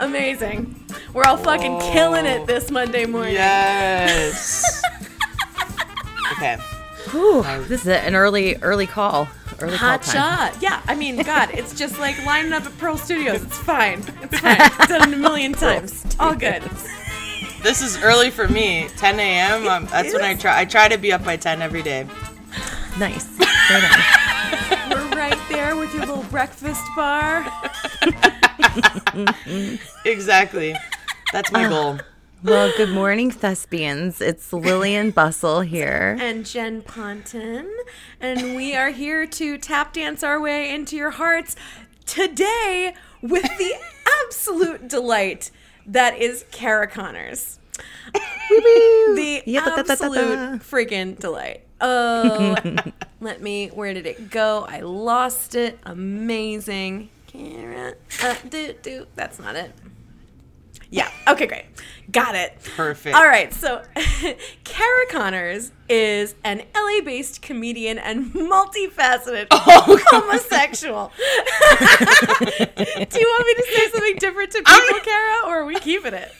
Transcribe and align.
Amazing. 0.00 0.74
We're 1.12 1.24
all 1.24 1.36
fucking 1.36 1.78
killing 1.92 2.26
it 2.26 2.46
this 2.46 2.70
Monday 2.70 3.04
morning. 3.06 3.34
Yes. 3.34 4.82
okay. 6.32 6.56
Whew, 7.10 7.42
this 7.68 7.82
is 7.82 7.88
an 7.88 8.14
early 8.14 8.56
early 8.56 8.86
call. 8.86 9.28
Early 9.60 9.76
Hot 9.76 10.00
call 10.02 10.12
time. 10.14 10.52
shot. 10.54 10.62
Yeah, 10.62 10.80
I 10.88 10.94
mean, 10.94 11.22
God, 11.22 11.50
it's 11.52 11.74
just 11.74 11.98
like 11.98 12.24
lining 12.24 12.52
up 12.52 12.64
at 12.64 12.76
Pearl 12.78 12.96
Studios. 12.96 13.42
It's 13.42 13.58
fine. 13.58 14.02
It's 14.22 14.38
fine. 14.40 14.56
I've 14.58 14.88
done 14.88 15.08
it 15.12 15.14
a 15.14 15.18
million 15.18 15.52
times. 15.52 16.04
All 16.18 16.34
good. 16.34 16.62
This 17.62 17.82
is 17.82 18.02
early 18.02 18.30
for 18.30 18.48
me. 18.48 18.88
10 18.96 19.20
a.m. 19.20 19.68
Um, 19.68 19.86
that's 19.86 20.14
when 20.14 20.22
I 20.24 20.34
try. 20.34 20.60
I 20.60 20.64
try 20.64 20.88
to 20.88 20.96
be 20.96 21.12
up 21.12 21.22
by 21.24 21.36
10 21.36 21.60
every 21.60 21.82
day. 21.82 22.06
Nice. 22.98 23.24
Very 23.68 23.82
nice. 23.82 24.90
We're 24.90 25.08
right 25.10 25.38
there 25.50 25.76
with 25.76 25.92
your 25.94 26.06
little 26.06 26.24
breakfast 26.24 26.82
bar. 26.96 27.44
Exactly. 30.04 30.74
That's 31.32 31.52
my 31.52 31.68
goal. 31.68 31.98
Well, 32.42 32.72
good 32.76 32.90
morning, 32.90 33.30
thespians. 33.30 34.20
It's 34.20 34.52
Lillian 34.52 35.10
Bustle 35.10 35.60
here. 35.60 36.16
and 36.20 36.46
Jen 36.46 36.82
Ponton, 36.82 37.70
and 38.20 38.56
we 38.56 38.74
are 38.74 38.90
here 38.90 39.26
to 39.26 39.58
tap 39.58 39.92
dance 39.92 40.22
our 40.22 40.40
way 40.40 40.70
into 40.72 40.96
your 40.96 41.10
hearts 41.10 41.54
today 42.06 42.94
with 43.20 43.42
the 43.58 43.74
absolute 44.24 44.88
delight 44.88 45.50
that 45.86 46.18
is 46.18 46.44
Kara 46.50 46.86
Connors. 46.86 47.58
the 48.14 49.42
absolute 49.46 50.60
freaking 50.60 51.18
delight. 51.18 51.66
Oh, 51.80 52.56
let 53.20 53.42
me. 53.42 53.68
Where 53.68 53.94
did 53.94 54.06
it 54.06 54.30
go? 54.30 54.66
I 54.68 54.80
lost 54.80 55.54
it. 55.54 55.78
Amazing. 55.84 57.10
Kara. 57.32 57.94
Uh, 58.22 58.34
do, 58.48 58.74
do. 58.82 59.06
That's 59.14 59.38
not 59.38 59.56
it. 59.56 59.72
Yeah. 60.90 61.08
Okay, 61.28 61.46
great. 61.46 61.66
Got 62.10 62.34
it. 62.34 62.58
Perfect. 62.74 63.14
All 63.14 63.26
right. 63.26 63.54
So, 63.54 63.82
Kara 64.64 65.06
Connors 65.10 65.70
is 65.88 66.34
an 66.42 66.62
LA 66.74 67.04
based 67.04 67.42
comedian 67.42 67.98
and 67.98 68.32
multifaceted 68.32 69.46
Oh, 69.52 70.00
homosexual. 70.10 71.12
Do 71.20 73.18
you 73.20 73.28
want 73.28 73.46
me 73.46 73.54
to 73.54 73.66
say 73.72 73.90
something 73.90 74.16
different 74.16 74.50
to 74.52 74.62
people, 74.62 75.00
Kara, 75.04 75.46
or 75.46 75.60
are 75.60 75.64
we 75.66 75.78
keeping 75.78 76.14
it? 76.14 76.32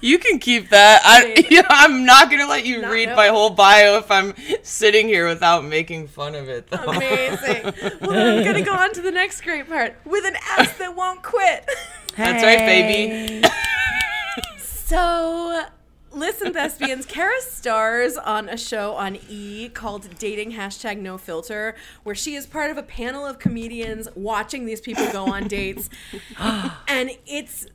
You 0.00 0.18
can 0.18 0.38
keep 0.38 0.70
that. 0.70 1.02
I, 1.04 1.24
Amazing. 1.24 1.46
yeah, 1.50 1.66
I'm 1.68 2.04
not 2.04 2.30
gonna 2.30 2.46
let 2.46 2.64
you 2.64 2.82
Not 2.82 2.92
read 2.92 3.08
my 3.10 3.28
whole 3.28 3.50
bio 3.50 3.98
if 3.98 4.10
I'm 4.10 4.34
sitting 4.62 5.08
here 5.08 5.28
without 5.28 5.64
making 5.64 6.08
fun 6.08 6.34
of 6.34 6.48
it. 6.48 6.68
Though. 6.68 6.84
Amazing. 6.84 7.72
Well, 8.00 8.12
then 8.12 8.38
I'm 8.38 8.44
going 8.44 8.56
to 8.56 8.62
go 8.62 8.74
on 8.74 8.92
to 8.94 9.00
the 9.00 9.10
next 9.10 9.42
great 9.42 9.68
part 9.68 9.96
with 10.04 10.24
an 10.24 10.36
ass 10.50 10.76
that 10.78 10.94
won't 10.94 11.22
quit. 11.22 11.68
That's 12.16 12.42
right, 12.42 12.58
baby. 12.58 13.42
So, 14.58 15.64
listen, 16.12 16.52
thespians, 16.52 17.06
Kara 17.06 17.40
stars 17.40 18.18
on 18.18 18.50
a 18.50 18.56
show 18.58 18.92
on 18.92 19.18
E 19.30 19.70
called 19.70 20.18
Dating 20.18 20.52
Hashtag 20.52 20.98
No 20.98 21.16
Filter, 21.16 21.74
where 22.02 22.14
she 22.14 22.34
is 22.34 22.46
part 22.46 22.70
of 22.70 22.76
a 22.76 22.82
panel 22.82 23.24
of 23.24 23.38
comedians 23.38 24.08
watching 24.14 24.66
these 24.66 24.82
people 24.82 25.10
go 25.10 25.24
on 25.24 25.48
dates. 25.48 25.88
and 26.38 27.10
it's 27.26 27.66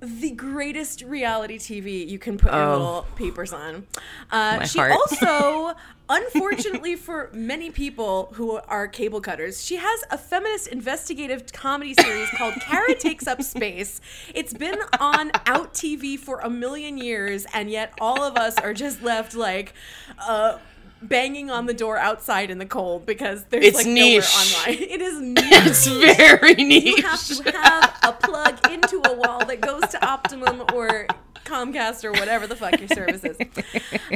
the 0.00 0.30
greatest 0.30 1.02
reality 1.02 1.58
TV 1.58 2.08
you 2.08 2.18
can 2.18 2.38
put 2.38 2.50
your 2.52 2.60
Oh. 2.62 2.70
little 2.72 3.06
papers 3.16 3.52
on. 3.52 3.86
Uh, 4.30 4.64
she 4.64 4.78
heart. 4.78 4.92
also, 4.92 5.74
unfortunately 6.08 6.96
for 6.96 7.28
many 7.32 7.70
people 7.70 8.30
who 8.34 8.52
are 8.66 8.88
cable 8.88 9.20
cutters, 9.20 9.62
she 9.64 9.76
has 9.76 10.04
a 10.10 10.16
feminist 10.18 10.68
investigative 10.68 11.52
comedy 11.52 11.94
series 11.94 12.28
called 12.30 12.54
Kara 12.60 12.94
Takes 12.94 13.26
Up 13.26 13.42
Space. 13.42 14.00
It's 14.34 14.54
been 14.54 14.78
on 14.98 15.30
Out 15.46 15.74
TV 15.74 16.18
for 16.18 16.40
a 16.40 16.48
million 16.50 16.96
years, 16.98 17.46
and 17.52 17.70
yet 17.70 17.92
all 18.00 18.22
of 18.22 18.36
us 18.36 18.56
are 18.58 18.72
just 18.74 19.02
left 19.02 19.34
like. 19.34 19.74
Uh, 20.18 20.58
Banging 21.02 21.50
on 21.50 21.64
the 21.66 21.72
door 21.74 21.96
outside 21.96 22.50
in 22.50 22.58
the 22.58 22.66
cold 22.66 23.06
because 23.06 23.44
there's 23.44 23.64
It's 23.64 23.76
like 23.78 23.86
niche. 23.86 24.22
nowhere 24.22 24.74
online. 24.74 24.82
It 24.90 25.00
is 25.00 25.20
niche. 25.20 25.44
It's 25.66 25.86
very 25.86 26.54
niche. 26.54 26.96
You 26.98 27.02
have 27.02 27.26
to 27.26 27.52
have 27.52 27.98
a 28.02 28.12
plug 28.12 28.70
into 28.70 29.00
a 29.08 29.14
wall 29.14 29.44
that 29.46 29.60
goes 29.62 29.82
to 29.92 30.04
Optimum 30.06 30.62
or 30.74 31.06
Comcast 31.50 32.04
or 32.04 32.12
whatever 32.12 32.46
the 32.46 32.56
fuck 32.56 32.78
your 32.78 32.88
service 32.88 33.24
is. 33.24 33.36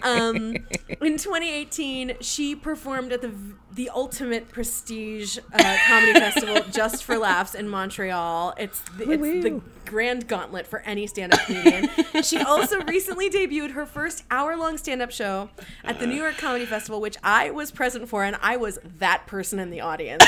Um, 0.02 0.56
in 1.00 1.18
2018, 1.18 2.16
she 2.20 2.54
performed 2.54 3.12
at 3.12 3.22
the 3.22 3.32
the 3.74 3.90
ultimate 3.90 4.48
prestige 4.50 5.38
uh, 5.52 5.76
comedy 5.86 6.12
festival, 6.12 6.60
Just 6.70 7.02
for 7.02 7.18
Laughs, 7.18 7.54
in 7.54 7.68
Montreal. 7.68 8.54
It's 8.56 8.80
the, 8.96 9.10
it's 9.10 9.44
the 9.44 9.60
grand 9.84 10.28
gauntlet 10.28 10.66
for 10.66 10.80
any 10.80 11.06
stand-up 11.06 11.40
comedian. 11.40 11.88
she 12.22 12.38
also 12.38 12.82
recently 12.84 13.28
debuted 13.28 13.72
her 13.72 13.84
first 13.84 14.24
hour-long 14.30 14.78
stand-up 14.78 15.10
show 15.10 15.50
at 15.82 15.98
the 15.98 16.06
New 16.06 16.14
York 16.14 16.38
Comedy 16.38 16.66
Festival, 16.66 17.00
which 17.00 17.16
I 17.24 17.50
was 17.50 17.72
present 17.72 18.08
for, 18.08 18.22
and 18.22 18.36
I 18.40 18.56
was 18.56 18.78
that 18.98 19.26
person 19.26 19.58
in 19.58 19.70
the 19.70 19.80
audience. 19.80 20.24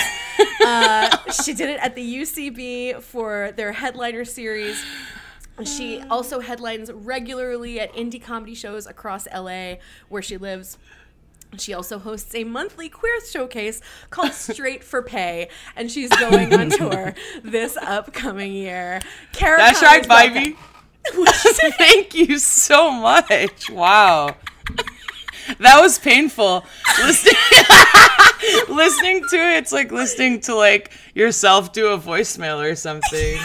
Uh, 0.64 1.16
she 1.44 1.54
did 1.54 1.70
it 1.70 1.78
at 1.80 1.94
the 1.94 2.16
UCB 2.16 3.00
for 3.00 3.52
their 3.56 3.72
headliner 3.72 4.24
series. 4.24 4.84
She 5.64 6.02
also 6.10 6.40
headlines 6.40 6.92
regularly 6.92 7.80
at 7.80 7.92
indie 7.94 8.22
comedy 8.22 8.54
shows 8.54 8.86
across 8.86 9.26
LA, 9.34 9.74
where 10.08 10.22
she 10.22 10.36
lives. 10.36 10.78
She 11.58 11.72
also 11.72 11.98
hosts 11.98 12.34
a 12.34 12.44
monthly 12.44 12.88
queer 12.88 13.24
showcase 13.24 13.80
called 14.10 14.32
Straight 14.34 14.84
for 14.84 15.02
Pay, 15.02 15.48
and 15.74 15.90
she's 15.90 16.10
going 16.10 16.52
on 16.52 16.70
tour 16.70 17.14
this 17.42 17.76
upcoming 17.76 18.52
year. 18.52 19.00
Kara 19.32 19.58
That's 19.58 19.80
Connors, 19.80 20.08
right, 20.08 20.34
baby. 20.34 20.56
Thank 21.78 22.14
you 22.14 22.38
so 22.38 22.90
much. 22.90 23.70
Wow. 23.70 24.36
That 25.60 25.80
was 25.80 25.98
painful. 25.98 26.64
Listening 26.98 27.34
listening 28.68 29.22
to 29.30 29.36
it, 29.36 29.56
it's 29.58 29.72
like 29.72 29.92
listening 29.92 30.40
to 30.42 30.54
like 30.54 30.90
yourself 31.14 31.72
do 31.72 31.88
a 31.88 31.98
voicemail 31.98 32.58
or 32.58 32.74
something. 32.74 33.38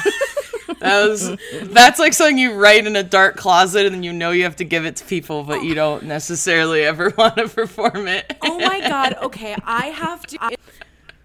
That 0.82 1.08
was 1.08 1.38
that's 1.64 2.00
like 2.00 2.14
something 2.14 2.38
you 2.38 2.54
write 2.54 2.86
in 2.86 2.96
a 2.96 3.04
dark 3.04 3.38
closet 3.38 3.86
and 3.86 3.96
then 3.96 4.04
you 4.04 4.12
know 4.14 4.32
you 4.32 4.44
have 4.44 4.58
to 4.58 4.64
give 4.66 4.86
it 4.86 4.98
to 4.98 5.06
people, 5.06 5.44
but 5.44 5.64
you 5.64 5.74
don't 5.74 6.04
necessarily 6.04 6.84
ever 6.84 7.12
want 7.18 7.36
to 7.38 7.48
perform 7.48 8.08
it. 8.08 8.36
Oh 8.42 8.60
my 8.60 8.80
god, 8.82 9.16
okay, 9.22 9.56
I 9.64 9.88
have 9.88 10.26
to 10.28 10.58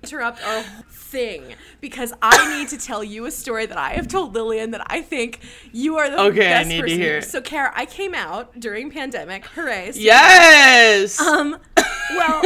interrupt 0.03 0.45
our 0.45 0.63
whole 0.63 0.85
thing 0.89 1.55
because 1.81 2.13
I 2.23 2.59
need 2.59 2.69
to 2.69 2.79
tell 2.79 3.03
you 3.03 3.27
a 3.27 3.31
story 3.31 3.67
that 3.67 3.79
I 3.79 3.95
have 3.95 4.09
told 4.09 4.35
Lillian 4.35 4.71
that 4.73 4.83
I 4.87 5.01
think 5.03 5.41
you 5.73 5.97
are 5.97 6.11
the 6.11 6.21
Okay, 6.21 6.47
I 6.47 6.59
best 6.59 6.69
need 6.69 6.77
to 6.77 6.83
person. 6.83 6.99
hear. 6.99 7.23
So, 7.23 7.41
Kara, 7.41 7.73
I 7.75 7.87
came 7.87 8.15
out 8.15 8.59
during 8.59 8.91
pandemic. 8.91 9.47
Hooray! 9.47 9.93
So 9.93 10.01
Yes. 10.01 11.21
Um, 11.21 11.59
well, 12.11 12.43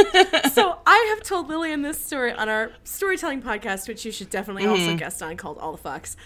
so 0.52 0.78
I 0.86 1.14
have 1.14 1.22
told 1.22 1.48
Lillian 1.48 1.82
this 1.82 1.98
story 2.04 2.32
on 2.32 2.48
our 2.48 2.72
storytelling 2.84 3.42
podcast, 3.42 3.88
which 3.88 4.04
you 4.04 4.12
should 4.12 4.30
definitely 4.30 4.66
also 4.66 4.96
guest 4.96 5.22
on, 5.22 5.36
called 5.36 5.58
All 5.58 5.72
the 5.72 5.82
Fucks. 5.82 6.16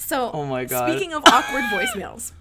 So, 0.00 0.28
Mm-hmm. 0.28 0.36
Oh 0.36 0.46
my 0.46 0.64
God. 0.64 0.88
Oh 0.88 0.92
speaking 0.92 1.12
of 1.12 1.22
awkward 1.26 1.62
voicemails, 1.72 2.32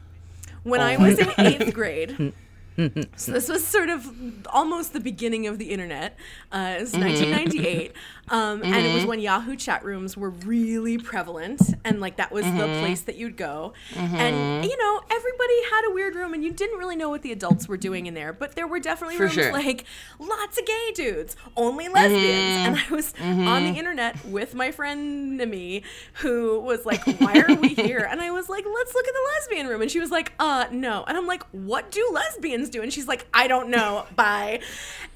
when 0.63 0.81
I 0.81 0.97
was 0.97 1.19
in 1.19 1.29
eighth 1.37 1.73
grade, 1.73 2.33
so 3.15 3.31
this 3.31 3.49
was 3.49 3.65
sort 3.67 3.89
of 3.89 4.07
almost 4.47 4.93
the 4.93 4.99
beginning 4.99 5.45
of 5.47 5.57
the 5.57 5.71
internet. 5.71 6.15
Uh, 6.51 6.75
it 6.77 6.81
was 6.81 6.91
Mm-hmm. 6.93 7.01
1998, 7.03 7.93
um, 8.29 8.61
and 8.63 8.85
it 8.85 8.93
was 8.93 9.05
when 9.05 9.19
Yahoo 9.19 9.55
chat 9.55 9.83
rooms 9.83 10.15
were 10.17 10.29
really 10.29 10.97
prevalent, 10.97 11.61
and 11.83 11.99
like 12.01 12.17
that 12.17 12.31
was 12.31 12.45
Mm-hmm. 12.45 12.57
the 12.57 12.79
place 12.79 13.01
that 13.01 13.15
you'd 13.17 13.37
go. 13.37 13.73
And 13.95 14.63
you 14.65 14.77
know, 14.77 15.01
everybody 15.11 15.63
had 15.71 15.81
a 15.89 15.93
weird 15.93 16.15
room, 16.15 16.33
and 16.33 16.43
you 16.43 16.51
didn't 16.51 16.77
really 16.79 16.95
know 16.95 17.09
what 17.09 17.21
the 17.21 17.31
adults 17.31 17.67
were 17.67 17.77
doing 17.77 18.05
in 18.05 18.13
there, 18.13 18.31
but 18.33 18.55
there 18.55 18.67
were 18.67 18.79
definitely 18.79 19.17
For 19.17 19.23
rooms 19.23 19.33
sure. 19.35 19.51
like 19.53 19.85
lots 20.19 20.57
of 20.57 20.65
gay 20.65 20.91
dudes, 20.95 21.35
only 21.57 21.87
lesbians, 21.89 22.19
Mm-hmm. 22.19 22.65
and 22.67 22.77
I 22.77 22.93
was 22.93 23.13
on 23.19 23.63
the 23.73 23.77
internet 23.79 24.23
with 24.25 24.55
my 24.55 24.71
friend 24.71 25.39
Nimi, 25.39 25.83
who 26.15 26.59
was 26.59 26.85
like, 26.85 27.03
"Why 27.19 27.43
are 27.47 27.53
we 27.55 27.69
here?" 27.69 28.07
And 28.09 28.21
I 28.21 28.31
was 28.31 28.49
like, 28.49 28.65
"Let's 28.65 28.93
look 28.93 29.07
at 29.07 29.13
the 29.13 29.29
lesbian 29.35 29.67
room," 29.67 29.81
and 29.81 29.91
she 29.91 29.99
was 29.99 30.11
like, 30.11 30.33
"Uh, 30.39 30.65
no," 30.71 31.03
and 31.07 31.17
I'm 31.17 31.27
like, 31.27 31.43
"What 31.51 31.91
do 31.91 32.09
lesbians 32.13 32.69
do?" 32.69 32.81
And 32.81 32.91
she's 32.91 33.07
like, 33.07 33.27
"I 33.33 33.47
don't 33.47 33.69
know. 33.69 34.05
Bye." 34.15 34.61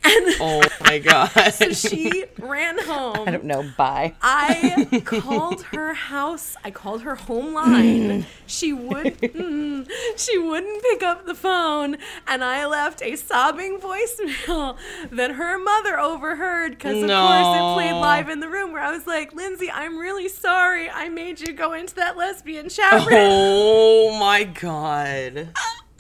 And 0.06 0.36
oh 0.42 0.62
my 0.82 1.00
god. 1.00 1.30
so 1.54 1.72
she 1.72 2.26
ran 2.38 2.78
home. 2.78 3.03
I 3.28 3.32
don't 3.32 3.44
know. 3.46 3.64
Bye. 3.78 4.16
I 4.22 5.02
called 5.06 5.64
her 5.64 5.94
house. 5.94 6.56
I 6.64 6.72
called 6.72 7.02
her 7.04 7.16
home 7.16 7.54
line. 7.54 8.26
She 8.48 8.74
would 8.74 9.20
mm, 9.22 9.90
she 10.18 10.38
wouldn't 10.38 10.82
pick 10.84 11.04
up 11.04 11.26
the 11.26 11.36
phone, 11.36 11.98
and 12.28 12.44
I 12.44 12.66
left 12.66 13.02
a 13.02 13.16
sobbing 13.16 13.80
voicemail 13.80 14.78
that 15.12 15.32
her 15.32 15.58
mother 15.58 16.00
overheard 16.00 16.72
because 16.72 17.02
of 17.02 17.10
course 17.10 17.58
it 17.58 17.74
played 17.74 17.94
live 17.94 18.30
in 18.30 18.40
the 18.40 18.50
room. 18.50 18.72
Where 18.74 18.82
I 18.82 18.92
was 18.92 19.08
like, 19.08 19.34
Lindsay, 19.34 19.70
I'm 19.72 19.98
really 19.98 20.28
sorry. 20.30 20.90
I 20.90 21.10
made 21.10 21.40
you 21.40 21.54
go 21.54 21.74
into 21.74 21.96
that 21.96 22.18
lesbian 22.18 22.70
chat 22.70 22.94
room. 23.06 23.18
Oh 23.20 24.18
my 24.20 24.44
god. 24.44 25.50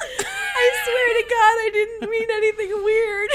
I 0.05 0.71
swear 0.83 1.21
to 1.21 1.23
God, 1.29 1.55
I 1.65 1.69
didn't 1.73 2.09
mean 2.09 2.27
anything 2.31 2.83
weird. 2.83 3.29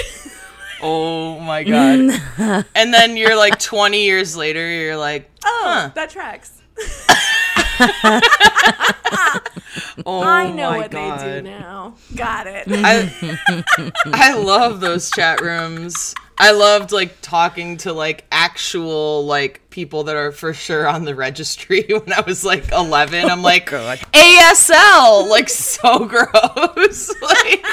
Oh 0.80 1.40
my 1.40 1.64
god. 1.64 2.20
and 2.74 2.94
then 2.94 3.16
you're 3.16 3.36
like 3.36 3.58
20 3.58 4.04
years 4.04 4.36
later, 4.36 4.68
you're 4.68 4.96
like, 4.96 5.30
oh, 5.44 5.62
Huh. 5.64 5.90
that 5.94 6.10
tracks. 6.10 6.62
Oh 10.06 10.22
I 10.22 10.50
know 10.52 10.70
my 10.70 10.78
what 10.78 10.90
they 10.90 11.16
do 11.18 11.42
now. 11.42 11.94
Got 12.14 12.46
it. 12.46 12.64
I 12.68 13.58
I 14.06 14.34
love 14.34 14.80
those 14.80 15.10
chat 15.10 15.40
rooms. 15.40 16.14
I 16.38 16.52
loved 16.52 16.92
like 16.92 17.20
talking 17.20 17.76
to 17.78 17.92
like 17.92 18.24
actual 18.30 19.26
like 19.26 19.68
people 19.70 20.04
that 20.04 20.16
are 20.16 20.32
for 20.32 20.54
sure 20.54 20.86
on 20.86 21.04
the 21.04 21.14
registry 21.14 21.82
when 21.88 22.12
I 22.12 22.20
was 22.20 22.44
like 22.44 22.70
11. 22.72 23.28
I'm 23.28 23.40
oh, 23.40 23.42
like 23.42 23.70
God. 23.70 23.98
ASL, 24.12 25.28
like 25.28 25.48
so 25.48 26.06
gross. 26.06 27.14
like 27.20 27.66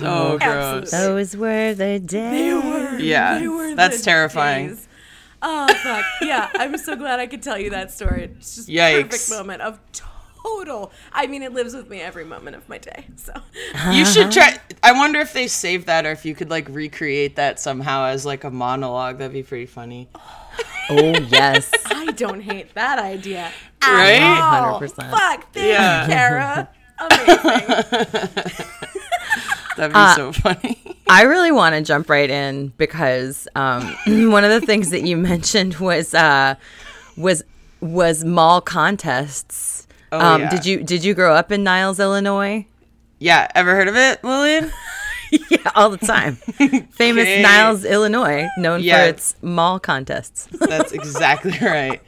so 0.00 0.06
oh, 0.06 0.38
gross. 0.38 0.90
Those 0.90 1.36
were 1.36 1.74
the 1.74 1.98
days. 1.98 3.00
Yeah, 3.02 3.38
They 3.38 3.48
were 3.48 3.74
that's 3.74 3.98
the 3.98 4.04
terrifying. 4.04 4.68
days. 4.68 4.86
Oh 5.42 5.72
fuck 5.72 6.04
yeah! 6.20 6.50
I'm 6.54 6.76
so 6.76 6.96
glad 6.96 7.18
I 7.18 7.26
could 7.26 7.42
tell 7.42 7.58
you 7.58 7.70
that 7.70 7.90
story. 7.90 8.24
It's 8.36 8.56
just 8.56 8.68
Yikes. 8.68 9.02
perfect 9.10 9.30
moment 9.30 9.62
of 9.62 9.80
total. 10.42 10.92
I 11.12 11.26
mean, 11.28 11.42
it 11.42 11.52
lives 11.54 11.74
with 11.74 11.88
me 11.88 12.00
every 12.00 12.24
moment 12.26 12.56
of 12.56 12.68
my 12.68 12.76
day. 12.76 13.06
So 13.16 13.32
You 13.90 14.04
should 14.04 14.30
try. 14.36 14.58
I 14.82 14.92
wonder 14.92 15.18
if 15.20 15.32
they 15.32 15.46
saved 15.46 15.86
that 15.86 16.04
or 16.04 16.10
if 16.12 16.24
you 16.26 16.34
could 16.34 16.50
like 16.50 16.66
recreate 16.68 17.36
that 17.36 17.58
somehow 17.58 18.04
as 18.06 18.26
like 18.26 18.44
a 18.44 18.50
monologue. 18.50 19.16
That'd 19.18 19.32
be 19.32 19.42
pretty 19.42 19.64
funny. 19.66 20.08
Oh 20.90 21.18
yes. 21.28 21.70
I 21.86 22.12
don't 22.12 22.40
hate 22.40 22.74
that 22.74 22.98
idea. 22.98 23.50
Right? 23.82 24.20
At 24.20 24.62
all. 24.62 24.78
100%. 24.80 25.10
Fuck, 25.10 25.52
thank 25.54 25.66
Yeah. 25.68 26.02
you, 26.04 26.12
Kara. 26.12 26.68
Amazing. 27.00 28.66
That'd 29.88 29.94
be 29.94 30.14
so 30.14 30.32
funny. 30.32 30.96
I 31.08 31.22
really 31.22 31.50
want 31.52 31.74
to 31.74 31.80
jump 31.82 32.08
right 32.10 32.28
in 32.30 32.68
because 32.76 33.48
um, 33.54 33.82
one 34.30 34.44
of 34.44 34.50
the 34.50 34.60
things 34.64 34.90
that 34.90 35.02
you 35.02 35.16
mentioned 35.32 35.76
was 35.76 36.14
uh, 36.14 36.54
was 37.16 37.42
was 37.80 38.24
mall 38.24 38.60
contests. 38.60 39.86
Oh, 40.12 40.18
um, 40.20 40.40
yeah. 40.42 40.50
Did 40.50 40.66
you 40.66 40.82
did 40.82 41.04
you 41.04 41.14
grow 41.14 41.34
up 41.34 41.50
in 41.50 41.64
Niles, 41.64 41.98
Illinois? 42.00 42.66
Yeah, 43.18 43.48
ever 43.54 43.74
heard 43.74 43.88
of 43.88 43.96
it, 43.96 44.22
Lillian? 44.24 44.70
Yeah, 45.48 45.58
all 45.76 45.90
the 45.90 45.96
time. 45.96 46.34
Famous 46.34 47.22
Okay. 47.22 47.40
Niles, 47.40 47.84
Illinois, 47.84 48.48
known 48.58 48.82
Yeah. 48.82 49.04
for 49.04 49.10
its 49.10 49.36
mall 49.42 49.78
contests. 49.78 50.48
That's 50.50 50.90
exactly 50.90 51.56
right. 51.62 52.02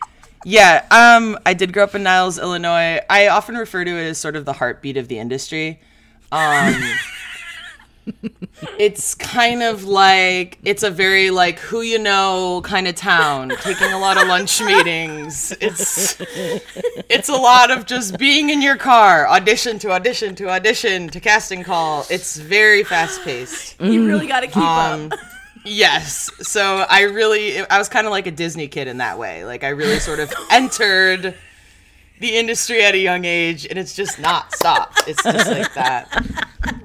Yeah, 0.44 0.84
um, 0.90 1.38
I 1.46 1.54
did 1.54 1.72
grow 1.72 1.84
up 1.84 1.94
in 1.94 2.02
Niles, 2.02 2.36
Illinois. 2.36 2.98
I 3.08 3.28
often 3.28 3.54
refer 3.56 3.84
to 3.84 3.90
it 3.92 4.08
as 4.08 4.18
sort 4.18 4.34
of 4.34 4.44
the 4.44 4.54
heartbeat 4.54 4.96
of 4.96 5.06
the 5.06 5.20
industry. 5.20 5.78
Um, 6.32 6.82
it's 8.78 9.14
kind 9.14 9.62
of 9.62 9.84
like 9.84 10.58
it's 10.64 10.82
a 10.82 10.90
very 10.90 11.30
like 11.30 11.58
who 11.58 11.82
you 11.82 11.98
know 11.98 12.60
kind 12.64 12.88
of 12.88 12.94
town, 12.94 13.52
taking 13.60 13.92
a 13.92 13.98
lot 13.98 14.20
of 14.20 14.26
lunch 14.28 14.60
meetings. 14.62 15.52
It's 15.60 16.16
it's 17.08 17.28
a 17.28 17.36
lot 17.36 17.70
of 17.70 17.86
just 17.86 18.18
being 18.18 18.50
in 18.50 18.60
your 18.62 18.76
car, 18.76 19.28
audition 19.28 19.78
to 19.80 19.90
audition 19.92 20.34
to 20.36 20.48
audition 20.50 21.08
to 21.10 21.20
casting 21.20 21.62
call. 21.62 22.06
It's 22.10 22.36
very 22.36 22.82
fast 22.84 23.22
paced. 23.22 23.80
you 23.80 24.06
really 24.06 24.26
got 24.26 24.40
to 24.40 24.46
keep 24.46 24.56
Um, 24.56 25.12
up. 25.12 25.18
Yes. 25.64 26.28
So 26.40 26.84
I 26.90 27.02
really, 27.02 27.60
I 27.68 27.78
was 27.78 27.88
kind 27.88 28.04
of 28.06 28.10
like 28.10 28.26
a 28.26 28.32
Disney 28.32 28.66
kid 28.66 28.88
in 28.88 28.96
that 28.98 29.16
way. 29.16 29.44
Like 29.44 29.62
I 29.62 29.68
really 29.68 30.00
sort 30.00 30.18
of 30.18 30.32
entered 30.50 31.36
the 32.18 32.36
industry 32.36 32.82
at 32.84 32.94
a 32.94 32.98
young 32.98 33.24
age, 33.24 33.66
and 33.66 33.78
it's 33.78 33.94
just 33.94 34.18
not 34.18 34.52
stopped. 34.54 35.02
It's 35.06 35.22
just 35.22 35.48
like 35.50 35.72
that. 35.74 36.08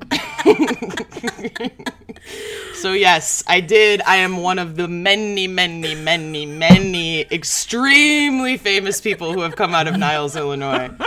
so 2.76 2.94
yes, 2.94 3.44
I 3.48 3.62
did. 3.62 4.02
I 4.02 4.18
am 4.18 4.38
one 4.38 4.60
of 4.60 4.76
the 4.76 4.88
many, 4.88 5.48
many, 5.48 5.96
many, 5.96 6.46
many 6.46 7.22
extremely 7.22 8.58
famous 8.58 9.02
people 9.02 9.34
who 9.34 9.42
have 9.42 9.56
come 9.56 9.74
out 9.74 9.88
of 9.88 9.98
Niles, 9.98 10.36
Illinois. 10.36 10.90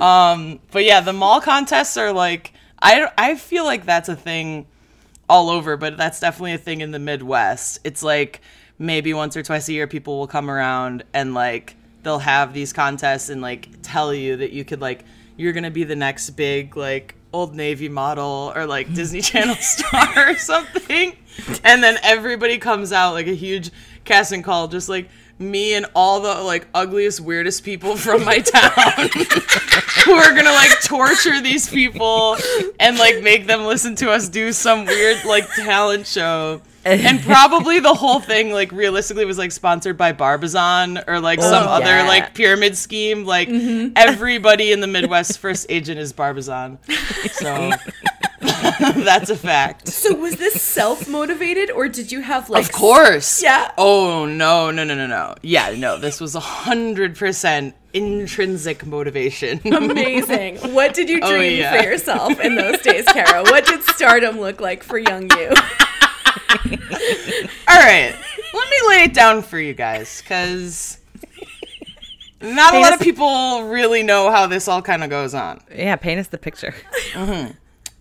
Um, 0.00 0.60
but 0.72 0.84
yeah, 0.84 1.00
the 1.00 1.12
mall 1.12 1.40
contests 1.40 1.96
are 1.96 2.12
like 2.12 2.52
I 2.80 3.10
I 3.16 3.36
feel 3.36 3.64
like 3.64 3.86
that's 3.86 4.08
a 4.08 4.16
thing 4.16 4.66
all 5.28 5.50
over, 5.50 5.76
but 5.76 5.96
that's 5.96 6.20
definitely 6.20 6.52
a 6.52 6.58
thing 6.58 6.80
in 6.80 6.90
the 6.90 6.98
Midwest. 6.98 7.80
It's 7.84 8.02
like 8.02 8.40
maybe 8.78 9.14
once 9.14 9.36
or 9.36 9.42
twice 9.42 9.68
a 9.68 9.72
year 9.72 9.86
people 9.86 10.18
will 10.18 10.26
come 10.26 10.50
around 10.50 11.02
and 11.14 11.34
like 11.34 11.76
they'll 12.06 12.18
have 12.18 12.54
these 12.54 12.72
contests 12.72 13.28
and 13.28 13.42
like 13.42 13.68
tell 13.82 14.14
you 14.14 14.36
that 14.36 14.52
you 14.52 14.64
could 14.64 14.80
like 14.80 15.04
you're 15.36 15.52
to 15.52 15.70
be 15.70 15.84
the 15.84 15.96
next 15.96 16.30
big 16.30 16.76
like 16.76 17.14
old 17.32 17.54
navy 17.54 17.88
model 17.88 18.52
or 18.54 18.64
like 18.64 18.92
Disney 18.94 19.20
Channel 19.22 19.56
star 19.56 20.30
or 20.30 20.36
something. 20.36 21.12
And 21.64 21.82
then 21.82 21.98
everybody 22.02 22.58
comes 22.58 22.92
out 22.92 23.12
like 23.12 23.26
a 23.26 23.34
huge 23.34 23.70
casting 24.04 24.42
call 24.42 24.68
just 24.68 24.88
like 24.88 25.08
me 25.38 25.74
and 25.74 25.84
all 25.94 26.20
the 26.20 26.42
like 26.42 26.66
ugliest 26.72 27.20
weirdest 27.20 27.62
people 27.62 27.96
from 27.96 28.24
my 28.24 28.38
town 28.38 29.08
who 30.04 30.12
are 30.12 30.34
gonna 30.34 30.50
like 30.52 30.80
torture 30.82 31.42
these 31.42 31.68
people 31.68 32.36
and 32.80 32.96
like 32.96 33.22
make 33.22 33.46
them 33.46 33.64
listen 33.64 33.94
to 33.96 34.10
us 34.10 34.28
do 34.30 34.50
some 34.52 34.86
weird 34.86 35.22
like 35.26 35.46
talent 35.56 36.06
show 36.06 36.62
and 36.86 37.20
probably 37.22 37.80
the 37.80 37.94
whole 37.94 38.20
thing 38.20 38.52
like 38.52 38.70
realistically 38.72 39.24
was 39.24 39.38
like 39.38 39.52
sponsored 39.52 39.96
by 39.96 40.12
barbizon 40.12 41.00
or 41.06 41.20
like 41.20 41.38
oh, 41.40 41.42
some 41.42 41.66
Oh, 41.66 41.70
other 41.72 41.86
yeah. 41.86 42.06
like 42.08 42.34
pyramid 42.34 42.76
scheme 42.76 43.24
like 43.24 43.48
mm-hmm. 43.48 43.92
everybody 43.96 44.72
in 44.72 44.80
the 44.80 44.86
midwest 44.86 45.38
first 45.38 45.66
agent 45.68 45.98
is 45.98 46.12
barbizon 46.12 46.78
so 47.32 47.70
that's 48.40 49.30
a 49.30 49.36
fact 49.36 49.88
So 49.88 50.14
was 50.14 50.36
this 50.36 50.60
self 50.62 51.08
motivated, 51.08 51.70
or 51.70 51.88
did 51.88 52.12
you 52.12 52.20
have 52.20 52.48
like? 52.50 52.64
of 52.64 52.72
course. 52.72 53.42
Yeah. 53.42 53.72
Oh 53.78 54.26
no, 54.26 54.70
no, 54.70 54.84
no, 54.84 54.94
no, 54.94 55.06
no. 55.06 55.34
Yeah, 55.42 55.74
no. 55.76 55.98
This 55.98 56.20
was 56.20 56.34
a 56.34 56.40
hundred 56.40 57.16
percent 57.16 57.74
intrinsic 57.94 58.84
motivation. 58.86 59.60
Amazing. 59.64 60.58
What 60.74 60.94
did 60.94 61.08
you 61.08 61.20
Oh, 61.22 61.30
dream 61.34 61.58
yeah. 61.58 61.76
for 61.80 61.88
yourself 61.88 62.38
in 62.40 62.54
those 62.56 62.78
days, 62.82 63.04
Kara? 63.06 63.42
What 63.42 63.66
did 63.66 63.82
stardom 63.84 64.38
look 64.38 64.60
like 64.60 64.82
for 64.82 64.98
young 64.98 65.30
you? 65.36 65.52
All 67.68 67.80
right, 67.80 68.14
let 68.54 68.70
me 68.70 68.88
lay 68.88 69.02
it 69.04 69.14
down 69.14 69.42
for 69.42 69.58
you 69.58 69.74
guys, 69.74 70.20
because 70.22 70.98
not 72.40 72.74
a 72.74 72.78
lot 72.78 72.94
of 72.94 73.00
people 73.00 73.64
really 73.64 74.02
know 74.02 74.30
how 74.30 74.46
this 74.46 74.68
all 74.68 74.82
kind 74.82 75.02
of 75.02 75.10
goes 75.10 75.34
on. 75.34 75.60
Yeah, 75.74 75.96
paint 75.96 76.20
us 76.20 76.28
the 76.28 76.38
picture. 76.38 76.74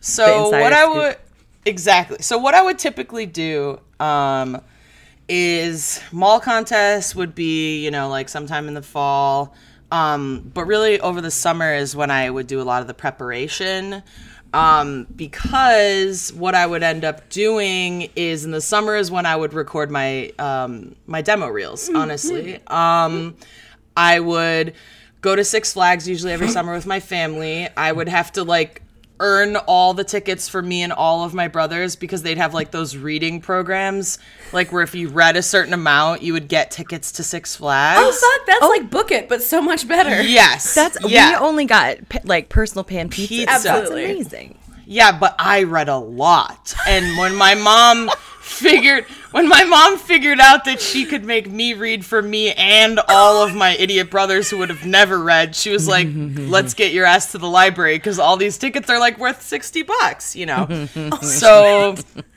So 0.05 0.45
insider 0.45 0.63
what 0.63 0.73
I 0.73 0.83
scoop. 0.83 0.95
would 0.95 1.17
exactly. 1.65 2.17
So 2.21 2.37
what 2.37 2.53
I 2.53 2.61
would 2.61 2.77
typically 2.77 3.25
do 3.25 3.79
um, 3.99 4.61
is 5.27 5.99
mall 6.11 6.39
contests 6.39 7.15
would 7.15 7.33
be 7.33 7.83
you 7.83 7.89
know 7.89 8.07
like 8.07 8.29
sometime 8.29 8.67
in 8.67 8.75
the 8.75 8.83
fall, 8.83 9.55
um, 9.91 10.51
but 10.53 10.65
really 10.65 10.99
over 10.99 11.21
the 11.21 11.31
summer 11.31 11.73
is 11.73 11.95
when 11.95 12.11
I 12.11 12.29
would 12.29 12.45
do 12.45 12.61
a 12.61 12.63
lot 12.63 12.81
of 12.81 12.87
the 12.87 12.93
preparation. 12.93 14.03
Um, 14.55 15.05
because 15.13 16.31
what 16.31 16.55
I 16.55 16.65
would 16.65 16.81
end 16.81 17.03
up 17.03 17.29
doing 17.29 18.09
is 18.15 18.45
in 18.45 18.51
the 18.51 18.61
summer 18.61 18.95
is 18.95 19.11
when 19.11 19.25
I 19.25 19.35
would 19.35 19.53
record 19.53 19.91
my 19.91 20.31
um, 20.39 20.95
my 21.07 21.21
demo 21.21 21.47
reels. 21.47 21.89
Honestly, 21.89 22.59
um, 22.67 23.35
I 23.97 24.21
would 24.21 24.73
go 25.19 25.35
to 25.35 25.43
Six 25.43 25.73
Flags 25.73 26.07
usually 26.07 26.31
every 26.31 26.47
summer 26.57 26.73
with 26.73 26.85
my 26.85 27.01
family. 27.01 27.67
I 27.75 27.91
would 27.91 28.07
have 28.07 28.31
to 28.33 28.45
like 28.45 28.81
earn 29.19 29.55
all 29.55 29.93
the 29.93 30.03
tickets 30.03 30.49
for 30.49 30.61
me 30.61 30.83
and 30.83 30.91
all 30.91 31.23
of 31.23 31.33
my 31.33 31.47
brothers 31.47 31.95
because 31.95 32.23
they'd 32.23 32.37
have 32.37 32.53
like 32.53 32.71
those 32.71 32.97
reading 32.97 33.39
programs 33.39 34.19
like 34.51 34.71
where 34.71 34.83
if 34.83 34.93
you 34.93 35.07
read 35.07 35.37
a 35.37 35.41
certain 35.41 35.73
amount 35.73 36.21
you 36.21 36.33
would 36.33 36.47
get 36.47 36.71
tickets 36.71 37.11
to 37.13 37.23
Six 37.23 37.55
Flags. 37.55 37.99
Oh, 38.01 38.11
fuck, 38.11 38.47
that's 38.47 38.63
oh. 38.63 38.69
like 38.69 38.89
Book 38.89 39.11
It, 39.11 39.29
but 39.29 39.41
so 39.41 39.61
much 39.61 39.87
better. 39.87 40.21
Yes. 40.21 40.75
That's 40.75 40.97
yeah. 41.07 41.39
we 41.39 41.45
only 41.45 41.65
got 41.65 41.97
like 42.25 42.49
personal 42.49 42.83
pan 42.83 43.09
pizza. 43.09 43.27
Pizza. 43.27 43.67
That's 43.67 43.89
amazing. 43.89 44.57
Yeah, 44.85 45.17
but 45.17 45.35
I 45.39 45.63
read 45.63 45.89
a 45.89 45.97
lot. 45.97 46.73
And 46.87 47.17
when 47.17 47.35
my 47.35 47.55
mom 47.55 48.09
figured 48.41 49.05
when 49.31 49.49
my 49.49 49.63
mom 49.65 49.97
figured 49.97 50.39
out 50.39 50.63
that 50.65 50.79
she 50.79 51.05
could 51.05 51.25
make 51.25 51.49
me 51.49 51.73
read 51.73 52.05
for 52.05 52.21
me 52.21 52.53
and 52.53 52.99
all 53.09 53.43
of 53.43 53.53
my 53.53 53.75
idiot 53.75 54.09
brothers 54.09 54.49
who 54.49 54.59
would 54.59 54.69
have 54.69 54.85
never 54.85 55.21
read, 55.21 55.55
she 55.55 55.71
was 55.71 55.87
like, 55.87 56.07
"Let's 56.13 56.73
get 56.73 56.93
your 56.93 57.05
ass 57.05 57.31
to 57.33 57.37
the 57.37 57.49
library 57.49 57.99
cuz 57.99 58.17
all 58.19 58.37
these 58.37 58.57
tickets 58.57 58.89
are 58.89 58.99
like 58.99 59.17
worth 59.17 59.41
60 59.41 59.81
bucks, 59.81 60.35
you 60.35 60.45
know." 60.45 60.87
so 61.21 61.95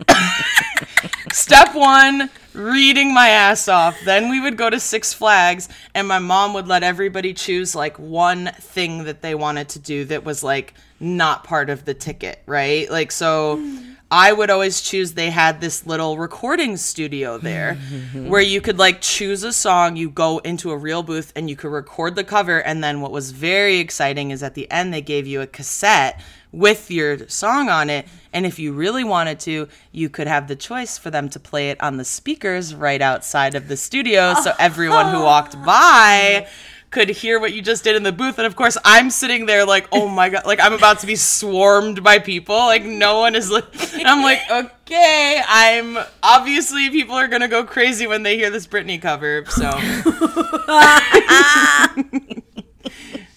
Step 1.33 1.75
1, 1.75 2.31
reading 2.55 3.13
my 3.15 3.29
ass 3.29 3.69
off. 3.69 3.97
Then 4.05 4.31
we 4.31 4.41
would 4.41 4.57
go 4.57 4.71
to 4.71 4.81
Six 4.81 5.13
Flags 5.13 5.69
and 5.95 6.09
my 6.09 6.19
mom 6.19 6.55
would 6.55 6.67
let 6.67 6.83
everybody 6.83 7.35
choose 7.35 7.75
like 7.75 7.99
one 7.99 8.51
thing 8.59 9.05
that 9.05 9.23
they 9.23 9.35
wanted 9.35 9.69
to 9.71 9.79
do 9.79 10.05
that 10.07 10.25
was 10.25 10.43
like 10.43 10.75
not 11.01 11.45
part 11.45 11.71
of 11.71 11.85
the 11.85 11.95
ticket, 11.95 12.43
right? 12.47 12.91
Like 12.91 13.13
so 13.13 13.63
I 14.11 14.33
would 14.33 14.49
always 14.49 14.81
choose 14.81 15.13
they 15.13 15.29
had 15.29 15.61
this 15.61 15.87
little 15.87 16.17
recording 16.17 16.79
studio 16.79 17.37
there 17.37 17.75
mm-hmm. 17.75 18.29
where 18.29 18.41
you 18.41 18.63
could 18.63 18.79
like 18.79 19.03
choose 19.03 19.43
a 19.43 19.53
song, 19.53 19.97
you 19.97 20.09
go 20.09 20.39
into 20.39 20.71
a 20.71 20.77
real 20.79 21.03
booth 21.03 21.31
and 21.37 21.51
you 21.51 21.57
could 21.57 21.71
record 21.71 22.15
the 22.15 22.25
cover 22.25 22.63
and 22.63 22.83
then 22.83 23.03
what 23.03 23.13
was 23.13 23.33
very 23.33 23.79
exciting 23.79 24.31
is 24.31 24.43
at 24.43 24.55
the 24.55 24.71
end 24.71 24.95
they 24.95 25.03
gave 25.03 25.27
you 25.27 25.43
a 25.43 25.47
cassette 25.47 26.23
with 26.53 26.91
your 26.91 27.29
song 27.29 27.69
on 27.69 27.91
it. 27.91 28.09
And 28.33 28.47
if 28.47 28.59
you 28.59 28.73
really 28.73 29.05
wanted 29.05 29.41
to, 29.41 29.69
you 29.93 30.09
could 30.09 30.27
have 30.27 30.49
the 30.49 30.57
choice 30.57 30.97
for 30.97 31.11
them 31.11 31.29
to 31.29 31.39
play 31.39 31.69
it 31.69 31.79
on 31.83 31.99
the 31.99 32.05
speakers 32.05 32.75
right 32.75 33.03
outside 33.03 33.55
of 33.55 33.69
the 33.69 33.77
studio. 33.77 34.33
So 34.43 34.55
everyone 34.59 35.13
who 35.13 35.23
walked 35.23 35.63
by 35.65 36.47
could 36.91 37.09
hear 37.11 37.39
what 37.39 37.53
you 37.53 37.61
just 37.61 37.85
did 37.85 37.97
in 37.97 38.03
the 38.03 38.13
booth. 38.13 38.39
And 38.39 38.47
of 38.47 38.57
course, 38.57 38.79
I'm 38.85 39.11
sitting 39.11 39.47
there 39.47 39.67
like, 39.67 39.89
oh 39.93 40.09
my 40.09 40.31
God, 40.31 40.47
like 40.47 40.61
I'm 40.61 40.73
about 40.73 41.01
to 41.01 41.07
be 41.07 41.17
swarmed 41.17 42.03
by 42.03 42.19
people. 42.19 42.57
Like, 42.57 42.85
no 42.85 43.21
one 43.21 43.35
is, 43.35 43.51
li- 43.51 43.63
I'm 44.05 44.23
like, 44.23 44.41
okay, 44.51 45.43
I'm 45.47 45.99
obviously 46.23 46.89
people 46.91 47.15
are 47.15 47.29
going 47.29 47.43
to 47.43 47.49
go 47.49 47.65
crazy 47.65 48.07
when 48.07 48.23
they 48.23 48.37
hear 48.37 48.51
this 48.51 48.67
Britney 48.67 49.01
cover. 49.01 49.45
So, 49.49 49.71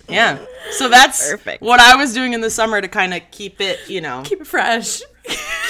yeah. 0.09 0.45
So 0.71 0.89
that's 0.89 1.31
Perfect. 1.31 1.61
what 1.61 1.79
I 1.79 1.95
was 1.95 2.13
doing 2.13 2.33
in 2.33 2.41
the 2.41 2.49
summer 2.49 2.79
to 2.79 2.87
kind 2.87 3.13
of 3.13 3.21
keep 3.31 3.59
it, 3.59 3.79
you 3.89 4.01
know, 4.01 4.21
Keep 4.23 4.41
it 4.41 4.47
fresh. 4.47 5.01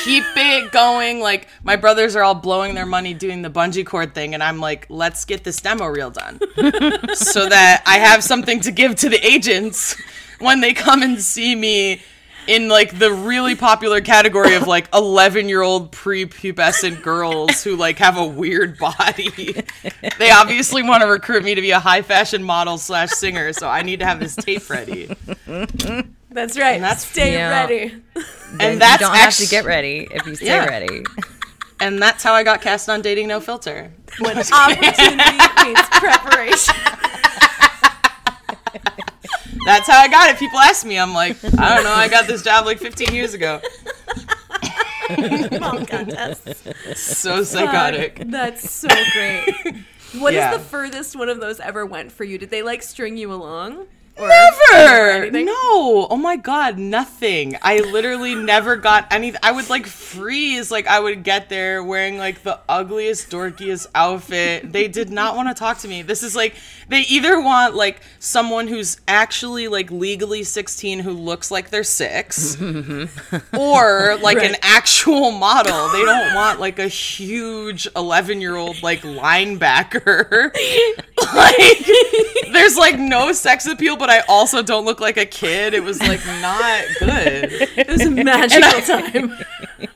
Keep 0.04 0.24
it 0.36 0.72
going. 0.72 1.20
Like 1.20 1.48
my 1.64 1.76
brothers 1.76 2.16
are 2.16 2.24
all 2.24 2.36
blowing 2.36 2.74
their 2.76 2.86
money 2.86 3.14
doing 3.14 3.42
the 3.42 3.50
bungee 3.50 3.86
cord 3.86 4.14
thing, 4.16 4.34
and 4.34 4.42
I'm 4.44 4.60
like, 4.60 4.86
let's 4.90 5.26
get 5.26 5.44
this 5.44 5.62
demo 5.62 5.86
reel 5.88 6.12
done, 6.12 6.40
so 7.16 7.48
that 7.50 7.84
I 7.86 8.00
have 8.00 8.24
something 8.24 8.62
to 8.62 8.72
give 8.72 8.96
to 8.98 9.10
the 9.10 9.24
agents 9.26 9.96
when 10.40 10.62
they 10.62 10.74
come 10.74 11.04
and 11.04 11.22
see 11.22 11.56
me 11.56 12.02
in 12.48 12.68
like 12.70 12.98
the 12.98 13.14
really 13.14 13.54
popular 13.56 14.02
category 14.02 14.56
of 14.56 14.66
like 14.66 14.88
11 14.96 15.48
year 15.48 15.62
old 15.62 15.92
prepubescent 15.92 17.04
girls 17.04 17.64
who 17.64 17.76
like 17.76 18.00
have 18.00 18.18
a 18.18 18.26
weird 18.26 18.80
body 18.80 19.62
they 20.18 20.32
obviously 20.32 20.82
want 20.82 21.04
to 21.04 21.08
recruit 21.08 21.44
me 21.44 21.54
to 21.54 21.62
be 21.62 21.70
a 21.70 21.80
high 21.80 22.02
fashion 22.02 22.42
model 22.42 22.80
slash 22.80 23.12
singer 23.12 23.54
so 23.54 23.70
i 23.70 23.84
need 23.84 24.00
to 24.00 24.06
have 24.08 24.20
this 24.20 24.36
tape 24.36 24.68
ready 24.72 25.06
That's 26.32 26.58
right. 26.58 26.80
that's- 26.82 27.06
Stay 27.06 27.34
Yeah. 27.34 27.50
ready. 27.52 27.94
Then 28.58 28.74
and 28.74 28.82
that's 28.82 29.02
you 29.02 29.08
don't 29.08 29.16
have 29.16 29.36
to 29.38 29.48
get 29.48 29.66
ready 29.66 30.08
if 30.12 30.26
you 30.28 30.36
stay 30.36 30.48
Yeah. 30.48 30.66
ready. 30.66 31.04
and 31.80 32.02
that's 32.02 32.24
how 32.24 32.34
i 32.34 32.44
got 32.44 32.62
cast 32.62 32.90
on 32.90 33.02
dating 33.02 33.28
no 33.28 33.40
filter 33.40 33.92
When 34.20 34.38
opportunity 34.38 35.38
meets 35.66 35.90
preparation. 35.90 36.76
That's 39.66 39.88
how 39.88 40.00
I 40.00 40.08
got 40.08 40.30
it. 40.32 40.38
People 40.40 40.58
ask 40.60 40.86
me, 40.86 40.98
I'm 40.98 41.14
like, 41.14 41.38
I 41.44 41.76
don't 41.76 41.84
know. 41.84 41.92
I 41.94 42.08
got 42.08 42.26
this 42.26 42.42
job 42.42 42.66
like 42.66 42.80
15 42.80 43.14
years 43.14 43.34
ago. 43.36 43.62
Mom 45.60 45.86
contest. 45.86 46.68
So 46.96 47.44
psychotic. 47.44 48.24
That's 48.26 48.70
so 48.70 48.88
great. 49.14 49.44
What 50.20 50.34
is 50.34 50.40
Yeah. 50.40 50.58
the 50.58 50.60
furthest 50.60 51.16
one 51.16 51.30
of 51.30 51.40
those 51.40 51.62
ever 51.62 51.86
went 51.86 52.12
for 52.12 52.26
you? 52.26 52.38
Did 52.38 52.50
they 52.50 52.64
like 52.64 52.84
string 52.84 53.16
you 53.16 53.32
along? 53.32 53.88
Or 54.22 54.28
Never. 54.28 55.24
anything? 55.24 55.46
No. 55.46 56.08
Oh 56.10 56.18
my 56.18 56.36
god, 56.36 56.78
nothing. 56.78 57.58
I 57.62 57.80
literally 57.80 58.36
never 58.52 58.76
got 58.76 59.12
any. 59.12 59.34
I 59.42 59.52
would 59.52 59.70
like 59.70 59.88
freeze. 59.88 60.70
Like 60.72 60.88
I 60.88 61.00
would 61.00 61.24
get 61.24 61.50
there 61.50 61.84
wearing 61.84 62.18
like 62.18 62.44
the 62.44 62.60
ugliest, 62.70 63.30
dorkiest 63.30 63.88
outfit. 63.96 64.72
They 64.72 64.88
did 64.88 65.10
not 65.10 65.36
want 65.36 65.50
to 65.50 65.56
talk 65.56 65.80
to 65.80 65.88
me. 65.88 66.02
This 66.04 66.24
is 66.24 66.36
like 66.36 66.56
they 66.88 67.02
either 67.02 67.42
want 67.42 67.76
like 67.76 68.02
someone 68.20 68.68
who's 68.68 69.00
actually 69.08 69.68
like 69.68 69.90
legally 69.92 70.44
16 70.44 71.00
who 71.00 71.12
looks 71.12 71.50
like 71.50 71.70
they're 71.70 71.84
six, 71.84 72.60
or 73.58 74.18
like 74.22 74.38
an 74.38 74.56
actual 74.62 75.32
model. 75.32 75.90
They 75.90 76.04
don't 76.04 76.36
want 76.36 76.60
like 76.60 76.80
a 76.80 76.88
huge 76.88 77.88
11 77.96 78.42
year 78.42 78.56
old 78.56 78.84
like 78.84 79.02
linebacker. 79.02 80.54
like 81.34 81.86
there's 82.52 82.78
like 82.78 82.98
no 83.00 83.32
sex 83.32 83.66
appeal, 83.66 83.98
but 83.98 84.10
I 84.10 84.22
also 84.28 84.62
don't 84.62 84.86
look 84.86 85.00
like 85.00 85.18
a 85.18 85.26
kid. 85.26 85.74
It 85.74 85.84
was 85.84 86.00
like 86.00 86.26
not 86.26 86.84
good. 87.00 87.52
It 87.78 87.88
was 87.88 88.02
a 88.02 88.12
magical 88.12 88.82
time. 88.82 89.38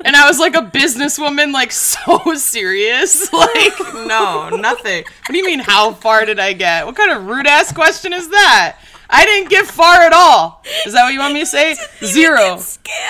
And 0.03 0.15
I 0.15 0.27
was 0.27 0.39
like 0.39 0.55
a 0.55 0.61
businesswoman, 0.61 1.51
like 1.51 1.71
so 1.71 2.33
serious. 2.35 3.29
Like, 3.35 3.79
no, 4.07 4.49
nothing. 4.49 5.03
What 5.03 5.31
do 5.31 5.37
you 5.37 5.45
mean, 5.45 5.59
how 5.59 5.93
far 5.93 6.25
did 6.25 6.39
I 6.39 6.53
get? 6.53 6.85
What 6.85 6.95
kind 6.95 7.11
of 7.11 7.25
rude 7.25 7.47
ass 7.47 7.71
question 7.71 8.13
is 8.13 8.29
that? 8.29 8.77
I 9.09 9.25
didn't 9.25 9.49
get 9.49 9.65
far 9.67 10.01
at 10.01 10.13
all. 10.13 10.63
Is 10.85 10.93
that 10.93 11.03
what 11.03 11.13
you 11.13 11.19
want 11.19 11.33
me 11.33 11.41
to 11.41 11.45
say? 11.45 11.75
Zero. 12.03 12.59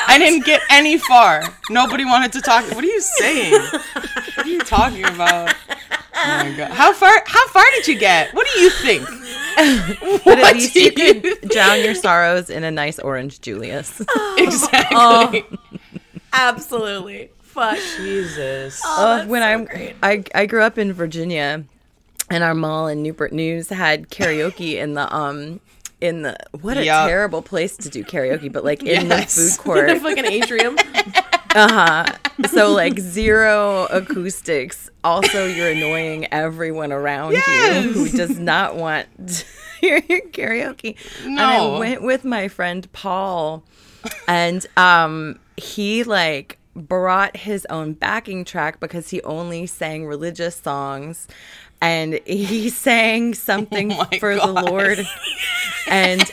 I 0.07 0.17
didn't 0.17 0.45
get 0.45 0.61
any 0.69 0.97
far. 0.97 1.43
Nobody 1.69 2.05
wanted 2.05 2.31
to 2.33 2.41
talk. 2.41 2.65
What 2.75 2.83
are 2.83 2.87
you 2.87 3.01
saying? 3.01 3.53
What 3.53 4.45
are 4.45 4.49
you 4.49 4.59
talking 4.61 5.05
about? 5.05 5.53
Oh 6.17 6.43
my 6.43 6.53
god. 6.57 6.71
How 6.71 6.93
far 6.93 7.23
how 7.25 7.47
far 7.49 7.63
did 7.75 7.87
you 7.87 7.97
get? 7.97 8.33
What 8.33 8.47
do 8.53 8.59
you 8.59 8.69
think? 8.69 9.07
But 9.55 10.25
What 10.25 10.39
at 10.39 10.53
least 10.55 10.73
do 10.73 10.81
you 10.81 10.91
you 10.95 11.21
could 11.21 11.49
drown 11.49 11.79
your 11.81 11.95
sorrows 11.95 12.49
in 12.49 12.63
a 12.65 12.71
nice 12.71 12.99
orange 12.99 13.39
Julius. 13.41 14.01
Exactly. 14.37 15.45
Absolutely. 16.33 17.29
Fuck. 17.41 17.77
Jesus. 17.97 18.81
Oh, 18.85 19.15
that's 19.17 19.29
when 19.29 19.41
so 19.41 19.47
I'm, 19.47 19.65
great. 19.65 19.95
I 20.03 20.23
I 20.33 20.45
grew 20.45 20.61
up 20.61 20.77
in 20.77 20.91
Virginia, 20.91 21.63
and 22.29 22.43
our 22.43 22.53
mall 22.53 22.87
in 22.87 23.01
Newport 23.01 23.31
News 23.31 23.69
had 23.69 24.09
karaoke 24.09 24.75
in 24.75 24.93
the 24.93 25.13
um 25.15 25.61
in 26.01 26.21
the 26.23 26.37
what 26.61 26.77
a 26.77 26.85
Yup. 26.85 27.07
terrible 27.07 27.41
place 27.41 27.77
to 27.77 27.89
do 27.89 28.03
karaoke, 28.03 28.51
but 28.51 28.63
like 28.63 28.83
in 28.83 29.07
Yes. 29.07 29.35
the 29.35 29.41
food 29.51 29.63
court. 29.63 29.87
The 29.89 29.99
fucking 29.99 30.25
atrium. 30.25 30.77
Uh 31.57 31.69
huh. 31.71 32.47
So 32.49 32.71
like 32.73 32.99
zero 32.99 33.85
acoustics. 33.89 34.89
Also, 35.05 35.45
you're 35.47 35.69
annoying 35.69 36.27
everyone 36.33 36.91
around 36.91 37.31
you 37.31 37.39
who 37.93 38.09
does 38.09 38.37
not 38.37 38.75
want 38.75 39.07
to 39.29 39.45
hear 39.79 40.03
your 40.09 40.19
karaoke. 40.31 40.97
And 41.23 41.39
I 41.39 41.79
went 41.79 42.01
with 42.01 42.25
my 42.25 42.49
friend 42.49 42.91
Paul, 42.91 43.63
and 44.27 44.67
um, 44.75 45.39
he 45.55 46.03
like 46.03 46.57
brought 46.75 47.37
his 47.37 47.65
own 47.69 47.93
backing 47.93 48.43
track 48.43 48.81
because 48.81 49.11
he 49.11 49.21
only 49.21 49.65
sang 49.65 50.05
religious 50.05 50.57
songs. 50.57 51.25
And 51.81 52.19
he 52.25 52.69
sang 52.87 53.33
something 53.33 53.91
Oh 53.93 54.05
for 54.19 54.35
God. 54.35 54.47
the 54.47 54.71
Lord. 54.71 55.07
And 55.87 56.23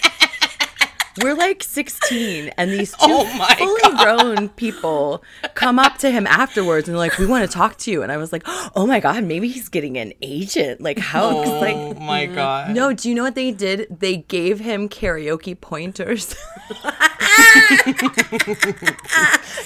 we're 1.23 1.35
like 1.35 1.63
16, 1.63 2.53
and 2.57 2.71
these 2.71 2.93
two 2.93 2.97
Oh 3.01 3.57
fully 3.59 3.97
grown 4.03 4.49
people 4.51 5.23
come 5.55 5.79
up 5.79 5.99
to 5.99 6.11
him 6.11 6.27
afterwards 6.27 6.89
and 6.89 6.97
like, 6.97 7.19
"We 7.19 7.27
want 7.27 7.45
to 7.45 7.53
talk 7.55 7.77
to 7.81 7.91
you." 7.91 8.03
And 8.03 8.11
I 8.11 8.17
was 8.17 8.33
like, 8.33 8.45
"Oh 8.75 8.87
my 8.87 8.99
god, 8.99 9.23
maybe 9.25 9.49
he's 9.49 9.69
getting 9.69 9.99
an 9.99 10.15
agent! 10.23 10.81
Like 10.81 10.99
how? 10.99 11.37
Oh 11.45 11.61
like 11.61 11.99
my 12.01 12.25
god. 12.25 12.75
no, 12.75 12.95
do 12.95 13.11
you 13.11 13.15
know 13.15 13.25
what 13.25 13.35
they 13.35 13.51
did? 13.51 13.89
They 13.91 14.17
gave 14.17 14.61
him 14.61 14.89
karaoke 14.89 15.61
pointers. 15.61 16.35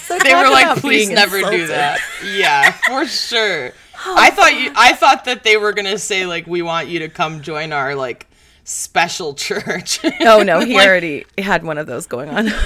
So 0.07 0.17
they 0.19 0.33
were 0.33 0.49
like, 0.49 0.77
please 0.79 1.09
never 1.09 1.41
do 1.41 1.67
that. 1.67 1.99
Yeah, 2.33 2.71
for 2.71 3.05
sure. 3.05 3.71
I 4.05 4.29
oh, 4.31 4.35
thought 4.35 4.59
you. 4.59 4.71
I 4.75 4.93
thought 4.93 5.25
that 5.25 5.43
they 5.43 5.57
were 5.57 5.73
gonna 5.73 5.97
say 5.97 6.25
like, 6.25 6.47
we 6.47 6.61
want 6.61 6.87
you 6.87 6.99
to 6.99 7.09
come 7.09 7.41
join 7.41 7.73
our 7.73 7.95
like 7.95 8.27
special 8.63 9.33
church. 9.33 9.99
Oh 10.21 10.43
no, 10.43 10.59
he 10.65 10.75
Like, 10.75 10.87
already 10.87 11.25
had 11.37 11.63
one 11.63 11.77
of 11.77 11.87
those 11.87 12.07
going 12.07 12.29
on. 12.29 12.49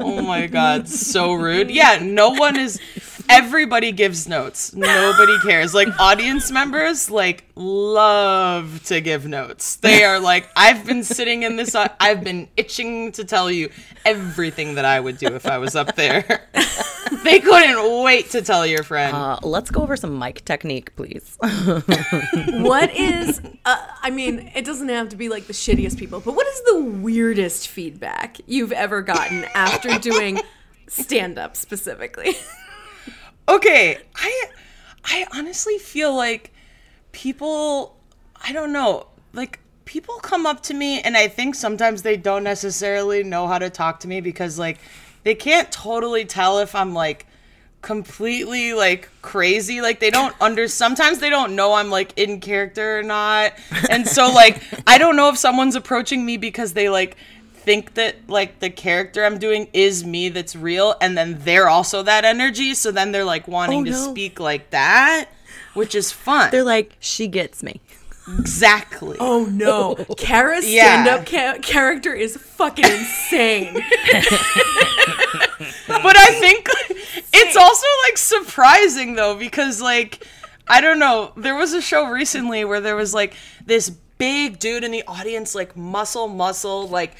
Oh 0.00 0.22
my 0.22 0.46
god, 0.46 0.88
so 0.88 1.32
rude. 1.32 1.70
Yeah, 1.70 1.98
no 2.02 2.30
one 2.30 2.56
is. 2.56 2.80
Everybody 3.28 3.92
gives 3.92 4.28
notes. 4.28 4.74
Nobody 4.74 5.38
cares. 5.40 5.74
Like 5.74 5.88
audience 5.98 6.50
members, 6.50 7.10
like 7.10 7.44
love 7.54 8.82
to 8.84 9.00
give 9.00 9.26
notes. 9.26 9.76
They 9.76 10.04
are 10.04 10.18
like, 10.18 10.48
I've 10.56 10.86
been 10.86 11.04
sitting 11.04 11.42
in 11.42 11.56
this. 11.56 11.74
I've 11.74 12.24
been 12.24 12.48
itching 12.56 13.12
to 13.12 13.24
tell 13.24 13.50
you 13.50 13.70
everything 14.04 14.76
that 14.76 14.84
I 14.84 15.00
would 15.00 15.18
do 15.18 15.26
if 15.28 15.46
I 15.46 15.58
was 15.58 15.76
up 15.76 15.94
there. 15.94 16.48
they 17.24 17.40
couldn't 17.40 18.02
wait 18.02 18.30
to 18.30 18.42
tell 18.42 18.66
your 18.66 18.82
friend. 18.82 19.14
Uh, 19.14 19.38
let's 19.42 19.70
go 19.70 19.82
over 19.82 19.96
some 19.96 20.18
mic 20.18 20.44
technique, 20.44 20.94
please. 20.96 21.38
What 22.48 22.94
is, 22.94 23.40
uh, 23.64 23.86
I 24.02 24.10
mean, 24.10 24.50
it 24.54 24.64
doesn't 24.64 24.88
have 24.88 25.08
to 25.10 25.16
be 25.16 25.28
like 25.28 25.46
the 25.46 25.52
shittiest 25.52 25.98
people, 25.98 26.20
but 26.20 26.34
what 26.34 26.46
is 26.46 26.62
the 26.62 26.82
weirdest 26.82 27.68
feedback 27.68 28.38
you've 28.46 28.72
ever 28.72 29.00
gotten 29.02 29.44
after 29.54 29.98
doing 29.98 30.40
stand 30.88 31.38
up 31.38 31.56
specifically? 31.56 32.34
okay 33.48 33.98
i 34.14 34.44
i 35.04 35.26
honestly 35.34 35.78
feel 35.78 36.14
like 36.14 36.52
people 37.12 37.96
i 38.42 38.52
don't 38.52 38.72
know 38.72 39.06
like 39.32 39.58
people 39.84 40.16
come 40.16 40.46
up 40.46 40.62
to 40.62 40.74
me 40.74 41.00
and 41.00 41.16
i 41.16 41.26
think 41.26 41.54
sometimes 41.54 42.02
they 42.02 42.16
don't 42.16 42.44
necessarily 42.44 43.22
know 43.22 43.46
how 43.46 43.58
to 43.58 43.70
talk 43.70 44.00
to 44.00 44.08
me 44.08 44.20
because 44.20 44.58
like 44.58 44.78
they 45.24 45.34
can't 45.34 45.72
totally 45.72 46.24
tell 46.24 46.58
if 46.58 46.74
i'm 46.74 46.92
like 46.94 47.26
completely 47.82 48.74
like 48.74 49.08
crazy. 49.22 49.80
Like 49.80 50.00
they 50.00 50.10
don't 50.10 50.34
under 50.40 50.68
sometimes 50.68 51.20
they 51.20 51.30
don't 51.30 51.54
know 51.54 51.74
i'm 51.74 51.90
like 51.90 52.12
in 52.16 52.40
character 52.40 52.98
or 52.98 53.02
not. 53.02 53.52
And 53.90 54.06
so 54.06 54.30
like 54.32 54.62
i 54.86 54.98
don't 54.98 55.16
know 55.16 55.28
if 55.28 55.38
someone's 55.38 55.76
approaching 55.76 56.24
me 56.24 56.36
because 56.36 56.72
they 56.72 56.88
like 56.88 57.16
think 57.68 57.94
that 57.94 58.14
like 58.28 58.60
the 58.60 58.70
character 58.70 59.20
i'm 59.26 59.38
doing 59.38 59.68
is 59.74 60.02
me 60.04 60.28
that's 60.30 60.54
real 60.56 60.94
and 61.02 61.16
then 61.18 61.30
they're 61.44 61.68
also 61.68 62.02
that 62.02 62.24
energy 62.24 62.72
so 62.74 62.90
then 62.90 63.12
they're 63.12 63.24
like 63.36 63.46
wanting 63.46 63.80
Oh, 63.82 63.84
to 63.84 63.90
no. 63.90 64.10
speak 64.10 64.40
like 64.40 64.70
that 64.70 65.28
which 65.74 65.94
is 65.94 66.10
fun 66.10 66.50
They're 66.50 66.64
like, 66.64 66.96
she 66.98 67.28
gets 67.28 67.62
me. 67.62 67.80
Exactly. 68.40 69.16
Oh 69.20 69.44
no, 69.50 69.94
Kara's 70.18 70.68
Yeah. 70.68 71.04
stand-up 71.04 71.26
ca- 71.26 71.58
character 71.62 72.12
is 72.12 72.36
fucking 72.36 72.84
insane. 72.84 73.74
but 75.88 76.16
I 76.16 76.36
think 76.40 76.68
it's 77.32 77.56
also 77.56 77.86
like 78.06 78.18
surprising 78.18 79.14
though 79.14 79.36
because 79.38 79.80
like 79.80 80.26
I 80.68 80.80
don't 80.80 80.98
know, 80.98 81.32
there 81.36 81.54
was 81.54 81.72
a 81.72 81.80
show 81.80 82.06
recently 82.10 82.64
where 82.64 82.80
there 82.80 82.96
was 82.96 83.14
like 83.14 83.34
this 83.64 83.88
big 84.18 84.58
dude 84.58 84.84
in 84.84 84.90
the 84.90 85.04
audience 85.06 85.54
like 85.54 85.76
muscle 85.76 86.28
muscle 86.28 86.88
like 86.88 87.14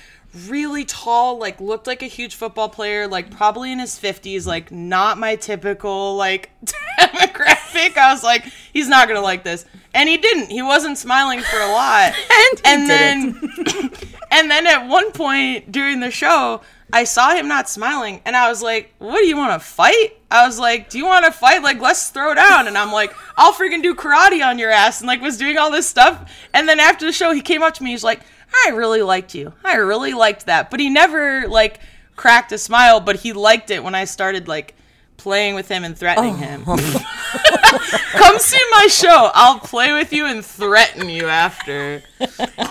really 0.49 0.85
tall 0.85 1.39
like 1.39 1.61
looked 1.61 1.87
like 1.87 2.03
a 2.03 2.07
huge 2.07 2.35
football 2.35 2.69
player 2.69 3.07
like 3.07 3.31
probably 3.31 3.73
in 3.73 3.79
his 3.79 3.99
50s 3.99 4.47
like 4.47 4.71
not 4.71 5.19
my 5.19 5.37
typical 5.37 6.17
like 6.17 6.51
demographic. 6.65 7.97
I 7.97 8.13
was 8.13 8.23
like 8.23 8.45
he's 8.73 8.89
not 8.89 9.09
going 9.09 9.19
to 9.19 9.25
like 9.25 9.45
this. 9.45 9.65
And 9.95 10.09
he 10.09 10.19
didn't. 10.19 10.51
He 10.51 10.63
wasn't 10.63 10.99
smiling 10.99 11.41
for 11.41 11.59
a 11.59 11.69
lot. 11.69 12.15
And 12.31 12.61
and 12.65 12.91
then 12.91 13.41
and 14.31 14.51
then 14.51 14.67
at 14.67 14.87
one 14.87 15.13
point 15.13 15.73
during 15.73 16.01
the 16.01 16.11
show 16.11 16.61
i 16.93 17.05
saw 17.05 17.35
him 17.35 17.49
not 17.49 17.69
smiling 17.69 18.21
and 18.25 18.35
i 18.37 18.49
was 18.49 18.63
like 18.63 18.95
what 18.99 19.19
do 19.19 19.27
you 19.27 19.37
want 19.37 19.61
to 19.61 19.67
fight? 19.67 20.17
I 20.31 20.47
was 20.47 20.59
like 20.59 20.89
do 20.89 20.99
you 20.99 21.07
want 21.07 21.25
to 21.25 21.33
fight? 21.33 21.63
Like 21.63 21.81
let's 21.81 22.11
throw 22.11 22.35
down. 22.35 22.67
And 22.69 22.79
i'm 22.79 22.93
like 22.93 23.15
i'll 23.37 23.53
freaking 23.53 23.83
do 23.83 23.95
karate 23.95 24.45
on 24.45 24.59
your 24.59 24.71
ass 24.71 25.01
and 25.01 25.09
like 25.09 25.21
was 25.21 25.37
doing 25.37 25.59
all 25.59 25.71
this 25.71 25.89
stuff. 25.89 26.33
And 26.55 26.69
then 26.69 26.81
after 26.81 27.05
the 27.07 27.13
show 27.13 27.33
he 27.33 27.41
came 27.41 27.63
up 27.63 27.75
to 27.75 27.83
me 27.83 27.91
he's 27.91 28.05
like 28.05 28.21
i 28.67 28.71
really 28.71 29.03
liked 29.03 29.35
you 29.35 29.53
i 29.65 29.77
really 29.77 30.13
liked 30.13 30.47
that 30.47 30.71
but 30.71 30.81
he 30.81 30.89
never 30.89 31.47
like 31.49 31.81
cracked 32.17 32.53
a 32.53 32.59
smile 32.59 33.01
but 33.01 33.17
he 33.17 33.33
liked 33.33 33.71
it 33.71 33.83
when 33.83 33.95
i 33.95 34.05
started 34.05 34.49
like 34.49 34.75
playing 35.17 35.55
with 35.55 35.69
him 35.69 35.85
and 35.85 35.97
threatening 35.97 36.35
oh. 36.35 36.37
him 36.37 36.65
come 38.13 38.39
see 38.39 38.61
my 38.71 38.87
show 38.89 39.31
i'll 39.35 39.59
play 39.59 39.93
with 39.93 40.13
you 40.13 40.27
and 40.27 40.45
threaten 40.45 41.09
you 41.09 41.27
after 41.27 42.03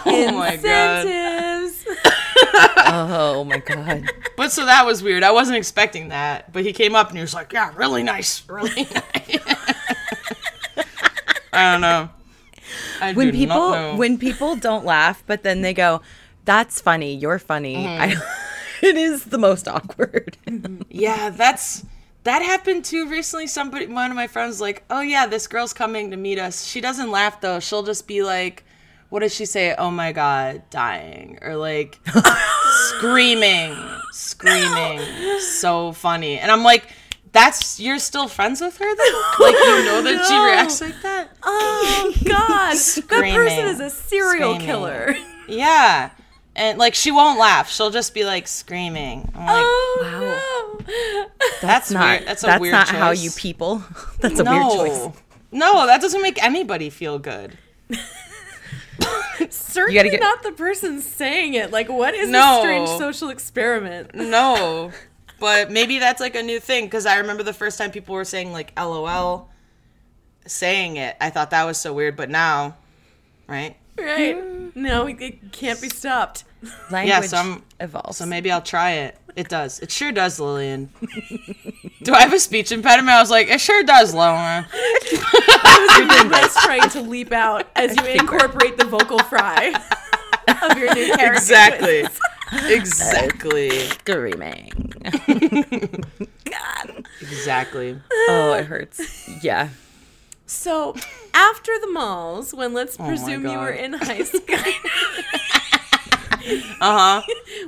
oh 0.06 0.32
my 0.32 0.56
god 0.58 1.06
Oh 2.90 3.44
my 3.44 3.58
god. 3.60 4.06
But 4.36 4.52
so 4.52 4.66
that 4.66 4.86
was 4.86 5.04
weird. 5.04 5.24
I 5.24 5.32
wasn't 5.32 5.58
expecting 5.58 6.10
that. 6.10 6.52
But 6.54 6.64
he 6.64 6.74
came 6.74 6.96
up 6.96 7.10
and 7.10 7.18
he 7.18 7.22
was 7.22 7.34
like, 7.34 7.54
"Yeah, 7.54 7.72
really 7.76 8.04
nice, 8.04 8.48
really 8.48 8.84
nice." 8.94 9.40
I 11.54 11.72
don't 11.72 11.82
know. 11.82 12.10
I 13.02 13.14
When 13.14 13.32
people 13.32 13.96
when 13.98 14.18
people 14.18 14.56
don't 14.56 14.86
laugh, 14.86 15.24
but 15.26 15.44
then 15.44 15.62
they 15.62 15.74
go, 15.74 16.02
"That's 16.46 16.82
funny. 16.82 17.16
You're 17.16 17.40
funny." 17.40 17.76
Mm-hmm. 17.76 18.02
I, 18.02 18.16
it 18.88 18.96
is 18.96 19.26
the 19.26 19.38
most 19.38 19.68
awkward. 19.68 20.38
yeah, 20.90 21.30
that's 21.30 21.86
that 22.24 22.42
happened 22.42 22.86
too 22.86 23.10
recently. 23.10 23.48
Somebody, 23.48 23.88
one 23.88 24.12
of 24.12 24.16
my 24.16 24.28
friends, 24.28 24.60
like, 24.60 24.84
"Oh 24.90 25.02
yeah, 25.02 25.28
this 25.28 25.48
girl's 25.48 25.74
coming 25.74 26.12
to 26.12 26.18
meet 26.18 26.40
us. 26.40 26.66
She 26.66 26.82
doesn't 26.82 27.12
laugh 27.12 27.42
though. 27.42 27.60
She'll 27.60 27.84
just 27.84 28.08
be 28.08 28.24
like." 28.24 28.64
What 29.10 29.22
does 29.22 29.34
she 29.34 29.46
say? 29.46 29.74
Oh 29.74 29.90
my 29.90 30.12
god, 30.12 30.64
dying 30.70 31.40
or 31.42 31.56
like 31.56 31.98
screaming, 32.90 33.74
screaming, 34.12 35.00
so 35.40 35.94
funny. 35.94 36.38
And 36.38 36.52
I'm 36.52 36.62
like, 36.62 36.90
that's 37.38 37.80
you're 37.80 38.00
still 38.00 38.28
friends 38.28 38.62
with 38.62 38.78
her 38.78 38.96
then? 38.96 39.14
Like 39.40 39.54
you 39.56 39.86
know 39.86 40.02
that 40.04 40.26
she 40.28 40.36
reacts 40.46 40.82
like 40.82 41.02
that? 41.04 41.30
Oh 41.44 42.14
God, 42.26 42.74
that 42.76 43.08
person 43.36 43.68
is 43.68 43.80
a 43.80 43.90
serial 43.90 44.56
Screaming. 44.56 44.66
killer. 44.66 45.16
Yeah. 45.48 46.12
And 46.56 46.80
like 46.80 46.96
she 46.96 47.12
won't 47.12 47.38
laugh. 47.40 47.70
She'll 47.70 47.92
just 47.92 48.14
be 48.16 48.26
like 48.26 48.48
screaming. 48.48 49.32
I'm 49.36 49.46
like, 49.46 49.64
Oh 49.64 50.80
no. 50.82 51.28
that's, 51.62 51.92
not 51.92 52.04
weird. 52.20 52.28
That's 52.28 52.44
a 52.44 52.46
that's 52.48 52.62
weird 52.62 52.72
not 52.72 52.88
choice. 52.88 52.96
how 52.98 53.12
you 53.12 53.30
people. 53.32 53.84
That's 54.20 54.40
a 54.40 54.44
no. 54.44 54.52
weird 54.84 54.92
choice. 54.92 55.22
No, 55.52 55.86
that 55.86 56.02
doesn't 56.02 56.22
make 56.22 56.42
anybody 56.44 56.90
feel 56.90 57.20
good. 57.20 57.58
Certainly 59.50 60.10
get- 60.10 60.20
not 60.20 60.42
the 60.44 60.52
person 60.52 61.00
saying 61.02 61.54
it. 61.54 61.72
Like, 61.72 61.90
what 61.90 62.14
is 62.16 62.30
No. 62.30 62.56
this 62.56 62.62
strange 62.62 62.90
social 63.00 63.30
experiment? 63.30 64.16
No. 64.16 64.92
But 65.40 65.70
maybe 65.72 66.00
that's 66.00 66.20
like 66.20 66.36
a 66.36 66.42
new 66.44 66.60
thing 66.60 66.86
because 66.86 67.06
I 67.06 67.18
remember 67.18 67.44
the 67.44 67.54
first 67.54 67.78
time 67.78 67.92
people 67.92 68.16
were 68.16 68.26
saying 68.26 68.52
like 68.52 68.72
LOL 68.78 69.50
saying 70.46 70.98
it. 70.98 71.16
I 71.22 71.30
thought 71.30 71.52
that 71.52 71.66
was 71.66 71.78
so 71.80 71.94
weird, 71.94 72.16
but 72.16 72.30
now, 72.30 72.76
right? 73.48 73.76
Right? 73.98 74.76
No, 74.76 75.08
it- 75.08 75.22
it 75.22 75.52
can't 75.52 75.82
be 75.82 75.90
stopped. 75.90 76.44
Language 76.92 77.30
so 77.30 77.38
I'm- 77.38 77.64
evolves. 77.80 78.18
So 78.18 78.26
maybe 78.26 78.52
I'll 78.52 78.62
try 78.62 78.92
it. 78.92 79.18
It 79.36 79.50
does. 79.50 79.80
It 79.80 79.92
sure 79.92 80.12
does, 80.12 80.40
Lillian. 80.40 80.90
Do 82.04 82.14
I 82.16 82.22
have 82.22 82.34
a 82.34 82.40
speech 82.40 82.72
impediment? 82.72 83.10
I 83.16 83.20
was 83.20 83.30
like, 83.30 83.50
it 83.50 83.62
sure 83.62 83.84
does, 83.84 84.12
Lauren. 84.16 84.66
Let's 86.32 86.64
trying 86.66 86.90
to 86.92 87.02
leap 87.02 87.32
out 87.32 87.68
as 87.76 87.96
you 87.98 88.04
incorporate 88.06 88.78
the 88.78 88.86
vocal 88.86 89.20
fry 89.20 89.74
of 90.48 90.78
your 90.78 90.92
new 90.96 91.06
character. 91.14 91.34
Exactly. 91.34 92.08
exactly. 92.68 93.70
screaming. 93.80 94.94
God. 96.46 97.06
Exactly. 97.22 98.00
oh, 98.30 98.54
it 98.54 98.66
hurts. 98.66 99.28
Yeah. 99.44 99.70
So, 100.46 100.96
after 101.34 101.72
the 101.82 101.88
malls, 101.92 102.54
when 102.54 102.74
let's 102.74 102.98
Oh 103.00 103.06
presume 103.06 103.46
you 103.46 103.58
were 103.58 103.70
in 103.72 103.94
high 103.94 104.24
school, 104.24 104.42
Uh 106.80 107.22
huh. 107.22 107.22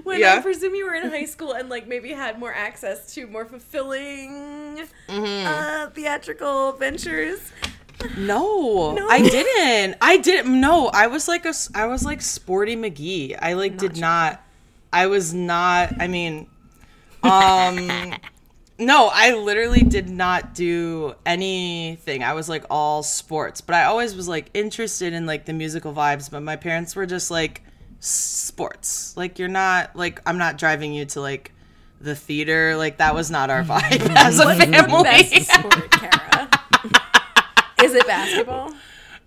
when 0.04 0.20
Yeah. 0.22 0.36
I 0.36 0.40
presume 0.42 0.74
you 0.76 0.86
were 0.86 0.94
in 0.94 1.10
high 1.10 1.26
school 1.26 1.52
and 1.52 1.68
like 1.68 1.88
maybe 1.88 2.14
had 2.14 2.40
more 2.40 2.54
access 2.54 3.14
to 3.16 3.28
more 3.28 3.46
fulfilling 3.46 4.86
Mm-hmm. 5.10 5.48
uh, 5.48 5.90
theatrical 5.90 6.72
ventures. 6.74 7.40
No, 8.18 8.94
No? 8.94 9.10
I 9.10 9.22
didn't. 9.22 9.98
I 10.02 10.16
didn't. 10.18 10.62
No, 10.62 10.88
I 10.88 11.08
was 11.08 11.28
like 11.28 11.44
a. 11.46 11.54
I 11.76 11.88
was 11.88 12.06
like 12.06 12.22
Sporty 12.22 12.78
McGee. 12.78 13.38
I 13.42 13.54
like 13.54 13.78
did 13.78 13.98
not. 13.98 14.42
I 14.92 15.08
was 15.08 15.34
not. 15.34 15.94
I 16.00 16.08
mean, 16.08 16.48
um, 17.24 17.88
no, 18.80 19.10
I 19.12 19.36
literally 19.36 19.82
did 19.82 20.10
not 20.10 20.54
do 20.54 21.16
anything. 21.26 22.24
I 22.24 22.34
was 22.34 22.50
like 22.50 22.66
all 22.70 23.04
sports, 23.04 23.62
but 23.62 23.76
I 23.76 23.86
always 23.86 24.16
was 24.16 24.28
like 24.28 24.50
interested 24.54 25.14
in 25.14 25.26
like 25.26 25.46
the 25.46 25.54
musical 25.54 25.94
vibes. 25.94 26.30
But 26.32 26.42
my 26.42 26.56
parents 26.56 26.96
were 26.96 27.06
just 27.06 27.30
like 27.30 27.62
sports. 28.00 29.16
Like 29.18 29.40
you're 29.40 29.48
not 29.48 29.96
like 29.96 30.22
I'm 30.26 30.38
not 30.38 30.58
driving 30.58 30.94
you 30.94 31.06
to 31.06 31.22
like 31.22 31.52
the 32.02 32.16
theater. 32.16 32.76
Like 32.78 32.98
that 32.98 33.14
was 33.14 33.30
not 33.30 33.50
our 33.50 33.64
vibe 33.64 34.10
as 34.16 34.40
a 34.40 34.46
What's 34.46 34.60
the 34.66 34.72
family. 34.72 35.04
best 35.04 35.52
sport, 35.52 35.92
Kara? 35.92 36.50
Is 37.84 37.94
it 37.94 38.06
basketball? 38.08 38.74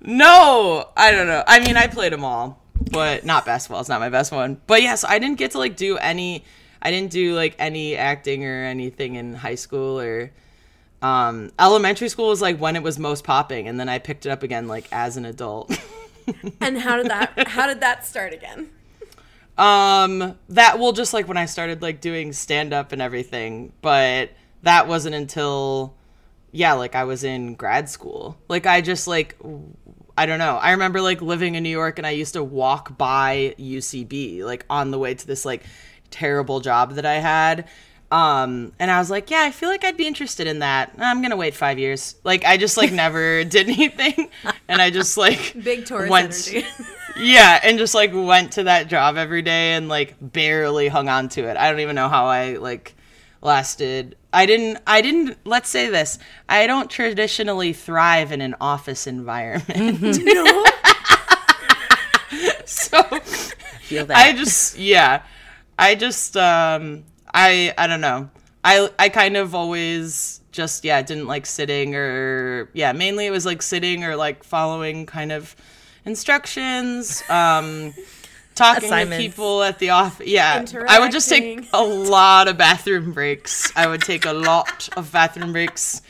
No, 0.03 0.88
I 0.96 1.11
don't 1.12 1.27
know. 1.27 1.42
I 1.46 1.61
mean, 1.61 1.77
I 1.77 1.87
played 1.87 2.12
them 2.12 2.25
all, 2.25 2.62
but 2.92 3.24
not 3.24 3.44
basketball. 3.44 3.81
It's 3.81 3.88
not 3.88 4.00
my 4.00 4.11
best 4.11 4.33
one. 4.33 4.61
But 4.66 4.83
yes, 4.83 4.88
yeah, 4.88 4.94
so 4.94 5.09
I 5.09 5.18
didn't 5.18 5.38
get 5.38 5.52
to 5.52 5.59
like 5.59 5.76
do 5.76 5.96
any. 5.98 6.44
I 6.81 6.90
didn't 6.90 7.11
do 7.12 7.35
like 7.35 7.55
any 7.59 7.96
acting 7.96 8.44
or 8.44 8.64
anything 8.64 9.14
in 9.14 9.35
high 9.35 9.55
school 9.55 10.00
or 10.00 10.33
um, 11.00 11.50
elementary 11.59 12.09
school 12.09 12.28
was 12.28 12.40
like 12.40 12.59
when 12.59 12.76
it 12.76 12.83
was 12.83 12.98
most 12.98 13.24
popping, 13.24 13.68
and 13.68 13.78
then 13.78 13.88
I 13.88 13.98
picked 13.98 14.26
it 14.26 14.31
up 14.31 14.42
again 14.42 14.68
like 14.68 14.87
as 14.92 15.16
an 15.16 15.24
adult. 15.24 15.76
And 16.61 16.78
how 16.78 16.98
did 16.98 17.07
that 17.07 17.48
how 17.48 17.66
did 17.66 17.81
that 17.81 18.07
start 18.07 18.33
again? 18.33 18.70
um, 19.59 20.38
that 20.50 20.78
well, 20.78 20.92
just 20.92 21.12
like 21.12 21.26
when 21.26 21.37
I 21.37 21.46
started 21.46 21.83
like 21.83 22.00
doing 22.00 22.33
stand 22.33 22.72
up 22.72 22.92
and 22.92 23.02
everything, 23.02 23.72
but 23.83 24.31
that 24.62 24.87
wasn't 24.87 25.16
until 25.16 25.96
yeah, 26.52 26.74
like 26.74 26.94
I 26.94 27.05
was 27.05 27.24
in 27.24 27.55
grad 27.55 27.88
school. 27.88 28.37
Like 28.48 28.66
I 28.66 28.83
just 28.83 29.09
like 29.09 29.37
I 30.16 30.27
don't 30.27 30.38
know. 30.38 30.57
I 30.57 30.72
remember 30.72 31.01
like 31.01 31.22
living 31.22 31.55
in 31.55 31.62
New 31.62 31.70
York 31.70 31.98
and 31.98 32.07
I 32.07 32.11
used 32.11 32.35
to 32.35 32.44
walk 32.44 32.96
by 32.98 33.55
UCB 33.59 34.42
like 34.42 34.64
on 34.68 34.90
the 34.90 34.98
way 34.98 35.14
to 35.14 35.27
this 35.27 35.44
like 35.44 35.62
terrible 36.11 36.61
job 36.61 36.94
that 36.94 37.07
I 37.07 37.14
had. 37.14 37.68
Um, 38.11 38.72
and 38.79 38.90
I 38.90 38.98
was 38.98 39.11
like, 39.11 39.31
yeah, 39.31 39.40
I 39.40 39.51
feel 39.51 39.70
like 39.70 39.85
I'd 39.85 39.96
be 39.96 40.07
interested 40.07 40.46
in 40.46 40.59
that. 40.59 40.92
I'm 40.98 41.22
gonna 41.22 41.37
wait 41.37 41.55
five 41.55 41.79
years. 41.79 42.14
Like 42.25 42.44
I 42.44 42.59
just 42.59 42.77
like 42.77 42.92
never 42.92 43.42
did 43.57 43.70
anything, 43.70 44.29
and 44.68 44.83
I 44.83 44.90
just 44.90 45.16
like 45.16 45.55
Big 45.64 45.87
Taurus 45.87 46.11
went- 46.11 46.48
energy. 46.53 46.66
yeah, 47.18 47.59
and 47.64 47.79
just 47.79 47.94
like 47.94 48.11
went 48.12 48.53
to 48.53 48.64
that 48.64 48.88
job 48.88 49.16
every 49.16 49.40
day 49.40 49.72
and 49.72 49.88
like 49.88 50.14
barely 50.20 50.88
hung 50.88 51.09
on 51.09 51.31
to 51.31 51.48
it. 51.48 51.57
I 51.57 51.70
don't 51.70 51.81
even 51.81 51.96
know 51.96 52.11
how 52.11 52.27
I 52.27 52.57
like 52.59 52.94
lasted. 53.40 54.16
I 54.33 54.47
didn't 54.47 54.79
I 54.87 55.01
didn't 55.03 55.38
let's 55.45 55.68
say 55.68 55.88
this. 55.88 56.18
I 56.49 56.66
don't 56.66 56.90
traditionally 56.90 57.73
thrive 57.73 58.33
in 58.33 58.40
an 58.40 58.55
office 58.61 59.07
environment. 59.07 60.01
no. 60.25 60.64
so 62.64 63.03
Feel 63.83 64.07
that. 64.07 64.16
I 64.16 64.33
just 64.33 64.79
yeah. 64.79 65.23
I 65.79 65.95
just 65.95 66.37
um 66.37 67.05
I 67.33 67.75
I 67.77 67.87
don't 67.87 68.01
know. 68.01 68.31
I 68.64 68.88
I 68.99 69.09
kind 69.09 69.37
of 69.37 69.55
always 69.55 70.40
just 70.51 70.85
yeah, 70.85 71.03
didn't 71.03 71.27
like 71.27 71.47
sitting 71.47 71.95
or 71.95 72.71
yeah, 72.73 72.92
mainly 72.92 73.27
it 73.27 73.31
was 73.31 73.45
like 73.45 73.61
sitting 73.61 74.05
or 74.05 74.16
like 74.16 74.45
following 74.45 75.07
kind 75.07 75.33
of 75.33 75.55
instructions, 76.05 77.23
um 77.29 77.92
talking 78.54 78.90
to 78.90 79.16
people 79.16 79.62
at 79.62 79.78
the 79.78 79.90
office. 79.90 80.26
Yeah. 80.26 80.64
I 80.88 81.00
would 81.00 81.12
just 81.12 81.28
take 81.28 81.68
a 81.72 81.82
lot 81.82 82.48
of 82.48 82.56
bathroom 82.56 83.12
breaks. 83.12 83.72
I 83.76 83.86
would 83.86 84.02
take 84.02 84.26
a 84.26 84.32
lot 84.32 84.88
of 84.96 85.12
bathroom 85.12 85.52
breaks 85.52 86.02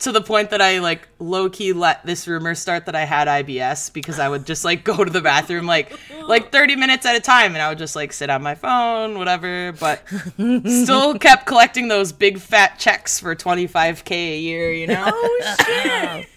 to 0.00 0.12
the 0.12 0.20
point 0.22 0.50
that 0.50 0.62
I 0.62 0.78
like 0.78 1.06
low 1.18 1.50
key 1.50 1.72
let 1.72 2.04
this 2.04 2.26
rumor 2.26 2.54
start 2.54 2.86
that 2.86 2.96
I 2.96 3.04
had 3.04 3.28
IBS 3.28 3.92
because 3.92 4.18
I 4.18 4.28
would 4.28 4.46
just 4.46 4.64
like 4.64 4.82
go 4.84 5.04
to 5.04 5.10
the 5.10 5.20
bathroom 5.20 5.66
like 5.66 5.96
like 6.22 6.50
30 6.50 6.76
minutes 6.76 7.04
at 7.06 7.16
a 7.16 7.20
time 7.20 7.54
and 7.54 7.62
I 7.62 7.68
would 7.68 7.78
just 7.78 7.94
like 7.94 8.12
sit 8.12 8.30
on 8.30 8.42
my 8.42 8.54
phone, 8.54 9.18
whatever, 9.18 9.72
but 9.72 10.02
still 10.66 11.18
kept 11.18 11.46
collecting 11.46 11.88
those 11.88 12.12
big 12.12 12.38
fat 12.38 12.78
checks 12.78 13.20
for 13.20 13.36
25k 13.36 14.10
a 14.10 14.38
year, 14.38 14.72
you 14.72 14.86
know? 14.86 15.04
Oh 15.06 15.56
shit! 15.66 16.28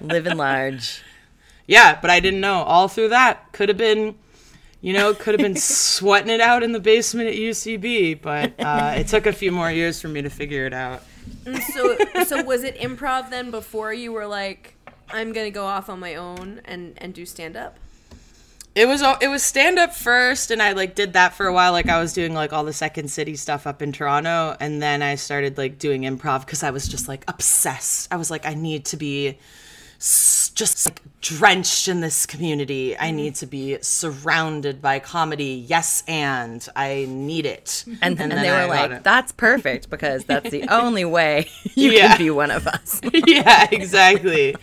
Living 0.00 0.36
large. 0.36 1.02
Yeah, 1.66 1.98
but 2.00 2.10
I 2.10 2.20
didn't 2.20 2.40
know. 2.40 2.62
All 2.62 2.86
through 2.86 3.08
that 3.08 3.50
could 3.52 3.68
have 3.68 3.78
been 3.78 4.14
you 4.86 4.92
know, 4.92 5.12
could 5.14 5.34
have 5.34 5.40
been 5.40 5.56
sweating 5.60 6.30
it 6.30 6.40
out 6.40 6.62
in 6.62 6.70
the 6.70 6.78
basement 6.78 7.28
at 7.28 7.34
UCB, 7.34 8.22
but 8.22 8.52
uh, 8.60 8.94
it 8.96 9.08
took 9.08 9.26
a 9.26 9.32
few 9.32 9.50
more 9.50 9.68
years 9.68 10.00
for 10.00 10.06
me 10.06 10.22
to 10.22 10.30
figure 10.30 10.64
it 10.64 10.72
out. 10.72 11.02
so 11.74 11.96
so 12.24 12.44
was 12.44 12.62
it 12.62 12.78
improv 12.78 13.28
then 13.30 13.50
before 13.50 13.92
you 13.92 14.12
were 14.12 14.28
like, 14.28 14.76
I'm 15.10 15.32
gonna 15.32 15.50
go 15.50 15.66
off 15.66 15.88
on 15.88 15.98
my 15.98 16.14
own 16.14 16.60
and 16.64 16.94
and 16.98 17.12
do 17.12 17.26
stand 17.26 17.56
up? 17.56 17.76
It 18.76 18.86
was 18.86 19.02
it 19.20 19.26
was 19.26 19.42
stand 19.42 19.80
up 19.80 19.92
first, 19.92 20.52
and 20.52 20.62
I 20.62 20.70
like 20.70 20.94
did 20.94 21.14
that 21.14 21.34
for 21.34 21.46
a 21.46 21.52
while. 21.52 21.72
Like 21.72 21.88
I 21.88 21.98
was 21.98 22.12
doing 22.12 22.32
like 22.32 22.52
all 22.52 22.62
the 22.62 22.72
Second 22.72 23.10
City 23.10 23.34
stuff 23.34 23.66
up 23.66 23.82
in 23.82 23.90
Toronto, 23.90 24.54
and 24.60 24.80
then 24.80 25.02
I 25.02 25.16
started 25.16 25.58
like 25.58 25.80
doing 25.80 26.02
improv 26.02 26.46
because 26.46 26.62
I 26.62 26.70
was 26.70 26.86
just 26.86 27.08
like 27.08 27.24
obsessed. 27.26 28.06
I 28.12 28.16
was 28.16 28.30
like, 28.30 28.46
I 28.46 28.54
need 28.54 28.84
to 28.84 28.96
be 28.96 29.38
s- 29.98 30.52
just 30.54 30.86
like 30.86 31.00
drenched 31.26 31.88
in 31.88 32.00
this 32.00 32.24
community. 32.24 32.96
I 32.96 33.10
need 33.10 33.34
to 33.36 33.46
be 33.46 33.78
surrounded 33.80 34.80
by 34.80 35.00
comedy. 35.00 35.64
Yes, 35.66 36.04
and 36.06 36.66
I 36.76 37.06
need 37.08 37.46
it. 37.46 37.84
And, 38.00 38.20
and, 38.20 38.30
then 38.30 38.42
they 38.42 38.50
were 38.50 38.66
got 38.68 38.90
like, 38.90 39.02
that's 39.02 39.32
perfect 39.32 39.90
because 39.90 40.24
that's 40.24 40.50
the 40.50 40.68
only 40.70 41.04
way 41.04 41.48
you 41.74 41.90
Yeah. 41.90 42.08
can 42.08 42.18
be 42.18 42.30
one 42.30 42.52
of 42.52 42.66
us. 42.68 43.00
yeah, 43.26 43.66
exactly. 43.72 44.54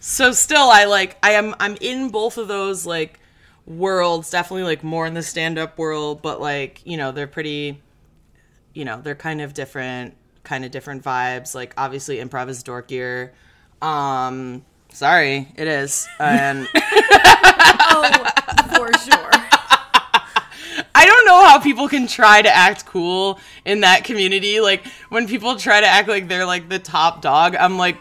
So 0.00 0.32
still 0.32 0.70
I 0.70 0.84
like 0.84 1.16
I 1.22 1.32
am 1.32 1.54
I'm 1.60 1.76
in 1.80 2.08
both 2.08 2.38
of 2.38 2.48
those 2.48 2.86
like 2.86 3.20
worlds, 3.66 4.30
definitely 4.30 4.62
like 4.64 4.82
more 4.82 5.06
in 5.06 5.12
the 5.14 5.22
stand 5.22 5.58
up 5.58 5.76
world, 5.78 6.22
but 6.22 6.40
like, 6.40 6.80
you 6.84 6.96
know, 6.96 7.12
they're 7.12 7.26
pretty 7.26 7.82
you 8.72 8.84
know, 8.84 9.00
they're 9.02 9.14
kind 9.14 9.40
of 9.40 9.52
different, 9.54 10.14
kind 10.44 10.64
of 10.64 10.70
different 10.70 11.02
vibes. 11.04 11.54
Like 11.54 11.74
obviously 11.76 12.18
improv 12.18 12.48
is 12.48 12.62
dorkier. 12.64 13.32
Um 13.82 14.64
sorry, 14.96 15.46
it 15.56 15.68
is. 15.68 16.08
And 16.18 16.66
Oh, 17.88 18.24
for 18.74 18.98
sure. 18.98 19.30
I 20.94 21.04
don't 21.04 21.26
know 21.26 21.44
how 21.44 21.60
people 21.60 21.88
can 21.88 22.06
try 22.06 22.40
to 22.40 22.54
act 22.54 22.86
cool 22.86 23.38
in 23.64 23.80
that 23.80 24.04
community. 24.04 24.60
Like 24.60 24.86
when 25.10 25.28
people 25.28 25.56
try 25.56 25.80
to 25.80 25.86
act 25.86 26.08
like 26.08 26.28
they're 26.28 26.46
like 26.46 26.68
the 26.68 26.78
top 26.78 27.20
dog, 27.20 27.54
I'm 27.54 27.76
like, 27.76 27.98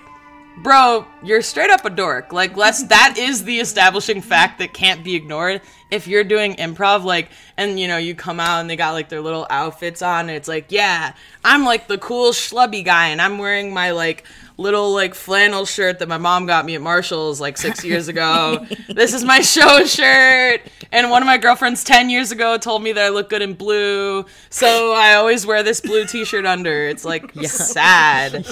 bro, 0.57 1.05
you're 1.21 1.41
straight 1.41 1.69
up 1.69 1.83
a 1.83 1.89
dork. 1.89 2.31
Like 2.31 2.55
let's 2.55 2.83
that 2.87 3.17
is 3.17 3.43
the 3.43 3.59
establishing 3.59 4.21
fact 4.21 4.59
that 4.59 4.73
can't 4.73 5.03
be 5.03 5.15
ignored. 5.15 5.61
If 5.91 6.07
you're 6.07 6.23
doing 6.23 6.55
improv, 6.55 7.03
like 7.03 7.29
and 7.57 7.77
you 7.79 7.87
know, 7.87 7.97
you 7.97 8.15
come 8.15 8.39
out 8.39 8.61
and 8.61 8.69
they 8.69 8.75
got 8.77 8.93
like 8.93 9.09
their 9.09 9.21
little 9.21 9.45
outfits 9.49 10.01
on, 10.01 10.21
and 10.21 10.31
it's 10.31 10.47
like, 10.47 10.67
yeah, 10.69 11.13
I'm 11.43 11.65
like 11.65 11.87
the 11.87 11.97
cool 11.97 12.31
schlubby 12.31 12.83
guy 12.83 13.09
and 13.09 13.21
I'm 13.21 13.37
wearing 13.37 13.73
my 13.73 13.91
like 13.91 14.25
little 14.57 14.93
like 14.93 15.13
flannel 15.13 15.65
shirt 15.65 15.99
that 15.99 16.07
my 16.07 16.17
mom 16.17 16.45
got 16.45 16.65
me 16.65 16.75
at 16.75 16.81
Marshall's 16.81 17.41
like 17.41 17.57
six 17.57 17.83
years 17.85 18.07
ago. 18.07 18.65
this 18.89 19.13
is 19.13 19.23
my 19.23 19.41
show 19.41 19.85
shirt. 19.85 20.61
And 20.91 21.09
one 21.09 21.21
of 21.21 21.25
my 21.25 21.37
girlfriends 21.37 21.83
10 21.83 22.09
years 22.09 22.31
ago 22.31 22.57
told 22.57 22.83
me 22.83 22.93
that 22.93 23.03
I 23.03 23.09
look 23.09 23.29
good 23.29 23.41
in 23.41 23.53
blue. 23.53 24.25
So 24.49 24.93
I 24.93 25.15
always 25.15 25.45
wear 25.45 25.63
this 25.63 25.81
blue 25.81 26.05
t 26.05 26.25
shirt 26.25 26.45
under. 26.45 26.87
It's 26.87 27.05
like 27.05 27.33
sad. 27.43 28.35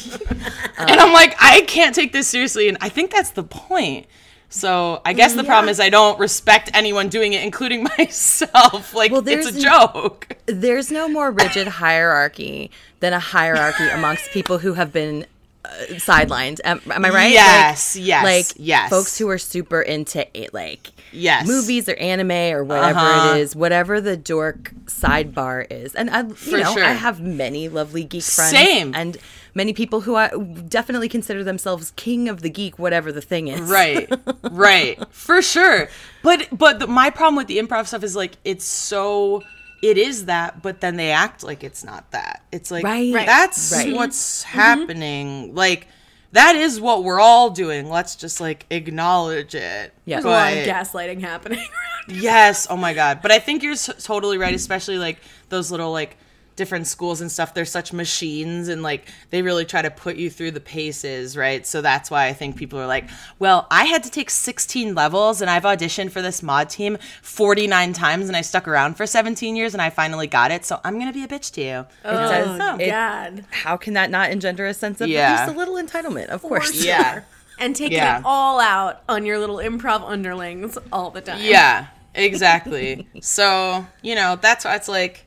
and 0.77 0.99
I'm 0.99 1.13
like, 1.13 1.35
I 1.39 1.61
can't 1.67 1.95
take 1.95 2.11
this 2.11 2.27
seriously. 2.27 2.67
And 2.67 2.77
I 2.81 2.89
think 2.89 3.11
that's 3.11 3.31
the 3.31 3.43
point. 3.43 4.07
So 4.49 5.01
I 5.03 5.13
guess 5.13 5.33
the 5.33 5.43
problem 5.43 5.67
is 5.67 5.79
I 5.79 5.89
don't 5.89 6.19
respect 6.19 6.69
anyone 6.75 7.09
doing 7.09 7.33
it, 7.33 7.43
including 7.43 7.83
myself. 7.97 8.93
Like 8.93 9.11
Well, 9.11 9.27
it's 9.27 9.47
a 9.47 9.59
joke. 9.59 10.37
There's 10.45 10.91
no 10.91 11.09
more 11.09 11.31
rigid 11.31 11.67
hierarchy 11.67 12.69
than 12.99 13.13
a 13.13 13.19
hierarchy 13.19 13.87
amongst 13.89 14.29
people 14.29 14.59
who 14.59 14.73
have 14.73 14.93
been 14.93 15.25
uh, 15.65 15.69
sidelined. 15.95 16.59
Am, 16.63 16.81
am 16.91 17.05
I 17.05 17.09
right? 17.09 17.31
Yes, 17.31 17.95
like, 17.95 18.05
yes, 18.05 18.23
Like 18.23 18.55
yes. 18.57 18.89
folks 18.89 19.17
who 19.17 19.29
are 19.29 19.37
super 19.37 19.81
into 19.81 20.25
it, 20.37 20.53
like 20.53 20.91
Yes. 21.11 21.47
movies 21.47 21.87
or 21.87 21.93
anime 21.95 22.31
or 22.55 22.63
whatever 22.63 22.99
Uh-huh. 22.99 23.35
it 23.35 23.39
is, 23.41 23.55
whatever 23.55 24.01
the 24.01 24.17
dork 24.17 24.71
sidebar 24.85 25.65
is. 25.71 25.93
And 25.95 26.09
I, 26.09 26.23
you 26.23 26.33
For 26.33 26.57
know, 26.59 26.73
sure. 26.73 26.83
I 26.83 26.91
have 26.93 27.21
many 27.21 27.69
lovely 27.69 28.03
geek 28.03 28.23
friends, 28.23 28.51
Same. 28.51 28.93
and 28.95 29.17
many 29.53 29.73
people 29.73 30.01
who 30.01 30.15
I 30.15 30.29
definitely 30.67 31.07
consider 31.09 31.43
themselves 31.43 31.91
king 31.95 32.27
of 32.29 32.41
the 32.41 32.49
geek, 32.49 32.79
whatever 32.79 33.11
the 33.11 33.21
thing 33.21 33.47
is. 33.47 33.61
right 33.61 34.11
right 34.51 34.97
for 35.11 35.41
sure 35.43 35.87
but 36.23 36.47
but 36.51 36.79
the, 36.79 36.87
my 36.87 37.09
problem 37.11 37.35
with 37.35 37.47
the 37.47 37.59
improv 37.59 37.85
stuff 37.87 38.03
is 38.03 38.15
like 38.15 38.33
it's 38.43 38.65
so 38.65 39.43
it 39.83 39.97
is 39.97 40.25
that 40.25 40.61
but 40.63 40.79
then 40.81 40.95
they 40.95 41.11
act 41.11 41.43
like 41.43 41.63
it's 41.63 41.83
not 41.83 42.09
that 42.11 42.41
it's 42.51 42.71
like 42.71 42.83
Right. 42.83 43.13
Right. 43.13 43.25
that's 43.27 43.71
Right. 43.71 43.93
what's 43.93 44.43
mm-hmm. 44.43 44.57
happening 44.59 45.53
like 45.53 45.87
that 46.31 46.55
is 46.55 46.79
what 46.81 47.03
we're 47.03 47.19
all 47.19 47.49
doing 47.49 47.89
let's 47.89 48.15
just 48.15 48.39
like 48.41 48.65
acknowledge 48.71 49.53
it 49.53 49.93
Yeah. 50.05 50.15
There's 50.21 50.25
a 50.25 50.29
lot 50.29 50.53
of 50.53 50.65
gaslighting 50.65 51.21
happening. 51.21 51.67
Yes. 52.09 52.67
Oh 52.69 52.75
my 52.75 52.93
god. 52.93 53.21
But 53.21 53.31
I 53.31 53.39
think 53.39 53.63
you're 53.63 53.79
s- 53.79 53.89
totally 54.03 54.37
right, 54.37 54.53
especially 54.53 54.97
like 54.97 55.19
those 55.47 55.71
little 55.71 55.93
like 55.93 56.17
different 56.55 56.85
schools 56.87 57.19
and 57.21 57.31
stuff. 57.31 57.53
They're 57.53 57.65
such 57.65 57.93
machines 57.93 58.67
and 58.67 58.83
like 58.83 59.07
they 59.31 59.41
really 59.41 59.65
try 59.65 59.81
to 59.81 59.89
put 59.89 60.15
you 60.17 60.29
through 60.29 60.51
the 60.51 60.59
paces, 60.59 61.35
right? 61.35 61.65
So 61.65 61.81
that's 61.81 62.11
why 62.11 62.27
I 62.27 62.33
think 62.33 62.55
people 62.57 62.79
are 62.79 62.85
like, 62.87 63.09
"Well, 63.39 63.67
I 63.71 63.85
had 63.85 64.03
to 64.03 64.09
take 64.11 64.29
16 64.29 64.93
levels 64.93 65.41
and 65.41 65.49
I've 65.49 65.63
auditioned 65.63 66.11
for 66.11 66.21
this 66.21 66.43
mod 66.43 66.69
team 66.69 66.97
49 67.21 67.93
times 67.93 68.27
and 68.27 68.37
I 68.37 68.41
stuck 68.41 68.67
around 68.67 68.95
for 68.95 69.05
17 69.07 69.55
years 69.55 69.73
and 69.73 69.81
I 69.81 69.89
finally 69.89 70.27
got 70.27 70.51
it. 70.51 70.63
So 70.65 70.79
I'm 70.83 70.95
going 70.99 71.07
to 71.07 71.13
be 71.13 71.23
a 71.23 71.27
bitch 71.27 71.51
to 71.53 71.61
you." 71.61 71.85
oh 72.05 72.11
does- 72.11 72.79
it- 72.79 72.89
God. 72.89 73.45
How 73.51 73.77
can 73.77 73.93
that 73.93 74.09
not 74.11 74.29
engender 74.31 74.65
a 74.67 74.73
sense 74.73 75.01
of 75.01 75.09
Yeah. 75.09 75.31
at 75.31 75.45
least 75.47 75.55
a 75.55 75.57
little 75.57 75.75
entitlement? 75.75 76.27
Of 76.27 76.41
course. 76.41 76.83
Yeah. 76.85 77.21
And 77.59 77.75
taking 77.75 77.97
Yeah. 77.97 78.17
it 78.19 78.23
all 78.25 78.59
out 78.59 79.01
on 79.07 79.25
your 79.25 79.37
little 79.39 79.57
improv 79.57 80.01
underlings 80.09 80.77
all 80.91 81.11
the 81.11 81.21
time. 81.21 81.39
Yeah, 81.41 81.85
exactly. 82.15 83.07
so, 83.21 83.85
you 84.01 84.15
know, 84.15 84.37
that's 84.41 84.65
why 84.65 84.75
it's 84.75 84.87
like 84.87 85.25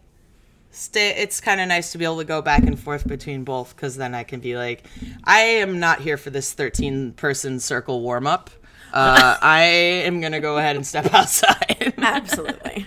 stay 0.76 1.10
it's 1.10 1.40
kind 1.40 1.60
of 1.60 1.68
nice 1.68 1.92
to 1.92 1.98
be 1.98 2.04
able 2.04 2.18
to 2.18 2.24
go 2.24 2.42
back 2.42 2.62
and 2.62 2.78
forth 2.78 3.06
between 3.08 3.44
both 3.44 3.76
cuz 3.76 3.96
then 3.96 4.14
I 4.14 4.24
can 4.24 4.40
be 4.40 4.56
like 4.56 4.84
I 5.24 5.40
am 5.40 5.80
not 5.80 6.00
here 6.00 6.16
for 6.16 6.30
this 6.30 6.52
13 6.52 7.12
person 7.12 7.60
circle 7.60 8.02
warm 8.02 8.26
up. 8.26 8.50
Uh, 8.92 9.36
I 9.42 9.62
am 9.62 10.20
going 10.20 10.32
to 10.32 10.40
go 10.40 10.58
ahead 10.58 10.76
and 10.76 10.86
step 10.86 11.12
outside. 11.12 11.92
Absolutely. 11.98 12.86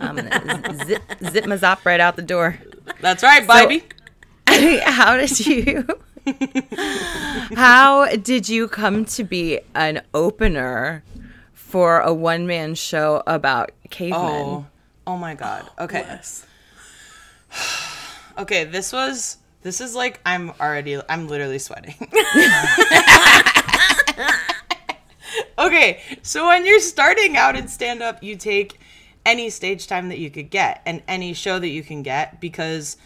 I'm 0.00 0.16
gonna 0.16 0.84
zip, 0.84 1.02
zip 1.30 1.46
my 1.46 1.56
zop 1.56 1.84
right 1.84 2.00
out 2.00 2.16
the 2.16 2.22
door. 2.22 2.58
That's 3.00 3.22
right, 3.22 3.46
baby. 3.46 3.84
how 4.84 5.16
did 5.16 5.46
you 5.46 5.86
how 7.54 8.06
did 8.16 8.48
you 8.48 8.68
come 8.68 9.04
to 9.06 9.24
be 9.24 9.60
an 9.74 10.02
opener 10.12 11.02
for 11.52 12.00
a 12.00 12.12
one-man 12.12 12.74
show 12.74 13.22
about 13.26 13.70
cavemen 13.90 14.20
Oh. 14.20 14.66
Oh 15.06 15.16
my 15.16 15.34
god. 15.34 15.68
Okay. 15.78 16.18
Okay, 18.36 18.64
this 18.64 18.92
was 18.92 19.38
this 19.62 19.80
is 19.80 19.94
like 19.94 20.20
I'm 20.26 20.50
already 20.60 21.00
I'm 21.08 21.28
literally 21.28 21.60
sweating. 21.60 21.94
okay, 25.58 26.00
so 26.22 26.48
when 26.48 26.66
you're 26.66 26.80
starting 26.80 27.36
out 27.36 27.56
in 27.56 27.68
stand 27.68 28.02
up, 28.02 28.24
you 28.24 28.34
take 28.34 28.80
any 29.24 29.50
stage 29.50 29.86
time 29.86 30.08
that 30.08 30.18
you 30.18 30.30
could 30.30 30.50
get 30.50 30.82
and 30.84 31.02
any 31.08 31.32
show 31.32 31.58
that 31.58 31.68
you 31.68 31.82
can 31.82 32.02
get 32.02 32.40
because 32.40 32.96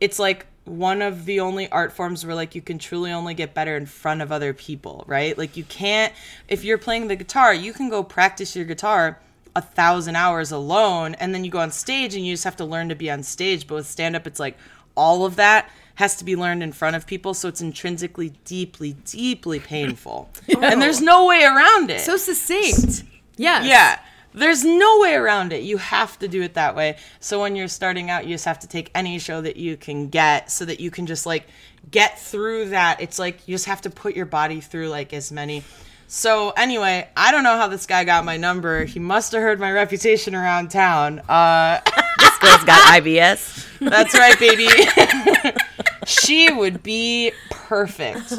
it's 0.00 0.18
like 0.18 0.46
one 0.64 1.02
of 1.02 1.26
the 1.26 1.40
only 1.40 1.70
art 1.70 1.92
forms 1.92 2.24
where 2.24 2.34
like 2.34 2.54
you 2.54 2.62
can 2.62 2.78
truly 2.78 3.12
only 3.12 3.34
get 3.34 3.54
better 3.54 3.76
in 3.76 3.86
front 3.86 4.22
of 4.22 4.32
other 4.32 4.52
people, 4.52 5.04
right? 5.06 5.36
Like 5.36 5.56
you 5.56 5.64
can't 5.64 6.12
if 6.48 6.64
you're 6.64 6.78
playing 6.78 7.08
the 7.08 7.16
guitar, 7.16 7.54
you 7.54 7.72
can 7.72 7.88
go 7.88 8.02
practice 8.02 8.56
your 8.56 8.64
guitar 8.64 9.20
a 9.56 9.62
thousand 9.62 10.16
hours 10.16 10.52
alone 10.52 11.14
and 11.16 11.34
then 11.34 11.44
you 11.44 11.50
go 11.50 11.58
on 11.58 11.70
stage 11.70 12.14
and 12.14 12.26
you 12.26 12.34
just 12.34 12.44
have 12.44 12.56
to 12.56 12.64
learn 12.64 12.88
to 12.88 12.94
be 12.94 13.10
on 13.10 13.22
stage. 13.22 13.66
But 13.66 13.76
with 13.76 13.86
stand 13.86 14.16
up 14.16 14.26
it's 14.26 14.40
like 14.40 14.56
all 14.96 15.24
of 15.24 15.36
that 15.36 15.70
has 15.96 16.16
to 16.16 16.24
be 16.24 16.34
learned 16.36 16.62
in 16.62 16.72
front 16.72 16.96
of 16.96 17.06
people, 17.06 17.34
so 17.34 17.48
it's 17.48 17.60
intrinsically 17.60 18.30
deeply, 18.44 18.94
deeply 19.04 19.60
painful. 19.60 20.30
And 20.62 20.80
there's 20.80 21.02
no 21.02 21.26
way 21.26 21.44
around 21.44 21.90
it. 21.90 22.00
So 22.00 22.16
succinct. 22.16 23.04
yeah 23.36 23.62
Yeah. 23.64 23.98
There's 24.32 24.64
no 24.64 25.00
way 25.00 25.14
around 25.14 25.52
it. 25.52 25.62
You 25.62 25.78
have 25.78 26.18
to 26.20 26.28
do 26.28 26.40
it 26.42 26.54
that 26.54 26.76
way. 26.76 26.96
So 27.18 27.40
when 27.40 27.56
you're 27.56 27.66
starting 27.68 28.10
out, 28.10 28.26
you 28.26 28.34
just 28.34 28.44
have 28.44 28.60
to 28.60 28.68
take 28.68 28.90
any 28.94 29.18
show 29.18 29.40
that 29.40 29.56
you 29.56 29.76
can 29.76 30.08
get 30.08 30.50
so 30.52 30.64
that 30.64 30.78
you 30.78 30.90
can 30.90 31.06
just 31.06 31.26
like 31.26 31.48
get 31.90 32.18
through 32.18 32.68
that. 32.68 33.00
It's 33.00 33.18
like 33.18 33.48
you 33.48 33.54
just 33.54 33.66
have 33.66 33.80
to 33.82 33.90
put 33.90 34.14
your 34.14 34.26
body 34.26 34.60
through 34.60 34.88
like 34.88 35.12
as 35.12 35.32
many. 35.32 35.64
So 36.12 36.50
anyway, 36.50 37.08
I 37.16 37.30
don't 37.30 37.44
know 37.44 37.56
how 37.56 37.68
this 37.68 37.86
guy 37.86 38.02
got 38.02 38.24
my 38.24 38.36
number. 38.36 38.84
He 38.84 38.98
must 38.98 39.30
have 39.30 39.40
heard 39.42 39.60
my 39.60 39.70
reputation 39.70 40.34
around 40.34 40.72
town. 40.72 41.20
Uh 41.28 41.80
this 42.18 42.38
girl's 42.38 42.64
got 42.64 43.00
ibs 43.00 43.64
that's 43.78 44.12
right, 44.14 44.36
baby. 44.38 44.66
she 46.06 46.52
would 46.52 46.82
be 46.82 47.30
perfect. 47.50 48.32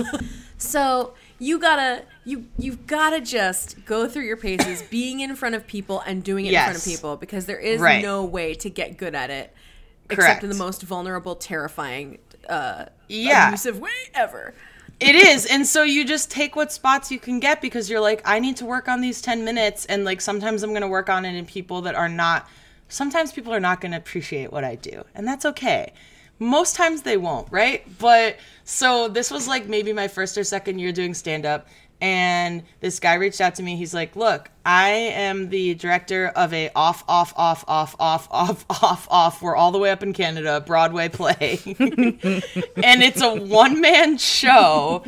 So 0.58 1.14
you 1.40 1.60
gotta 1.60 2.04
you 2.26 2.46
you've 2.60 2.86
gotta 2.88 3.22
just 3.22 3.86
go 3.86 4.06
through 4.06 4.26
your 4.26 4.36
paces, 4.38 4.82
being 4.84 5.22
in 5.22 5.34
front 5.38 5.56
of 5.56 5.66
people 5.66 6.02
and 6.02 6.24
doing 6.26 6.46
it 6.48 6.54
in 6.54 6.60
front 6.62 6.78
of 6.78 6.84
people 6.84 7.16
because 7.16 7.46
there 7.46 7.58
is 7.58 7.80
Right. 7.80 8.04
no 8.04 8.26
way 8.26 8.54
to 8.56 8.70
get 8.70 8.98
good 8.98 9.16
at 9.16 9.30
it 9.30 9.56
Correct. 10.10 10.20
except 10.30 10.44
in 10.44 10.50
the 10.50 10.58
most 10.58 10.84
vulnerable, 10.84 11.36
terrifying, 11.36 12.18
uh, 12.50 12.86
Yeah. 13.08 13.48
abusive 13.48 13.80
way 13.80 13.90
ever. 14.14 14.54
It 15.02 15.16
is. 15.16 15.48
And 15.48 15.66
so 15.66 15.82
you 15.82 16.06
just 16.06 16.30
take 16.30 16.56
what 16.56 16.72
spots 16.72 17.12
you 17.12 17.20
can 17.20 17.40
get 17.40 17.60
because 17.60 17.90
you're 17.90 18.00
like, 18.00 18.22
I 18.24 18.38
need 18.40 18.56
to 18.58 18.66
work 18.66 18.88
on 18.88 19.02
these 19.02 19.20
10 19.20 19.44
minutes. 19.44 19.86
And 19.88 20.06
like 20.06 20.22
sometimes 20.22 20.62
I'm 20.62 20.70
going 20.70 20.84
to 20.84 20.88
work 20.88 21.10
on 21.10 21.26
it 21.26 21.34
in 21.34 21.48
people 21.48 21.82
that 21.82 21.96
are 21.96 22.08
not, 22.08 22.48
sometimes 22.88 23.32
people 23.32 23.52
are 23.52 23.60
not 23.60 23.82
going 23.82 23.94
to 23.94 23.98
appreciate 23.98 24.52
what 24.52 24.64
I 24.64 24.76
do. 24.76 25.04
And 25.16 25.28
that's 25.28 25.44
okay. 25.44 25.94
Most 26.38 26.76
times 26.76 27.02
they 27.02 27.18
won't, 27.18 27.48
right? 27.50 27.84
But 27.98 28.38
so 28.64 29.08
this 29.08 29.32
was 29.32 29.48
like 29.48 29.68
maybe 29.68 29.92
my 29.92 30.08
first 30.08 30.38
or 30.38 30.44
second 30.44 30.78
year 30.78 30.92
doing 30.92 31.16
stand 31.16 31.48
up. 31.48 31.68
And 32.02 32.64
this 32.80 33.00
guy 33.00 33.14
reached 33.14 33.40
out 33.40 33.56
to 33.56 33.64
me. 33.64 33.78
He's 33.78 33.94
like, 33.94 34.16
"Look, 34.16 34.50
I 34.66 34.90
am 34.90 35.50
the 35.50 35.76
director 35.76 36.28
of 36.28 36.54
a 36.54 36.70
off, 36.76 37.04
off, 37.08 37.34
off, 37.38 37.66
off, 37.68 37.96
off, 38.00 38.28
off, 38.32 38.66
off, 38.70 39.08
off. 39.10 39.42
We're 39.42 39.56
all 39.56 39.72
the 39.72 39.80
way 39.80 39.92
up 39.92 40.04
in 40.04 40.14
Canada, 40.14 40.62
Broadway 40.62 41.10
play, 41.10 41.60
and 41.66 43.04
it's 43.04 43.22
a 43.22 43.34
one 43.34 43.82
man 43.82 44.18
show 44.18 45.04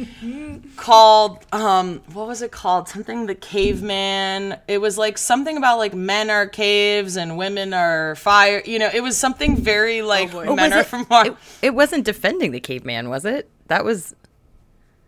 called 0.75 1.45
um 1.51 2.01
what 2.13 2.27
was 2.27 2.41
it 2.41 2.51
called 2.51 2.89
something 2.89 3.27
the 3.27 3.35
caveman 3.35 4.59
it 4.67 4.79
was 4.79 4.97
like 4.97 5.17
something 5.17 5.55
about 5.55 5.77
like 5.77 5.93
men 5.93 6.29
are 6.29 6.47
caves 6.47 7.15
and 7.15 7.37
women 7.37 7.73
are 7.73 8.15
fire 8.15 8.61
you 8.65 8.79
know 8.79 8.89
it 8.91 9.01
was 9.01 9.17
something 9.17 9.55
very 9.55 10.01
like. 10.01 10.33
Oh, 10.33 10.55
men 10.55 10.71
was 10.71 10.71
are 10.71 10.79
it, 10.81 10.85
from 10.87 11.05
Mars. 11.09 11.27
it, 11.27 11.35
it 11.61 11.75
wasn't 11.75 12.05
defending 12.05 12.51
the 12.51 12.59
caveman, 12.59 13.09
was 13.09 13.25
it? 13.25 13.49
That 13.67 13.85
was 13.85 14.15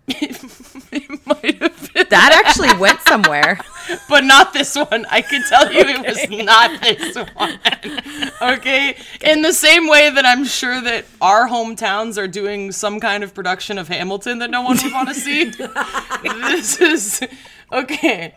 it 0.07 1.25
might 1.25 1.61
have 1.61 1.93
been 1.93 2.07
that 2.09 2.43
actually 2.45 2.75
went 2.77 3.01
somewhere. 3.01 3.59
but 4.09 4.23
not 4.23 4.53
this 4.53 4.75
one. 4.75 5.05
I 5.09 5.21
can 5.21 5.43
tell 5.47 5.71
you 5.71 5.81
it 5.81 6.05
was 6.05 6.45
not 6.45 6.81
this 6.81 7.15
one. 7.15 7.59
Okay? 8.41 8.97
In 9.21 9.41
the 9.41 9.53
same 9.53 9.87
way 9.87 10.09
that 10.09 10.25
i'm 10.25 10.45
sure 10.45 10.81
that 10.81 11.05
our 11.21 11.47
hometowns 11.47 12.17
are 12.17 12.27
doing 12.27 12.71
some 12.71 12.99
kind 12.99 13.23
of 13.23 13.33
production 13.33 13.77
of 13.77 13.87
hamilton 13.87 14.39
that 14.39 14.49
no 14.49 14.61
one 14.61 14.77
would 14.81 14.91
want 14.91 15.07
to 15.09 15.13
see 15.13 15.45
this 16.23 16.81
is 16.81 17.23
okay. 17.71 18.33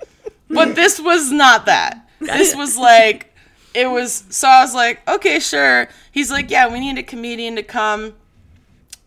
But 0.49 0.75
this 0.75 0.99
was 0.99 1.31
not 1.31 1.67
that. 1.67 2.09
This 2.21 2.55
was 2.55 2.79
like 2.79 3.35
it 3.75 3.87
was 3.87 4.25
so 4.31 4.49
i 4.49 4.63
was 4.63 4.75
like 4.75 5.07
okay 5.09 5.39
sure. 5.39 5.89
He's 6.11 6.31
like 6.31 6.51
yeah 6.51 6.71
we 6.73 6.81
need 6.81 6.99
a 6.99 7.03
comedian 7.03 7.57
to 7.57 7.63
come 7.63 8.15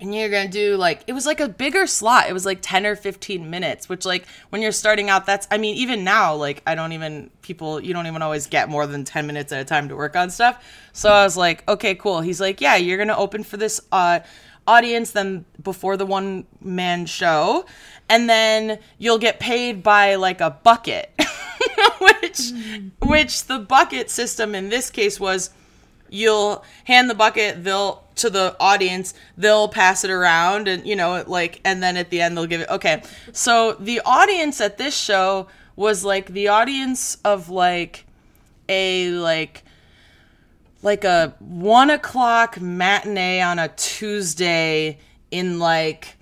and 0.01 0.13
you're 0.15 0.29
gonna 0.29 0.49
do 0.49 0.75
like 0.75 1.03
it 1.05 1.13
was 1.13 1.25
like 1.25 1.39
a 1.39 1.47
bigger 1.47 1.85
slot. 1.85 2.27
It 2.27 2.33
was 2.33 2.45
like 2.45 2.59
10 2.61 2.85
or 2.85 2.95
15 2.95 3.49
minutes 3.49 3.87
which 3.87 4.05
like 4.05 4.25
when 4.49 4.61
you're 4.61 4.71
starting 4.71 5.09
out 5.09 5.25
that's 5.25 5.47
i 5.51 5.57
mean 5.57 5.75
even 5.75 6.03
now 6.03 6.33
like 6.35 6.61
i 6.65 6.75
don't 6.75 6.91
even 6.91 7.29
people 7.41 7.79
you 7.79 7.93
don't 7.93 8.07
even 8.07 8.21
always 8.21 8.47
get 8.47 8.67
more 8.67 8.87
than 8.87 9.03
10 9.05 9.27
minutes 9.27 9.51
at 9.51 9.61
a 9.61 9.65
time 9.65 9.87
to 9.89 9.95
work 9.95 10.15
on 10.15 10.29
stuff. 10.29 10.63
So 10.91 11.11
i 11.11 11.23
was 11.23 11.37
like 11.37 11.67
okay 11.69 11.95
cool. 11.95 12.21
He's 12.21 12.41
like 12.41 12.59
yeah 12.59 12.75
you're 12.75 12.97
gonna 12.97 13.15
open 13.15 13.43
for 13.43 13.57
this 13.57 13.79
uh 13.91 14.19
audience 14.67 15.11
then 15.11 15.45
before 15.61 15.97
the 15.97 16.05
one 16.05 16.45
man 16.61 17.05
show 17.05 17.65
and 18.09 18.29
then 18.29 18.79
you'll 18.97 19.17
get 19.17 19.39
paid 19.39 19.81
by 19.81 20.15
like 20.15 20.41
a 20.41 20.51
bucket 20.51 21.11
which 21.99 22.51
which 23.01 23.45
the 23.45 23.59
bucket 23.59 24.09
system 24.09 24.53
in 24.53 24.69
this 24.69 24.89
case 24.89 25.19
was 25.19 25.49
you'll 26.11 26.63
hand 26.83 27.09
the 27.09 27.15
bucket 27.15 27.63
they'll 27.63 28.03
to 28.15 28.29
the 28.29 28.55
audience 28.59 29.15
they'll 29.37 29.69
pass 29.69 30.03
it 30.03 30.11
around 30.11 30.67
and 30.67 30.85
you 30.85 30.95
know 30.95 31.23
like 31.25 31.59
and 31.65 31.81
then 31.81 31.97
at 31.97 32.11
the 32.11 32.21
end 32.21 32.37
they'll 32.37 32.45
give 32.45 32.61
it 32.61 32.69
okay. 32.69 33.01
So 33.31 33.73
the 33.79 34.01
audience 34.05 34.61
at 34.61 34.77
this 34.77 34.95
show 34.95 35.47
was 35.75 36.03
like 36.03 36.27
the 36.27 36.49
audience 36.49 37.17
of 37.23 37.49
like 37.49 38.05
a 38.69 39.09
like 39.11 39.63
like 40.83 41.03
a 41.03 41.33
one 41.39 41.89
o'clock 41.89 42.59
matinee 42.59 43.41
on 43.41 43.57
a 43.57 43.69
tuesday 43.69 44.99
in 45.31 45.59
like 45.59 46.17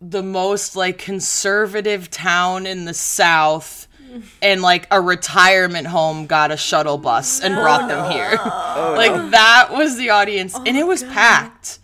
the 0.00 0.22
most 0.22 0.76
like 0.76 0.98
conservative 0.98 2.10
town 2.10 2.66
in 2.66 2.84
the 2.84 2.94
south 2.94 3.86
and 4.42 4.62
like 4.62 4.86
a 4.90 5.00
retirement 5.00 5.86
home 5.86 6.26
got 6.26 6.50
a 6.50 6.56
shuttle 6.56 6.98
bus 6.98 7.40
and 7.40 7.54
brought 7.54 7.88
them 7.88 8.10
here. 8.10 8.38
Oh, 8.38 8.94
like 8.96 9.30
that 9.30 9.68
was 9.72 9.96
the 9.96 10.10
audience 10.10 10.54
oh 10.56 10.62
and 10.66 10.76
it 10.76 10.86
was 10.86 11.02
packed. 11.02 11.78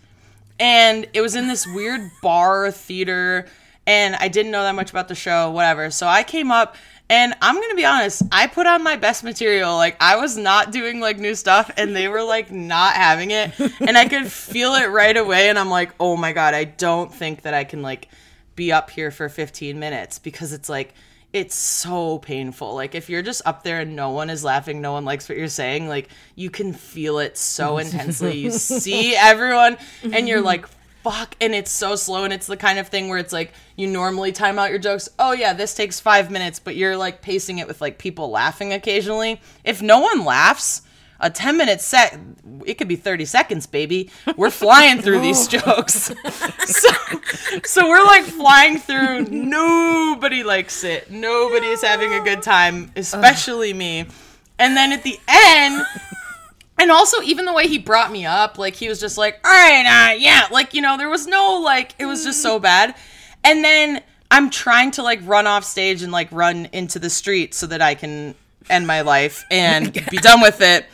And 0.59 1.07
it 1.13 1.21
was 1.21 1.35
in 1.35 1.47
this 1.47 1.65
weird 1.67 2.09
bar 2.21 2.71
theater 2.71 3.47
and 3.85 4.15
i 4.15 4.29
didn't 4.29 4.51
know 4.51 4.63
that 4.63 4.75
much 4.75 4.91
about 4.91 5.07
the 5.07 5.15
show 5.15 5.51
whatever. 5.51 5.91
So 5.91 6.07
i 6.07 6.23
came 6.23 6.51
up 6.51 6.75
and 7.09 7.33
i'm 7.41 7.59
gonna 7.59 7.75
be 7.75 7.85
honest 7.85 8.23
i 8.31 8.47
put 8.47 8.65
on 8.65 8.83
my 8.83 8.95
best 8.95 9.23
material. 9.23 9.75
Like 9.75 9.97
i 9.99 10.15
was 10.15 10.37
not 10.37 10.71
doing 10.71 10.99
like 10.99 11.17
new 11.17 11.35
stuff 11.35 11.69
and 11.77 11.95
they 11.95 12.07
were 12.07 12.23
like 12.23 12.51
not 12.51 12.93
having 12.93 13.31
it. 13.31 13.51
And 13.81 13.97
i 13.97 14.07
could 14.07 14.31
feel 14.31 14.73
it 14.75 14.87
right 14.87 15.17
away 15.17 15.49
and 15.49 15.59
i'm 15.59 15.69
like 15.69 15.93
oh 15.99 16.15
my 16.15 16.33
god 16.33 16.53
i 16.53 16.63
don't 16.63 17.13
think 17.13 17.41
that 17.41 17.53
i 17.53 17.63
can 17.63 17.81
like 17.81 18.07
be 18.55 18.71
up 18.71 18.89
here 18.89 19.11
for 19.11 19.29
15 19.29 19.79
minutes 19.79 20.19
because 20.19 20.53
it's 20.53 20.69
like 20.69 20.93
it's 21.33 21.55
so 21.55 22.19
painful. 22.19 22.75
Like 22.75 22.93
if 22.93 23.09
you're 23.09 23.23
just 23.23 23.41
up 23.45 23.63
there 23.63 23.79
and 23.79 23.95
no 23.95 24.11
one 24.11 24.29
is 24.29 24.43
laughing, 24.43 24.81
no 24.81 24.93
one 24.93 25.03
likes 25.03 25.27
what 25.27 25.37
you're 25.37 25.47
saying, 25.47 25.89
like 25.89 26.09
you 26.35 26.51
can 26.51 26.73
feel 26.73 27.17
it 27.19 27.37
so 27.37 27.77
intensely. 27.79 28.37
You 28.37 28.51
see 28.51 29.15
everyone 29.15 29.77
and 30.03 30.27
you're 30.27 30.41
like 30.41 30.67
fuck 31.03 31.35
and 31.41 31.53
it's 31.53 31.69
so 31.69 31.97
slow 31.97 32.23
and 32.23 32.31
it's 32.31 32.47
the 32.47 32.55
kind 32.55 32.79
of 32.79 32.87
thing 32.87 33.09
where 33.09 33.17
it's 33.17 33.33
like 33.33 33.51
you 33.75 33.87
normally 33.87 34.31
time 34.31 34.57
out 34.57 34.69
your 34.69 34.79
jokes. 34.79 35.09
Oh 35.19 35.33
yeah, 35.33 35.51
this 35.53 35.73
takes 35.73 35.99
5 35.99 36.31
minutes, 36.31 36.59
but 36.59 36.75
you're 36.77 36.95
like 36.95 37.21
pacing 37.21 37.57
it 37.57 37.67
with 37.67 37.81
like 37.81 37.97
people 37.97 38.29
laughing 38.29 38.71
occasionally. 38.71 39.41
If 39.65 39.81
no 39.81 39.99
one 39.99 40.23
laughs, 40.23 40.83
a 41.19 41.29
10 41.29 41.57
minute 41.57 41.81
set 41.81 42.19
it 42.65 42.77
could 42.77 42.87
be 42.87 42.95
30 42.95 43.25
seconds 43.25 43.67
baby. 43.67 44.09
We're 44.37 44.51
flying 44.51 45.01
through 45.01 45.21
these 45.21 45.47
jokes. 45.57 46.13
So, 46.65 46.89
so 47.65 47.87
we're 47.87 48.03
like 48.05 48.23
flying 48.23 48.79
through. 48.79 49.25
Nobody 49.25 50.43
likes 50.43 50.83
it. 50.83 51.11
Nobody 51.11 51.67
is 51.67 51.81
having 51.83 52.13
a 52.13 52.21
good 52.21 52.41
time 52.41 52.91
especially 52.95 53.73
me. 53.73 54.05
And 54.59 54.75
then 54.75 54.91
at 54.91 55.03
the 55.03 55.19
end 55.27 55.85
and 56.79 56.91
also 56.91 57.21
even 57.21 57.45
the 57.45 57.53
way 57.53 57.67
he 57.67 57.77
brought 57.77 58.11
me 58.11 58.25
up 58.25 58.57
like 58.57 58.75
he 58.75 58.89
was 58.89 58.99
just 58.99 59.17
like 59.17 59.39
all 59.45 59.51
right 59.51 60.11
uh, 60.11 60.13
yeah 60.15 60.47
like 60.51 60.73
you 60.73 60.81
know 60.81 60.97
there 60.97 61.09
was 61.09 61.27
no 61.27 61.61
like 61.63 61.93
it 61.99 62.05
was 62.05 62.23
just 62.23 62.41
so 62.41 62.59
bad. 62.59 62.95
And 63.43 63.63
then 63.63 64.01
i'm 64.31 64.49
trying 64.49 64.89
to 64.91 65.03
like 65.03 65.19
run 65.23 65.45
off 65.47 65.63
stage 65.63 66.01
and 66.01 66.11
like 66.11 66.31
run 66.31 66.67
into 66.71 66.97
the 66.97 67.09
street 67.09 67.53
so 67.53 67.67
that 67.67 67.81
i 67.81 67.93
can 67.93 68.33
end 68.69 68.87
my 68.87 69.01
life 69.01 69.43
and 69.51 69.93
be 70.09 70.17
done 70.17 70.41
with 70.41 70.61
it 70.61 70.85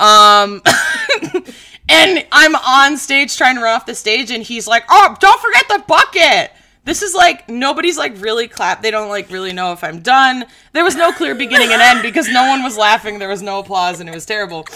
um 0.00 0.60
and 1.88 2.26
i'm 2.32 2.54
on 2.56 2.96
stage 2.96 3.36
trying 3.36 3.56
to 3.56 3.62
run 3.62 3.74
off 3.74 3.86
the 3.86 3.94
stage 3.94 4.30
and 4.30 4.42
he's 4.42 4.66
like 4.66 4.84
oh 4.88 5.16
don't 5.20 5.40
forget 5.40 5.64
the 5.68 5.82
bucket 5.86 6.50
this 6.84 7.00
is 7.02 7.14
like 7.14 7.48
nobody's 7.48 7.96
like 7.96 8.12
really 8.20 8.48
clap 8.48 8.82
they 8.82 8.90
don't 8.90 9.08
like 9.08 9.30
really 9.30 9.52
know 9.52 9.72
if 9.72 9.84
i'm 9.84 10.00
done 10.00 10.44
there 10.72 10.84
was 10.84 10.96
no 10.96 11.12
clear 11.12 11.34
beginning 11.34 11.72
and 11.72 11.80
end 11.80 12.02
because 12.02 12.28
no 12.28 12.46
one 12.48 12.62
was 12.62 12.76
laughing 12.76 13.18
there 13.18 13.28
was 13.28 13.42
no 13.42 13.60
applause 13.60 14.00
and 14.00 14.08
it 14.08 14.14
was 14.14 14.26
terrible 14.26 14.66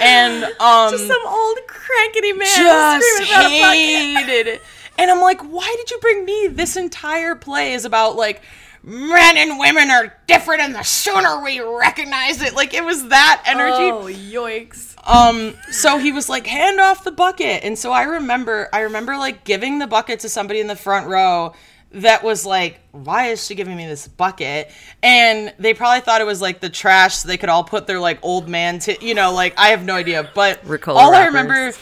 and 0.00 0.44
um 0.60 0.90
Just 0.90 1.06
some 1.06 1.26
old 1.26 1.58
crankety 1.66 2.32
man 2.36 2.46
just 2.46 3.06
screaming 3.06 3.32
about 3.32 3.50
a 3.50 3.60
bucket. 3.60 4.28
hated 4.28 4.46
it. 4.54 4.62
And 5.00 5.10
I'm 5.12 5.20
like, 5.20 5.40
why 5.42 5.72
did 5.78 5.90
you 5.92 5.98
bring 6.00 6.24
me? 6.24 6.48
This 6.48 6.76
entire 6.76 7.36
play 7.36 7.72
is 7.72 7.84
about 7.84 8.16
like 8.16 8.42
men 8.88 9.36
and 9.36 9.58
women 9.58 9.90
are 9.90 10.16
different, 10.26 10.62
and 10.62 10.74
the 10.74 10.82
sooner 10.82 11.42
we 11.42 11.60
recognize 11.60 12.40
it, 12.40 12.54
like 12.54 12.72
it 12.74 12.82
was 12.82 13.08
that 13.08 13.42
energy. 13.46 13.90
Oh, 13.90 14.06
yoicks. 14.06 14.96
Um, 15.06 15.54
so 15.70 15.98
he 15.98 16.12
was 16.12 16.28
like, 16.28 16.46
hand 16.46 16.80
off 16.80 17.04
the 17.04 17.12
bucket. 17.12 17.64
And 17.64 17.78
so 17.78 17.92
I 17.92 18.02
remember, 18.04 18.68
I 18.72 18.80
remember 18.80 19.16
like 19.16 19.44
giving 19.44 19.78
the 19.78 19.86
bucket 19.86 20.20
to 20.20 20.28
somebody 20.28 20.60
in 20.60 20.66
the 20.66 20.76
front 20.76 21.06
row 21.06 21.54
that 21.92 22.22
was 22.22 22.44
like, 22.44 22.80
why 22.92 23.28
is 23.28 23.46
she 23.46 23.54
giving 23.54 23.76
me 23.76 23.86
this 23.86 24.08
bucket? 24.08 24.70
And 25.02 25.54
they 25.58 25.72
probably 25.72 26.00
thought 26.00 26.20
it 26.20 26.26
was 26.26 26.42
like 26.42 26.60
the 26.60 26.68
trash 26.68 27.16
so 27.16 27.28
they 27.28 27.38
could 27.38 27.48
all 27.48 27.64
put 27.64 27.86
their 27.86 28.00
like 28.00 28.18
old 28.22 28.48
man 28.48 28.78
to, 28.80 29.02
you 29.04 29.14
know, 29.14 29.32
like 29.32 29.54
I 29.58 29.68
have 29.68 29.84
no 29.84 29.94
idea. 29.94 30.30
But 30.34 30.62
Ricola 30.64 30.96
all 30.96 31.14
I 31.14 31.28
wrappers. 31.28 31.34
remember, 31.34 31.72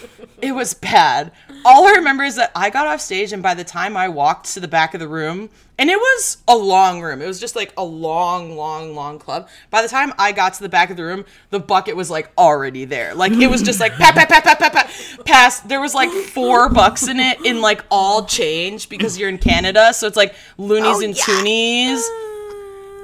it 0.40 0.52
was 0.52 0.74
bad. 0.74 1.32
All 1.68 1.84
I 1.84 1.94
remember 1.94 2.22
is 2.22 2.36
that 2.36 2.52
I 2.54 2.70
got 2.70 2.86
off 2.86 3.00
stage 3.00 3.32
and 3.32 3.42
by 3.42 3.54
the 3.54 3.64
time 3.64 3.96
I 3.96 4.08
walked 4.08 4.54
to 4.54 4.60
the 4.60 4.68
back 4.68 4.94
of 4.94 5.00
the 5.00 5.08
room, 5.08 5.50
and 5.76 5.90
it 5.90 5.96
was 5.96 6.38
a 6.46 6.56
long 6.56 7.02
room. 7.02 7.20
It 7.20 7.26
was 7.26 7.40
just 7.40 7.56
like 7.56 7.72
a 7.76 7.82
long, 7.82 8.56
long, 8.56 8.94
long 8.94 9.18
club. 9.18 9.48
By 9.68 9.82
the 9.82 9.88
time 9.88 10.12
I 10.16 10.30
got 10.30 10.54
to 10.54 10.62
the 10.62 10.68
back 10.68 10.90
of 10.90 10.96
the 10.96 11.02
room, 11.02 11.24
the 11.50 11.58
bucket 11.58 11.96
was 11.96 12.08
like 12.08 12.30
already 12.38 12.84
there. 12.84 13.16
Like 13.16 13.32
it 13.32 13.50
was 13.50 13.62
just 13.62 13.80
like 13.80 13.94
pat, 13.94 14.14
pat, 14.14 14.28
pat, 14.28 14.44
pat, 14.44 14.60
pat, 14.60 14.72
pat, 14.72 15.26
past. 15.26 15.68
There 15.68 15.80
was 15.80 15.92
like 15.92 16.08
four 16.10 16.68
bucks 16.68 17.08
in 17.08 17.18
it 17.18 17.44
in 17.44 17.60
like 17.60 17.84
all 17.90 18.26
change 18.26 18.88
because 18.88 19.18
you're 19.18 19.28
in 19.28 19.38
Canada. 19.38 19.92
So 19.92 20.06
it's 20.06 20.16
like 20.16 20.36
loonies 20.58 20.98
oh, 20.98 21.04
and 21.04 21.14
toonies. 21.14 22.00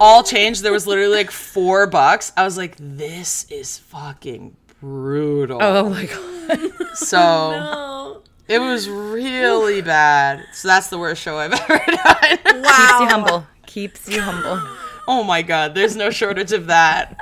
All 0.01 0.23
change. 0.23 0.61
There 0.61 0.73
was 0.73 0.87
literally 0.87 1.17
like 1.17 1.33
four 1.33 1.89
bucks. 1.89 2.31
I 2.37 2.45
was 2.45 2.57
like, 2.57 2.77
this 2.79 3.45
is 3.51 3.79
fucking 3.79 4.57
brutal. 4.81 5.59
Oh 5.61 5.91
my 5.91 6.07
god. 6.07 6.97
So 6.97 7.19
Oh. 8.23 8.23
It 8.49 8.59
was 8.59 8.89
really 8.89 9.81
bad. 9.83 10.45
So 10.53 10.69
that's 10.69 10.89
the 10.89 10.99
worst 10.99 11.23
show 11.23 11.39
I've 11.39 11.53
ever 11.71 11.79
done. 11.87 12.63
Wow. 12.63 12.67
Keeps 12.67 13.01
you 13.01 13.09
humble. 13.09 13.47
Keeps 13.67 14.09
you 14.09 14.21
humble. 14.21 14.61
Oh 15.09 15.25
my 15.25 15.43
god, 15.43 15.75
there's 15.75 15.97
no 15.97 16.11
shortage 16.11 16.53
of 16.53 16.67
that. 16.67 17.17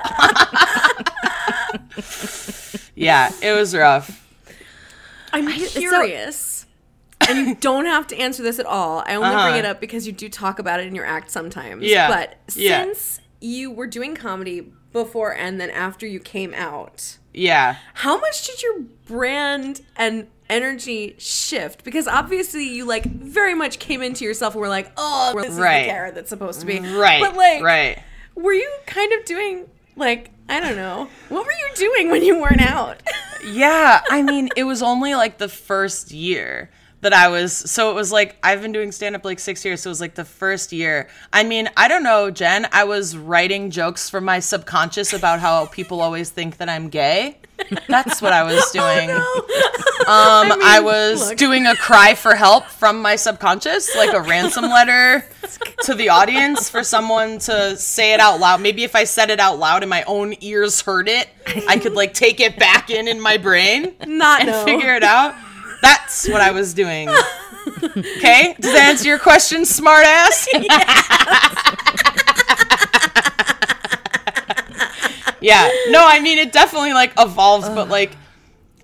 yeah, 2.95 3.31
it 3.43 3.53
was 3.53 3.75
rough. 3.75 4.27
I'm 5.33 5.49
curious. 5.51 6.67
and 7.29 7.47
you 7.49 7.55
don't 7.61 7.87
have 7.87 8.07
to 8.09 8.17
answer 8.19 8.43
this 8.43 8.59
at 8.59 8.67
all. 8.67 9.03
I 9.07 9.15
only 9.15 9.29
Uh-huh. 9.29 9.49
bring 9.51 9.59
it 9.61 9.65
up 9.65 9.81
because 9.81 10.07
you 10.07 10.13
do 10.13 10.29
talk 10.29 10.59
about 10.59 10.81
it 10.81 10.87
in 10.87 10.95
your 10.95 11.07
act 11.07 11.31
sometimes. 11.31 11.85
Yeah. 11.85 12.09
But 12.09 12.37
Yeah. 12.55 12.85
since 12.85 13.21
you 13.41 13.71
were 13.71 13.87
doing 13.87 14.15
comedy 14.15 14.73
before 14.93 15.35
and 15.35 15.61
then 15.61 15.71
after 15.71 16.07
you 16.07 16.19
came 16.21 16.53
out, 16.55 17.19
Yeah. 17.33 17.77
how 17.95 18.19
much 18.19 18.47
did 18.47 18.63
your 18.63 18.81
brand 19.07 19.83
and 19.97 20.27
energy 20.51 21.15
shift? 21.19 21.85
Because 21.85 22.07
obviously 22.07 22.65
you 22.69 22.85
like 22.85 23.05
very 23.05 23.55
much 23.55 23.79
came 23.79 24.03
into 24.03 24.25
yourself 24.25 24.55
and 24.55 24.61
were 24.61 24.69
like, 24.69 24.93
oh, 24.97 25.33
this 25.41 25.53
is 25.53 25.59
Right. 25.59 25.83
the 25.85 25.89
carrot 25.89 26.15
that's 26.15 26.29
supposed 26.29 26.61
to 26.61 26.67
be. 26.67 26.81
Right. 26.81 27.23
But 27.23 27.37
like, 27.37 27.63
right. 27.63 28.03
were 28.35 28.53
you 28.53 28.71
kind 28.87 29.13
of 29.13 29.25
doing 29.25 29.67
like, 29.97 30.31
I 30.49 30.61
don't 30.61 30.77
know, 30.77 31.09
what 31.29 31.47
were 31.47 31.53
you 31.53 31.69
doing 31.77 32.11
when 32.11 32.23
you 32.25 32.41
weren't 32.41 32.61
out? 32.63 33.03
Yeah, 33.43 34.03
I 34.11 34.21
mean, 34.21 34.51
it 34.55 34.65
was 34.65 34.83
only 34.83 35.15
like 35.15 35.39
the 35.39 35.49
first 35.49 36.13
year 36.13 36.69
that 37.01 37.15
I 37.15 37.29
was. 37.29 37.55
So 37.55 37.91
it 37.91 37.95
was 37.95 38.13
like 38.13 38.37
I've 38.43 38.61
been 38.61 38.73
doing 38.73 38.93
stand 38.93 39.17
up 39.17 39.25
like 39.25 39.39
six 39.39 39.65
years. 39.65 39.81
So 39.81 39.89
it 39.89 39.93
was 39.93 40.01
like 40.03 40.15
the 40.15 40.27
first 40.27 40.73
year. 40.73 41.09
I 41.33 41.43
mean, 41.45 41.71
I 41.75 41.89
don't 41.89 42.03
know, 42.03 42.31
Jen. 42.31 42.67
I 42.71 42.85
was 42.85 43.17
writing 43.17 43.71
jokes 43.71 44.11
for 44.11 44.21
my 44.21 44.41
subconscious 44.41 45.15
about 45.15 45.41
how 45.41 45.65
people 45.65 46.03
always 46.03 46.29
think 46.29 46.59
that 46.59 46.69
I'm 46.69 46.91
gay. 46.91 47.39
That's 47.89 48.21
what 48.23 48.33
I 48.33 48.43
was 48.45 48.71
doing. 48.73 49.11
Um, 50.01 50.51
I, 50.63 50.77
mean, 50.79 50.85
was 50.87 51.29
look. 51.29 51.37
doing 51.39 51.67
a 51.67 51.77
cry 51.77 52.15
for 52.15 52.35
help 52.35 52.65
from 52.65 53.03
my 53.03 53.17
subconscious, 53.17 53.95
like 53.95 54.15
a 54.15 54.21
ransom 54.21 54.65
letter 54.71 55.25
to 55.85 55.95
the 55.95 56.09
audience 56.09 56.71
for 56.71 56.83
someone 56.83 57.39
to 57.41 57.77
say 57.77 58.15
it 58.15 58.19
out 58.19 58.41
loud. 58.41 58.63
Maybe 58.63 58.83
if 58.83 58.97
I 58.97 59.05
said 59.05 59.29
it 59.29 59.39
out 59.39 59.59
loud 59.59 59.83
and 59.83 59.91
my 59.91 60.03
own 60.05 60.35
ears 60.41 60.81
heard 60.81 61.07
it, 61.07 61.29
I 61.69 61.77
could 61.79 61.93
like 61.93 62.15
take 62.15 62.41
it 62.41 62.59
back 62.59 62.89
in 62.89 63.09
in 63.09 63.21
my 63.21 63.37
brain 63.37 63.95
Not 64.07 64.41
and 64.41 64.51
know. 64.51 64.65
figure 64.65 64.95
it 64.95 65.05
out. 65.05 65.35
That's 65.83 66.27
what 66.27 66.41
I 66.41 66.51
was 66.51 66.73
doing. 66.73 67.09
Okay, 67.11 68.57
does 68.59 68.73
that 68.73 68.89
answer 68.89 69.07
your 69.07 69.19
question, 69.19 69.63
smartass? 69.63 70.49
yeah. 75.41 75.69
No, 75.89 76.07
I 76.07 76.21
mean 76.21 76.39
it 76.39 76.53
definitely 76.53 76.93
like 76.93 77.13
evolves, 77.19 77.69
but 77.69 77.89
like 77.89 78.13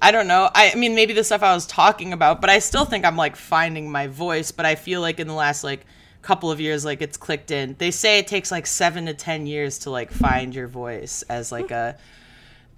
I 0.00 0.10
don't 0.10 0.28
know. 0.28 0.50
I, 0.54 0.72
I 0.72 0.74
mean 0.74 0.94
maybe 0.94 1.12
the 1.12 1.24
stuff 1.24 1.42
I 1.42 1.54
was 1.54 1.66
talking 1.66 2.12
about, 2.12 2.40
but 2.40 2.50
I 2.50 2.58
still 2.58 2.84
think 2.84 3.04
I'm 3.04 3.16
like 3.16 3.36
finding 3.36 3.90
my 3.90 4.06
voice. 4.06 4.50
But 4.50 4.66
I 4.66 4.74
feel 4.74 5.00
like 5.00 5.20
in 5.20 5.26
the 5.26 5.34
last 5.34 5.64
like 5.64 5.86
couple 6.22 6.50
of 6.50 6.60
years, 6.60 6.84
like 6.84 7.02
it's 7.02 7.16
clicked 7.16 7.50
in. 7.50 7.76
They 7.78 7.90
say 7.90 8.18
it 8.18 8.26
takes 8.26 8.50
like 8.50 8.66
seven 8.66 9.06
to 9.06 9.14
ten 9.14 9.46
years 9.46 9.78
to 9.80 9.90
like 9.90 10.10
find 10.10 10.54
your 10.54 10.66
voice 10.68 11.22
as 11.28 11.52
like 11.52 11.70
a 11.70 11.96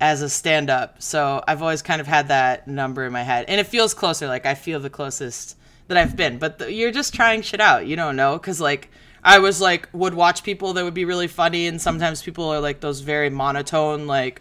as 0.01 0.23
a 0.23 0.29
stand 0.29 0.71
up. 0.71 1.03
So 1.03 1.42
I've 1.47 1.62
always 1.62 1.83
kind 1.83 2.01
of 2.01 2.07
had 2.07 2.29
that 2.29 2.68
number 2.68 3.05
in 3.05 3.12
my 3.12 3.23
head. 3.23 3.47
And 3.49 3.61
it 3.61 3.66
feels 3.66 3.94
closer. 3.94 4.27
Like 4.27 4.47
I 4.47 4.55
feel 4.55 4.81
the 4.81 4.90
closest 4.90 5.57
that 5.88 5.97
I've 5.97 6.16
been. 6.16 6.38
But 6.38 6.59
the, 6.59 6.73
you're 6.73 6.92
just 6.92 7.14
trying 7.14 7.42
shit 7.42 7.61
out. 7.61 7.87
You 7.87 7.97
don't 7.97 8.16
know. 8.16 8.38
Cause 8.38 8.61
like 8.61 8.90
I 9.22 9.38
was 9.40 9.61
like, 9.61 9.88
would 9.92 10.14
watch 10.14 10.42
people 10.42 10.72
that 10.74 10.85
would 10.85 10.94
be 10.94 11.04
really 11.04 11.28
funny. 11.28 11.66
And 11.66 11.81
sometimes 11.81 12.22
people 12.22 12.48
are 12.48 12.61
like 12.61 12.81
those 12.81 13.00
very 13.00 13.31
monotone, 13.31 14.07
like, 14.07 14.40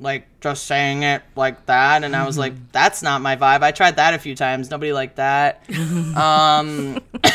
like 0.00 0.26
just 0.40 0.64
saying 0.66 1.02
it 1.04 1.22
like 1.36 1.66
that. 1.66 2.02
And 2.04 2.14
I 2.16 2.26
was 2.26 2.36
like, 2.36 2.54
that's 2.72 3.02
not 3.02 3.20
my 3.22 3.36
vibe. 3.36 3.62
I 3.62 3.70
tried 3.70 3.96
that 3.96 4.14
a 4.14 4.18
few 4.18 4.34
times. 4.34 4.70
Nobody 4.70 4.92
liked 4.92 5.16
that. 5.16 5.62
Um, 6.16 6.98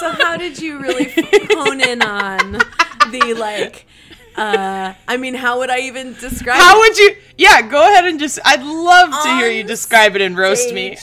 So 0.00 0.10
how 0.12 0.36
did 0.36 0.58
you 0.58 0.78
really 0.78 1.12
hone 1.50 1.80
in 1.80 2.00
on 2.02 2.52
the 3.10 3.34
like? 3.38 3.86
Uh, 4.34 4.94
I 5.06 5.16
mean, 5.18 5.34
how 5.34 5.58
would 5.58 5.68
I 5.68 5.80
even 5.80 6.14
describe? 6.14 6.58
how 6.58 6.76
it? 6.76 6.80
would 6.80 6.98
you? 6.98 7.16
Yeah, 7.36 7.60
go 7.62 7.82
ahead 7.82 8.06
and 8.06 8.18
just, 8.18 8.38
I'd 8.44 8.62
love 8.62 9.10
to 9.10 9.28
hear 9.36 9.50
you 9.50 9.60
On 9.62 9.66
describe 9.66 10.16
it 10.16 10.22
and 10.22 10.36
roast 10.38 10.72
me. 10.72 10.96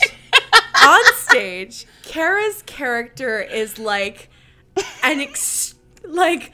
on 0.84 1.00
stage, 1.14 1.86
Kara's 2.02 2.62
character 2.66 3.40
is 3.40 3.78
like 3.78 4.30
an 5.02 5.20
ex- 5.20 5.74
like 6.04 6.52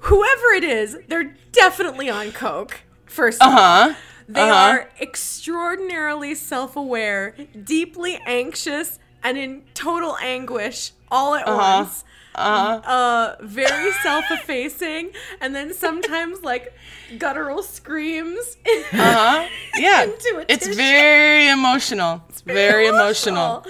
whoever 0.00 0.46
it 0.54 0.64
is, 0.64 0.98
they're 1.08 1.34
definitely 1.52 2.08
on 2.08 2.32
coke. 2.32 2.80
First, 3.06 3.42
of 3.42 3.48
all. 3.48 3.54
Huh? 3.56 3.94
They 4.28 4.40
Uh-huh. 4.40 4.54
are 4.54 4.90
extraordinarily 5.00 6.34
self 6.34 6.76
aware, 6.76 7.34
deeply 7.64 8.18
anxious, 8.26 8.98
and 9.22 9.36
in 9.36 9.62
total 9.74 10.16
anguish 10.18 10.92
all 11.10 11.34
at 11.34 11.46
Uh-huh. 11.46 11.80
once. 11.84 12.04
Uh, 12.34 12.80
huh. 12.82 13.36
very 13.42 13.92
self 14.02 14.24
effacing, 14.30 15.10
and 15.40 15.54
then 15.54 15.74
sometimes 15.74 16.42
like 16.42 16.72
guttural 17.18 17.62
screams. 17.62 18.56
Uh-huh. 18.66 19.46
Yeah. 19.76 20.04
Into 20.04 20.38
a 20.38 20.44
It's 20.48 20.66
very 20.66 21.48
emotional. 21.48 22.22
It's 22.28 22.40
very 22.42 22.86
emotional. 22.86 23.64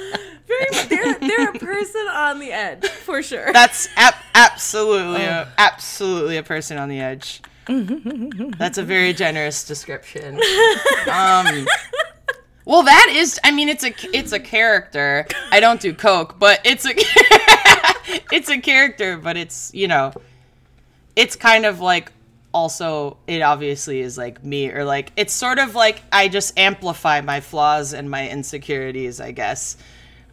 Very, 0.46 0.86
they're, 0.88 1.18
they're 1.18 1.50
a 1.50 1.58
person 1.58 2.06
on 2.12 2.38
the 2.40 2.52
edge 2.52 2.86
for 2.88 3.22
sure. 3.22 3.52
That's 3.52 3.88
ap- 3.96 4.22
absolutely, 4.34 5.22
a, 5.22 5.48
absolutely 5.58 6.36
a 6.36 6.42
person 6.42 6.76
on 6.78 6.88
the 6.88 7.00
edge. 7.00 7.40
That's 8.58 8.78
a 8.78 8.82
very 8.82 9.12
generous 9.12 9.64
description. 9.64 10.40
Um, 11.08 11.66
well, 12.64 12.84
that 12.84 13.12
is. 13.12 13.40
I 13.42 13.50
mean, 13.50 13.68
it's 13.68 13.82
a 13.84 13.92
it's 14.16 14.30
a 14.32 14.38
character. 14.38 15.26
I 15.50 15.58
don't 15.58 15.80
do 15.80 15.92
coke, 15.92 16.38
but 16.38 16.60
it's 16.64 16.86
a 16.86 16.94
it's 18.32 18.48
a 18.48 18.60
character. 18.60 19.16
But 19.16 19.36
it's 19.36 19.72
you 19.74 19.88
know, 19.88 20.12
it's 21.16 21.36
kind 21.36 21.66
of 21.66 21.80
like 21.80 22.12
also 22.54 23.16
it 23.26 23.40
obviously 23.40 24.00
is 24.00 24.18
like 24.18 24.44
me 24.44 24.70
or 24.70 24.84
like 24.84 25.10
it's 25.16 25.32
sort 25.32 25.58
of 25.58 25.74
like 25.74 26.02
I 26.12 26.28
just 26.28 26.58
amplify 26.58 27.20
my 27.20 27.40
flaws 27.40 27.92
and 27.92 28.10
my 28.10 28.28
insecurities, 28.28 29.20
I 29.20 29.32
guess, 29.32 29.76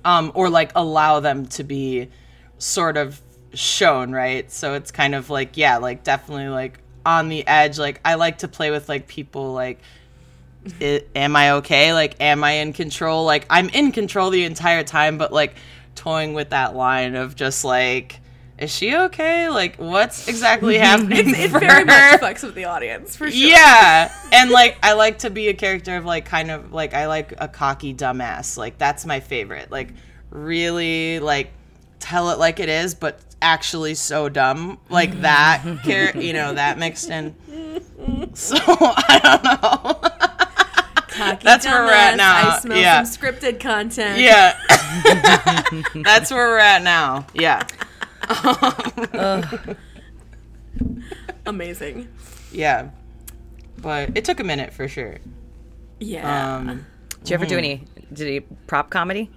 um, 0.05 0.31
or 0.35 0.49
like 0.49 0.71
allow 0.75 1.19
them 1.19 1.47
to 1.47 1.63
be 1.63 2.09
sort 2.57 2.97
of 2.97 3.21
shown, 3.53 4.11
right? 4.11 4.51
So 4.51 4.73
it's 4.73 4.91
kind 4.91 5.15
of 5.15 5.29
like 5.29 5.57
yeah, 5.57 5.77
like 5.77 6.03
definitely 6.03 6.49
like 6.49 6.79
on 7.05 7.29
the 7.29 7.45
edge. 7.47 7.79
Like 7.79 8.01
I 8.03 8.15
like 8.15 8.39
to 8.39 8.47
play 8.47 8.71
with 8.71 8.89
like 8.89 9.07
people 9.07 9.53
like. 9.53 9.79
i 10.81 11.01
am 11.15 11.35
I 11.35 11.51
okay? 11.51 11.93
Like, 11.93 12.17
am 12.19 12.43
I 12.43 12.51
in 12.51 12.73
control? 12.73 13.23
Like, 13.23 13.45
I'm 13.49 13.69
in 13.69 13.93
control 13.93 14.29
the 14.29 14.43
entire 14.43 14.83
time, 14.83 15.17
but 15.17 15.31
like 15.31 15.55
toying 15.95 16.33
with 16.33 16.49
that 16.51 16.75
line 16.75 17.15
of 17.15 17.35
just 17.35 17.63
like, 17.65 18.19
is 18.57 18.75
she 18.75 18.95
okay? 18.95 19.49
Like, 19.49 19.77
what's 19.77 20.27
exactly 20.27 20.77
happening? 20.77 21.29
it 21.35 21.49
for 21.49 21.59
very 21.59 21.81
her? 21.81 21.85
much 21.85 22.21
fucks 22.21 22.43
with 22.43 22.55
the 22.55 22.65
audience 22.65 23.15
for 23.15 23.31
sure. 23.31 23.47
Yeah. 23.49 24.13
And 24.33 24.49
like 24.51 24.77
I 24.83 24.93
like 24.93 25.19
to 25.19 25.29
be 25.29 25.47
a 25.47 25.53
character 25.53 25.95
of 25.95 26.05
like 26.05 26.25
kind 26.25 26.51
of 26.51 26.73
like 26.73 26.93
I 26.93 27.07
like 27.07 27.33
a 27.37 27.47
cocky 27.47 27.93
dumbass. 27.93 28.57
Like 28.57 28.77
that's 28.77 29.05
my 29.05 29.21
favorite. 29.21 29.71
Like 29.71 29.93
really 30.29 31.19
like 31.19 31.51
tell 31.99 32.31
it 32.31 32.39
like 32.39 32.59
it 32.59 32.69
is, 32.69 32.95
but 32.95 33.21
actually 33.41 33.95
so 33.95 34.27
dumb. 34.27 34.77
Like 34.89 35.21
that 35.21 35.63
char- 35.85 36.21
you 36.21 36.33
know, 36.33 36.53
that 36.53 36.77
mixed 36.77 37.09
in. 37.09 37.35
So 38.33 38.55
I 38.67 39.19
don't 39.23 39.43
know. 39.43 40.18
Cocky 41.19 41.43
That's 41.43 41.65
where 41.65 41.83
we're 41.85 41.91
at 41.93 42.15
now. 42.17 42.49
I 42.55 42.59
smell 42.59 42.77
Yeah. 42.77 43.03
some 43.03 43.21
scripted 43.21 43.59
content. 43.59 44.19
Yeah. 44.19 44.57
That's 46.03 46.31
where 46.31 46.47
we're 46.49 46.57
at 46.59 46.81
now. 46.83 47.25
Yeah. 47.33 47.65
Amazing. 51.45 52.07
Yeah. 52.51 52.89
But 53.81 54.15
it 54.17 54.25
took 54.25 54.39
a 54.39 54.43
minute 54.43 54.73
for 54.73 54.87
sure. 54.87 55.17
Yeah. 55.99 56.55
Um 56.57 56.85
Did 57.19 57.29
you 57.29 57.33
ever 57.35 57.45
do 57.45 57.57
any? 57.57 57.85
Did 58.13 58.27
he 58.27 58.39
prop 58.67 58.89
comedy? 58.89 59.29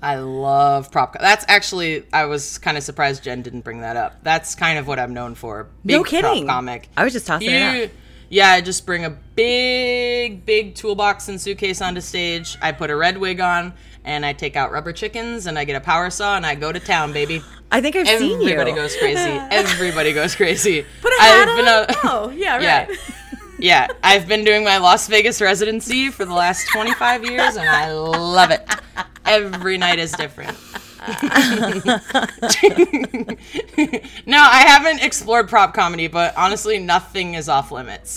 I 0.00 0.16
love 0.16 0.90
prop. 0.92 1.14
Co- 1.14 1.18
That's 1.20 1.44
actually 1.48 2.04
I 2.12 2.24
was 2.26 2.58
kind 2.58 2.76
of 2.76 2.82
surprised 2.82 3.24
Jen 3.24 3.42
didn't 3.42 3.62
bring 3.62 3.80
that 3.80 3.96
up. 3.96 4.22
That's 4.22 4.54
kind 4.54 4.78
of 4.78 4.86
what 4.86 4.98
I'm 4.98 5.12
known 5.14 5.34
for. 5.34 5.68
Big 5.84 5.96
No 5.96 6.04
kidding. 6.04 6.44
Prop 6.44 6.56
comic. 6.56 6.88
I 6.96 7.04
was 7.04 7.12
just 7.12 7.26
tossing 7.26 7.50
it 7.50 7.84
out. 7.84 7.90
Yeah, 8.30 8.50
I 8.52 8.60
just 8.60 8.84
bring 8.86 9.04
a 9.04 9.10
big, 9.10 10.44
big 10.44 10.74
toolbox 10.74 11.28
and 11.28 11.40
suitcase 11.40 11.80
onto 11.80 12.00
stage. 12.00 12.56
I 12.60 12.72
put 12.72 12.90
a 12.90 12.96
red 12.96 13.18
wig 13.18 13.40
on, 13.40 13.72
and 14.04 14.24
I 14.26 14.32
take 14.32 14.56
out 14.56 14.70
rubber 14.72 14.92
chickens, 14.92 15.46
and 15.46 15.58
I 15.58 15.64
get 15.64 15.76
a 15.76 15.80
power 15.80 16.10
saw, 16.10 16.36
and 16.36 16.44
I 16.46 16.54
go 16.54 16.70
to 16.72 16.80
town, 16.80 17.12
baby. 17.12 17.42
I 17.70 17.80
think 17.80 17.96
I've 17.96 18.06
seen 18.06 18.40
you. 18.40 18.48
Everybody 18.50 18.72
goes 18.72 18.96
crazy. 18.96 19.18
Everybody 19.50 20.12
goes 20.12 20.34
crazy. 20.34 20.84
Put 21.02 21.12
a 21.12 21.16
I've 21.20 21.48
hat 21.48 21.56
been 21.56 21.68
on. 21.68 21.84
a- 21.84 22.10
oh, 22.12 22.30
yeah, 22.30 22.60
Yeah. 22.60 22.86
right. 22.86 22.98
yeah, 23.58 23.86
I've 24.02 24.26
been 24.28 24.44
doing 24.44 24.64
my 24.64 24.78
Las 24.78 25.08
Vegas 25.08 25.40
residency 25.40 26.10
for 26.10 26.24
the 26.24 26.34
last 26.34 26.68
25 26.72 27.24
years, 27.24 27.56
and 27.56 27.68
I 27.68 27.92
love 27.92 28.50
it. 28.50 28.66
Every 29.24 29.76
night 29.78 29.98
is 29.98 30.12
different. 30.12 30.56
no, 34.26 34.38
I 34.38 34.64
haven't 34.66 35.02
explored 35.02 35.48
prop 35.48 35.74
comedy, 35.74 36.08
but 36.08 36.36
honestly, 36.36 36.78
nothing 36.78 37.34
is 37.34 37.48
off 37.48 37.70
limits. 37.72 38.16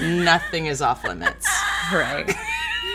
Nothing 0.00 0.66
is 0.66 0.80
off 0.82 1.04
limits. 1.04 1.46
Right. 1.92 2.32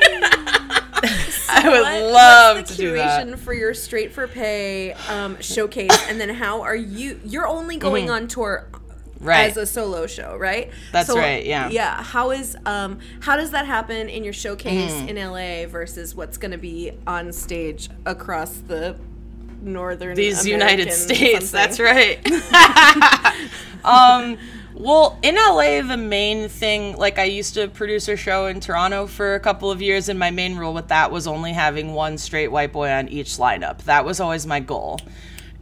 I 0.10 1.44
I 1.50 1.70
would 1.70 1.82
What- 1.82 2.14
love 2.14 2.58
what's 2.58 2.72
to 2.72 2.78
the 2.78 2.84
do 2.84 2.94
that. 2.94 3.40
for 3.40 3.54
your 3.54 3.74
straight 3.74 4.14
for 4.14 4.28
pay 4.28 4.94
um, 5.10 5.40
showcase, 5.42 5.98
and 6.10 6.20
then 6.20 6.30
how 6.30 6.62
are 6.62 6.76
you? 6.76 7.20
You're 7.26 7.48
only 7.48 7.78
going 7.78 8.10
on 8.10 8.28
tour 8.28 8.68
Mm-hmm. 9.18 9.26
Right. 9.26 9.50
as 9.50 9.58
a 9.58 9.66
solo 9.66 10.06
show, 10.06 10.38
right? 10.38 10.70
That's 10.92 11.10
right, 11.10 11.44
yeah. 11.44 11.70
Yeah. 11.70 12.04
How 12.04 12.30
is 12.30 12.56
um 12.68 13.00
how 13.20 13.36
does 13.36 13.50
that 13.50 13.66
happen 13.66 14.10
in 14.10 14.24
your 14.24 14.32
showcase 14.32 14.92
Mm. 14.92 15.08
in 15.08 15.16
LA 15.16 15.66
versus 15.68 16.14
what's 16.14 16.38
going 16.38 16.52
to 16.52 16.60
be 16.60 16.92
on 17.08 17.34
stage 17.34 17.90
across 18.06 18.52
the 18.58 18.96
northern 19.62 20.16
These 20.16 20.46
American 20.46 20.70
United 20.70 20.94
States. 20.94 21.50
something? 21.50 21.52
That's 21.52 21.80
right. 21.80 22.26
um, 23.84 24.38
well, 24.80 25.18
in 25.24 25.36
LA, 25.36 25.82
the 25.82 25.98
main 25.98 26.50
thing, 26.50 26.96
like 26.98 27.18
I 27.18 27.24
used 27.24 27.56
to 27.56 27.68
produce 27.68 28.08
a 28.08 28.16
show 28.16 28.46
in 28.46 28.60
Toronto 28.60 29.08
for 29.08 29.34
a 29.34 29.40
couple 29.40 29.72
of 29.72 29.82
years, 29.82 30.08
and 30.08 30.20
my 30.20 30.30
main 30.30 30.56
rule 30.56 30.74
with 30.74 30.90
that 30.90 31.12
was 31.12 31.26
only 31.26 31.52
having 31.54 31.94
one 31.94 32.20
straight 32.20 32.50
white 32.50 32.72
boy 32.72 32.90
on 32.90 33.10
each 33.10 33.38
lineup. 33.38 33.84
That 33.84 34.06
was 34.06 34.20
always 34.20 34.46
my 34.46 34.60
goal. 34.60 35.00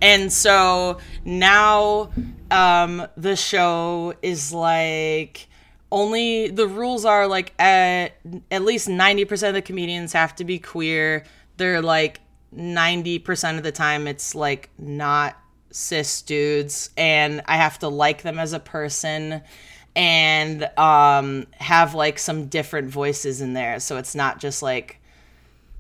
And 0.02 0.32
so 0.32 0.98
now 1.24 2.12
um, 2.52 3.08
the 3.16 3.38
show 3.38 4.14
is 4.22 4.52
like 4.52 5.48
only 5.92 6.50
the 6.50 6.68
rules 6.68 7.06
are 7.06 7.26
like 7.28 7.54
at 7.58 8.18
at 8.52 8.64
least 8.64 8.90
90% 8.90 9.48
of 9.48 9.54
the 9.54 9.62
comedians 9.62 10.12
have 10.12 10.36
to 10.36 10.44
be 10.44 10.60
queer. 10.60 11.24
They're 11.56 11.82
like 11.82 12.20
90% 12.56 13.58
of 13.58 13.64
the 13.64 13.72
time 13.72 14.08
it's 14.08 14.36
like 14.36 14.70
not 14.78 15.38
cis 15.72 16.22
dudes 16.22 16.90
and 16.96 17.42
I 17.48 17.58
have 17.58 17.80
to 17.80 17.90
like 17.90 18.22
them 18.22 18.40
as 18.40 18.54
a 18.54 18.60
person 18.60 19.42
and 19.96 20.70
um 20.78 21.48
have 21.54 21.96
like 21.96 22.20
some 22.20 22.48
different 22.48 22.90
voices 22.90 23.42
in 23.42 23.54
there 23.54 23.80
so 23.80 23.98
it's 23.98 24.16
not 24.16 24.40
just 24.40 24.62
like 24.62 25.00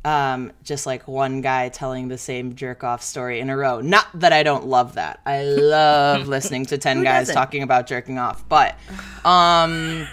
um, 0.05 0.51
just 0.63 0.86
like 0.86 1.07
one 1.07 1.41
guy 1.41 1.69
telling 1.69 2.09
the 2.09 2.17
same 2.17 2.55
jerk 2.55 2.84
off 2.84 3.01
story 3.01 3.39
in 3.39 3.49
a 3.49 3.57
row. 3.57 3.82
Not 3.82 4.07
that 4.19 4.32
I 4.32 4.43
don't 4.43 4.67
love 4.67 4.93
that. 4.93 5.19
I 5.26 5.43
love 5.43 6.28
listening 6.28 6.65
to 6.67 6.78
10 6.78 7.03
guys 7.03 7.21
doesn't? 7.21 7.36
talking 7.36 7.63
about 7.63 7.88
jerking 7.88 8.19
off. 8.19 8.47
But 8.47 8.78
um 9.26 10.07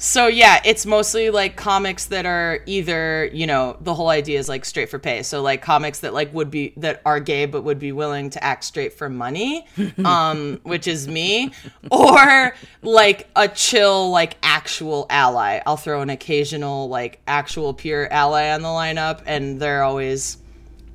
so 0.00 0.28
yeah, 0.28 0.62
it's 0.64 0.86
mostly 0.86 1.28
like 1.28 1.56
comics 1.56 2.06
that 2.06 2.24
are 2.24 2.60
either, 2.64 3.28
you 3.34 3.46
know, 3.46 3.76
the 3.82 3.92
whole 3.92 4.08
idea 4.08 4.38
is 4.38 4.48
like 4.48 4.64
straight 4.64 4.88
for 4.88 4.98
pay. 4.98 5.22
So 5.22 5.42
like 5.42 5.60
comics 5.60 6.00
that 6.00 6.14
like 6.14 6.32
would 6.32 6.50
be 6.50 6.72
that 6.78 7.02
are 7.04 7.20
gay 7.20 7.44
but 7.44 7.64
would 7.64 7.78
be 7.78 7.92
willing 7.92 8.30
to 8.30 8.42
act 8.42 8.64
straight 8.64 8.94
for 8.94 9.10
money, 9.10 9.66
um, 10.06 10.58
which 10.62 10.88
is 10.88 11.06
me, 11.06 11.52
or 11.90 12.54
like 12.80 13.28
a 13.36 13.46
chill 13.48 14.10
like 14.10 14.38
actual 14.42 15.04
ally. 15.10 15.60
I'll 15.66 15.76
throw 15.76 16.00
an 16.00 16.08
occasional 16.08 16.88
like 16.88 17.20
actual 17.26 17.74
pure 17.74 18.10
ally 18.10 18.48
on 18.48 18.62
the 18.62 18.68
lineup 18.68 19.20
and 19.26 19.60
they're 19.60 19.82
always 19.82 20.38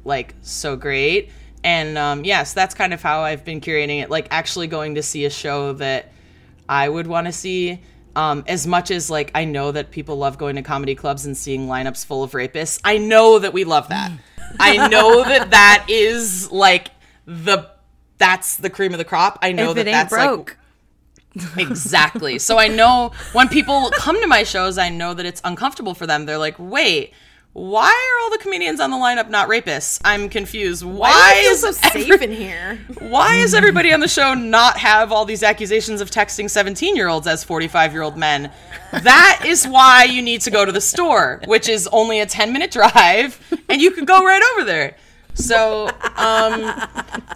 like 0.03 0.33
so 0.41 0.75
great. 0.75 1.29
And 1.63 1.95
um, 1.99 2.25
yes, 2.25 2.53
that's 2.53 2.73
kind 2.73 2.91
of 2.91 3.03
how 3.03 3.21
I've 3.21 3.45
been 3.45 3.61
curating 3.61 4.01
it. 4.01 4.09
Like 4.09 4.29
actually 4.31 4.65
going 4.65 4.95
to 4.95 5.03
see 5.03 5.25
a 5.25 5.29
show 5.29 5.73
that 5.73 6.11
I 6.67 6.89
would 6.89 7.05
want 7.05 7.27
to 7.27 7.31
see. 7.31 7.81
Um, 8.15 8.45
as 8.47 8.65
much 8.65 8.91
as 8.91 9.09
like 9.09 9.31
I 9.35 9.45
know 9.45 9.71
that 9.71 9.91
people 9.91 10.15
love 10.17 10.37
going 10.37 10.55
to 10.55 10.61
comedy 10.61 10.95
clubs 10.95 11.25
and 11.25 11.35
seeing 11.35 11.67
lineups 11.67 12.05
full 12.05 12.23
of 12.23 12.31
rapists, 12.31 12.79
I 12.83 12.97
know 12.97 13.39
that 13.39 13.51
we 13.53 13.63
love 13.63 13.89
that. 13.89 14.11
I 14.59 14.87
know 14.87 15.23
that 15.23 15.51
that 15.51 15.85
is 15.89 16.51
like 16.51 16.91
the 17.25 17.69
that's 18.17 18.57
the 18.57 18.69
cream 18.69 18.93
of 18.93 18.97
the 18.97 19.05
crop. 19.05 19.39
I 19.41 19.51
know 19.51 19.73
that 19.73 19.85
that's 19.85 20.13
broke, 20.13 20.57
like 21.35 21.67
exactly. 21.67 22.39
So 22.39 22.57
I 22.57 22.67
know 22.67 23.11
when 23.33 23.49
people 23.49 23.91
come 23.91 24.19
to 24.21 24.27
my 24.27 24.43
shows, 24.43 24.77
I 24.77 24.89
know 24.89 25.13
that 25.13 25.25
it's 25.25 25.41
uncomfortable 25.43 25.93
for 25.93 26.07
them. 26.07 26.25
They're 26.25 26.37
like, 26.37 26.55
"Wait, 26.57 27.13
why 27.55 27.87
are 27.87 28.21
all 28.21 28.29
the 28.31 28.37
comedians 28.37 28.81
on 28.81 28.91
the 28.91 28.97
lineup 28.97 29.29
not 29.29 29.47
rapists? 29.47 30.01
I'm 30.03 30.27
confused. 30.27 30.83
Why, 30.83 31.09
Why 31.09 31.33
do 31.35 31.37
you 31.37 31.43
feel 31.43 31.69
is 31.69 31.77
so 31.79 31.89
safe 31.89 32.21
in 32.21 32.31
here? 32.33 32.75
why 32.99 33.35
is 33.35 33.53
everybody 33.53 33.93
on 33.93 34.01
the 34.01 34.09
show 34.09 34.33
not 34.33 34.77
have 34.77 35.13
all 35.13 35.23
these 35.23 35.41
accusations 35.41 36.01
of 36.01 36.11
texting 36.11 36.49
17 36.49 36.97
year 36.97 37.07
olds 37.07 37.27
as 37.27 37.45
45 37.45 37.93
year 37.93 38.01
old 38.01 38.17
men? 38.17 38.51
That 38.91 39.43
is 39.45 39.65
why 39.65 40.03
you 40.03 40.21
need 40.21 40.41
to 40.41 40.51
go 40.51 40.65
to 40.65 40.71
the 40.73 40.81
store, 40.81 41.41
which 41.45 41.69
is 41.69 41.87
only 41.93 42.19
a 42.19 42.25
10 42.25 42.51
minute 42.51 42.71
drive, 42.71 43.39
and 43.69 43.81
you 43.81 43.91
could 43.91 44.05
go 44.05 44.21
right 44.21 44.43
over 44.51 44.65
there. 44.65 44.97
So, 45.35 45.89
um, 46.17 46.81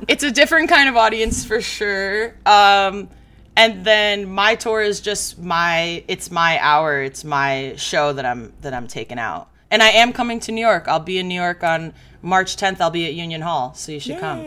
it's 0.09 0.23
a 0.23 0.31
different 0.31 0.67
kind 0.67 0.89
of 0.89 0.97
audience 0.97 1.45
for 1.45 1.61
sure. 1.61 2.35
Um, 2.45 3.07
and 3.55 3.85
then 3.85 4.29
my 4.29 4.55
tour 4.55 4.81
is 4.81 4.99
just 4.99 5.39
my 5.39 6.03
it's 6.09 6.29
my 6.29 6.59
hour, 6.59 7.03
it's 7.03 7.23
my 7.23 7.75
show 7.77 8.11
that 8.11 8.25
I'm 8.25 8.51
that 8.59 8.73
I'm 8.73 8.87
taking 8.87 9.17
out. 9.17 9.49
And 9.71 9.83
I 9.83 9.89
am 9.89 10.13
coming 10.13 10.39
to 10.41 10.51
New 10.51 10.61
York. 10.61 10.87
I'll 10.87 10.99
be 10.99 11.19
in 11.19 11.27
New 11.27 11.39
York 11.39 11.63
on 11.63 11.93
March 12.21 12.55
10th. 12.55 12.81
I'll 12.81 12.89
be 12.89 13.05
at 13.05 13.13
Union 13.13 13.41
Hall, 13.41 13.73
so 13.75 13.91
you 13.91 13.99
should 13.99 14.19
come. 14.19 14.39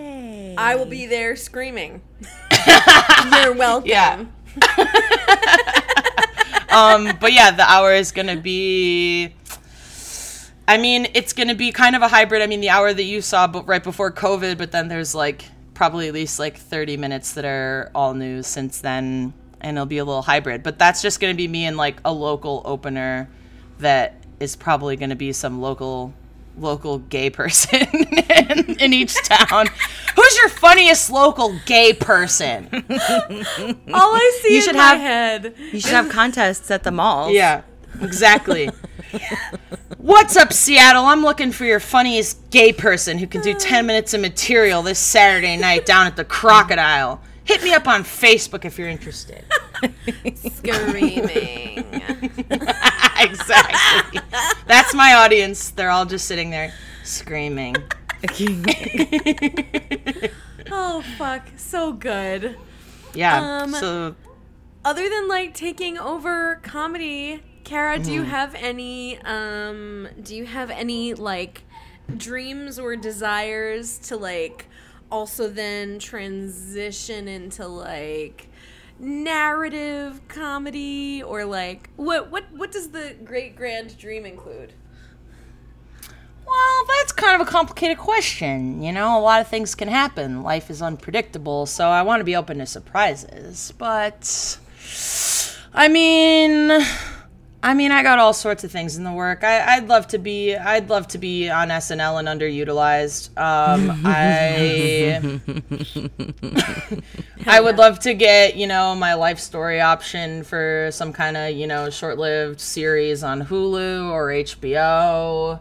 I 0.59 0.75
will 0.75 0.87
be 0.87 1.07
there 1.07 1.37
screaming. 1.37 2.03
You're 3.33 3.55
welcome. 3.55 3.89
Yeah. 3.89 4.25
um, 6.71 7.17
but 7.21 7.33
yeah, 7.33 7.53
the 7.53 7.65
hour 7.67 7.95
is 7.95 8.13
gonna 8.13 8.37
be. 8.37 9.35
I 10.69 10.79
mean, 10.79 11.09
it's 11.15 11.33
gonna 11.33 11.55
be 11.55 11.73
kind 11.73 11.97
of 11.97 12.03
a 12.03 12.09
hybrid. 12.09 12.43
I 12.43 12.47
mean, 12.47 12.61
the 12.61 12.71
hour 12.71 12.93
that 12.93 13.03
you 13.03 13.23
saw, 13.23 13.47
but 13.47 13.67
right 13.67 13.83
before 13.83 14.13
COVID, 14.13 14.59
but 14.59 14.73
then 14.73 14.89
there's 14.89 15.15
like 15.15 15.45
probably 15.75 16.09
at 16.09 16.15
least 16.15 16.39
like 16.39 16.59
30 16.59 16.97
minutes 16.97 17.33
that 17.33 17.45
are 17.45 17.91
all 17.95 18.15
new 18.15 18.43
since 18.43 18.81
then, 18.81 19.33
and 19.61 19.77
it'll 19.77 19.87
be 19.87 19.99
a 19.99 20.05
little 20.05 20.23
hybrid. 20.23 20.63
But 20.63 20.79
that's 20.79 21.01
just 21.01 21.21
gonna 21.21 21.35
be 21.35 21.49
me 21.49 21.65
and 21.65 21.77
like 21.77 21.97
a 22.05 22.13
local 22.13 22.63
opener 22.65 23.31
that 23.79 24.22
is 24.43 24.57
probably 24.57 24.97
gonna 24.97 25.17
be 25.17 25.33
some 25.33 25.61
local 25.61 26.13
local 26.59 26.99
gay 26.99 27.31
person 27.31 27.81
in, 27.93 28.77
in 28.79 28.93
each 28.93 29.15
town. 29.25 29.69
Who's 30.17 30.37
your 30.37 30.49
funniest 30.51 31.11
local 31.11 31.59
gay 31.65 31.95
person? 31.95 32.69
All 32.73 34.15
I 34.15 34.39
see 34.43 34.51
You 34.51 34.57
in 34.59 34.63
should 34.63 34.77
my 34.77 34.83
have- 34.97 35.01
head. 35.45 35.55
you 35.73 35.81
should 35.81 35.93
have 35.93 36.11
contests 36.11 36.71
at 36.71 36.83
the 36.83 36.91
mall. 36.91 37.31
Yeah, 37.31 37.63
exactly. 38.03 38.69
What's 39.99 40.37
up, 40.37 40.53
Seattle? 40.53 41.05
I'm 41.05 41.23
looking 41.23 41.53
for 41.53 41.65
your 41.65 41.81
funniest 41.81 42.51
gay 42.51 42.73
person 42.73 43.19
who 43.19 43.27
can 43.27 43.41
do 43.43 43.53
uh. 43.53 43.59
10 43.59 43.87
minutes 43.87 44.13
of 44.15 44.21
material 44.21 44.83
this 44.83 44.99
Saturday 44.99 45.57
night 45.57 45.87
down 45.87 46.07
at 46.07 46.17
the 46.17 46.25
Crocodile. 46.25 47.21
Hit 47.45 47.63
me 47.63 47.73
up 47.75 47.89
on 47.89 48.03
Facebook 48.05 48.65
if 48.65 48.79
you're 48.79 48.89
interested. 48.89 49.45
Screaming. 50.37 51.85
exactly. 53.23 54.21
That's 54.67 54.95
my 54.95 55.15
audience. 55.15 55.71
They're 55.71 55.91
all 55.91 56.07
just 56.07 56.27
sitting 56.27 56.51
there 56.51 56.73
screaming. 57.03 57.91
oh 60.71 61.03
fuck, 61.03 61.49
so 61.57 61.93
good. 61.93 62.59
Yeah. 63.15 63.63
Um, 63.63 63.73
so 63.73 64.17
Other 64.85 65.09
than 65.09 65.29
like 65.29 65.55
taking 65.55 65.99
over 65.99 66.57
comedy, 66.63 67.43
Kara, 67.65 67.99
do 67.99 68.11
Mm-hmm. 68.11 68.13
you 68.13 68.23
have 68.25 68.55
any 68.57 69.19
um 69.23 70.09
do 70.23 70.35
you 70.37 70.47
have 70.47 70.71
any 70.71 71.15
like 71.15 71.65
dreams 72.17 72.79
or 72.79 72.97
desires 72.97 73.99
to 74.01 74.17
like 74.17 74.69
also 75.11 75.49
then 75.49 75.99
transition 75.99 77.29
into 77.29 77.67
like 77.67 78.51
narrative 79.03 80.21
comedy 80.29 81.23
or 81.23 81.45
like 81.45 81.91
what 81.97 82.31
what 82.31 82.45
what 82.53 82.71
does 82.71 82.91
the 82.91 83.17
great 83.25 83.57
grand 83.57 83.99
dream 83.99 84.25
include? 84.25 84.73
Well, 86.47 86.85
that's 86.87 87.13
kind 87.13 87.41
of 87.41 87.47
a 87.47 87.51
complicated 87.51 87.99
question. 87.99 88.83
You 88.83 88.93
know, 88.93 89.19
a 89.19 89.21
lot 89.21 89.41
of 89.41 89.49
things 89.49 89.75
can 89.75 89.89
happen. 89.89 90.43
Life 90.43 90.71
is 90.71 90.83
unpredictable, 90.83 91.67
so 91.67 91.89
I 91.89 92.03
want 92.03 92.21
to 92.21 92.25
be 92.25 92.37
open 92.37 92.59
to 92.59 92.67
surprises. 92.67 93.73
But 93.79 94.59
I 95.75 95.89
mean, 95.89 96.71
I 97.65 97.75
mean, 97.75 97.93
I 97.93 98.03
got 98.03 98.19
all 98.19 98.33
sorts 98.33 98.65
of 98.65 98.73
things 98.73 98.97
in 98.97 99.05
the 99.05 99.13
work. 99.13 99.45
I, 99.45 99.77
I'd 99.77 99.87
love 99.89 100.09
to 100.09 100.19
be. 100.19 100.57
I'd 100.57 100.91
love 100.91 101.07
to 101.09 101.19
be 101.19 101.49
on 101.49 101.69
SNL 101.69 102.19
and 102.19 102.27
underutilized. 102.27 103.29
Um, 103.39 104.03
I. 104.05 105.41
I 107.47 107.61
would 107.61 107.77
love 107.77 108.01
to 108.01 108.15
get, 108.15 108.57
you 108.57 108.67
know, 108.67 108.97
my 108.97 109.15
life 109.15 109.39
story 109.39 109.81
option 109.81 110.43
for 110.43 110.91
some 110.93 111.13
kind 111.13 111.37
of, 111.37 111.53
you 111.53 111.69
know, 111.69 111.89
short-lived 111.89 112.61
series 112.61 113.23
on 113.23 113.43
Hulu 113.43 114.11
or 114.11 114.29
HBO. 114.29 115.61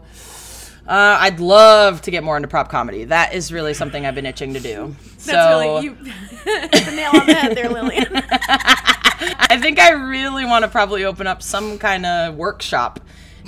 Uh, 0.86 1.16
I'd 1.20 1.38
love 1.38 2.02
to 2.02 2.10
get 2.10 2.24
more 2.24 2.36
into 2.36 2.48
prop 2.48 2.68
comedy. 2.68 3.04
That 3.04 3.34
is 3.34 3.52
really 3.52 3.72
something 3.72 4.04
I've 4.04 4.14
been 4.16 4.26
itching 4.26 4.54
to 4.54 4.60
do. 4.60 4.96
That's 5.02 5.24
so 5.24 5.60
really 5.60 5.84
you 5.84 5.94
the 6.44 6.92
nail 6.96 7.10
on 7.20 7.26
the 7.26 7.34
head 7.34 7.56
there, 7.56 7.68
Lillian. 7.68 8.08
I 8.12 9.58
think 9.60 9.78
I 9.78 9.90
really 9.92 10.44
want 10.44 10.64
to 10.64 10.68
probably 10.70 11.04
open 11.04 11.26
up 11.28 11.42
some 11.42 11.78
kind 11.78 12.04
of 12.04 12.34
workshop 12.34 12.98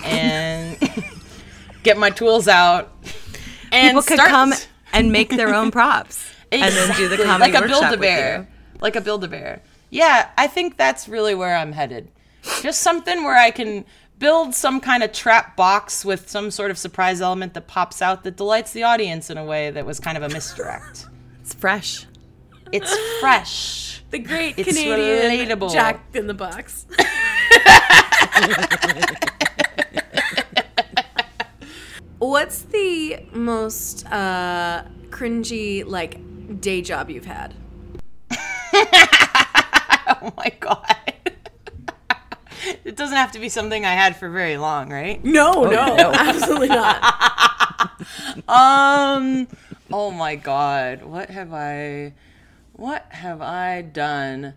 and 0.04 0.78
get 1.82 1.98
my 1.98 2.10
tools 2.10 2.46
out. 2.46 2.92
And 3.72 3.88
People 3.88 4.02
could 4.02 4.18
start- 4.18 4.30
come 4.30 4.52
and 4.92 5.10
make 5.10 5.30
their 5.30 5.52
own 5.52 5.72
props 5.72 6.24
and 6.52 6.62
then 6.62 6.96
do 6.96 7.08
the 7.08 7.14
Exactly, 7.14 7.24
comedy 7.26 7.52
like 7.52 7.64
a 7.64 7.66
build 7.66 7.84
a 7.92 7.96
bear, 7.96 8.48
like 8.80 8.94
a 8.96 9.00
build 9.00 9.24
a 9.24 9.28
bear. 9.28 9.60
Yeah, 9.90 10.30
I 10.38 10.46
think 10.46 10.76
that's 10.76 11.08
really 11.08 11.34
where 11.34 11.56
I'm 11.56 11.72
headed. 11.72 12.08
Just 12.62 12.80
something 12.82 13.24
where 13.24 13.36
I 13.36 13.50
can 13.50 13.84
build 14.18 14.54
some 14.54 14.80
kind 14.80 15.02
of 15.02 15.12
trap 15.12 15.56
box 15.56 16.04
with 16.04 16.28
some 16.30 16.50
sort 16.50 16.70
of 16.70 16.78
surprise 16.78 17.20
element 17.20 17.54
that 17.54 17.66
pops 17.66 18.00
out 18.02 18.22
that 18.24 18.36
delights 18.36 18.72
the 18.72 18.82
audience 18.82 19.30
in 19.30 19.38
a 19.38 19.44
way 19.44 19.70
that 19.70 19.84
was 19.86 20.00
kind 20.00 20.16
of 20.16 20.22
a 20.22 20.28
misdirect. 20.28 21.06
It's 21.40 21.54
fresh. 21.54 22.06
It's 22.72 22.94
fresh. 23.20 24.02
The 24.10 24.18
great 24.18 24.58
It's 24.58 24.68
Canadian 24.68 25.48
relatable. 25.48 25.72
Jack 25.72 26.04
in 26.14 26.26
the 26.26 26.34
Box. 26.34 26.86
What's 32.18 32.62
the 32.62 33.26
most 33.32 34.06
uh, 34.06 34.84
cringy 35.10 35.84
like 35.86 36.18
day 36.60 36.80
job 36.82 37.10
you've 37.10 37.26
had? 37.26 37.54
Oh 40.06 40.32
my 40.36 40.52
god. 40.60 41.03
It 42.84 42.96
doesn't 42.96 43.16
have 43.16 43.32
to 43.32 43.38
be 43.38 43.48
something 43.48 43.84
I 43.84 43.92
had 43.92 44.16
for 44.16 44.28
very 44.28 44.56
long, 44.56 44.90
right? 44.90 45.22
No, 45.24 45.64
no, 45.64 46.12
absolutely 46.14 46.68
not. 46.68 47.02
Um 48.48 49.48
oh 49.92 50.10
my 50.10 50.36
god, 50.36 51.02
what 51.04 51.30
have 51.30 51.52
I 51.52 52.12
what 52.72 53.06
have 53.10 53.40
I 53.40 53.82
done? 53.82 54.54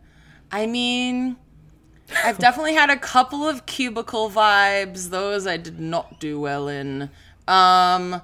I 0.52 0.66
mean, 0.66 1.38
I've 2.24 2.38
definitely 2.38 2.74
had 2.74 2.90
a 2.90 2.98
couple 2.98 3.48
of 3.48 3.66
cubicle 3.66 4.30
vibes. 4.30 5.10
Those 5.10 5.46
I 5.48 5.58
did 5.58 5.80
not 5.80 6.20
do 6.20 6.40
well 6.40 6.68
in. 6.68 7.04
Um 7.48 8.22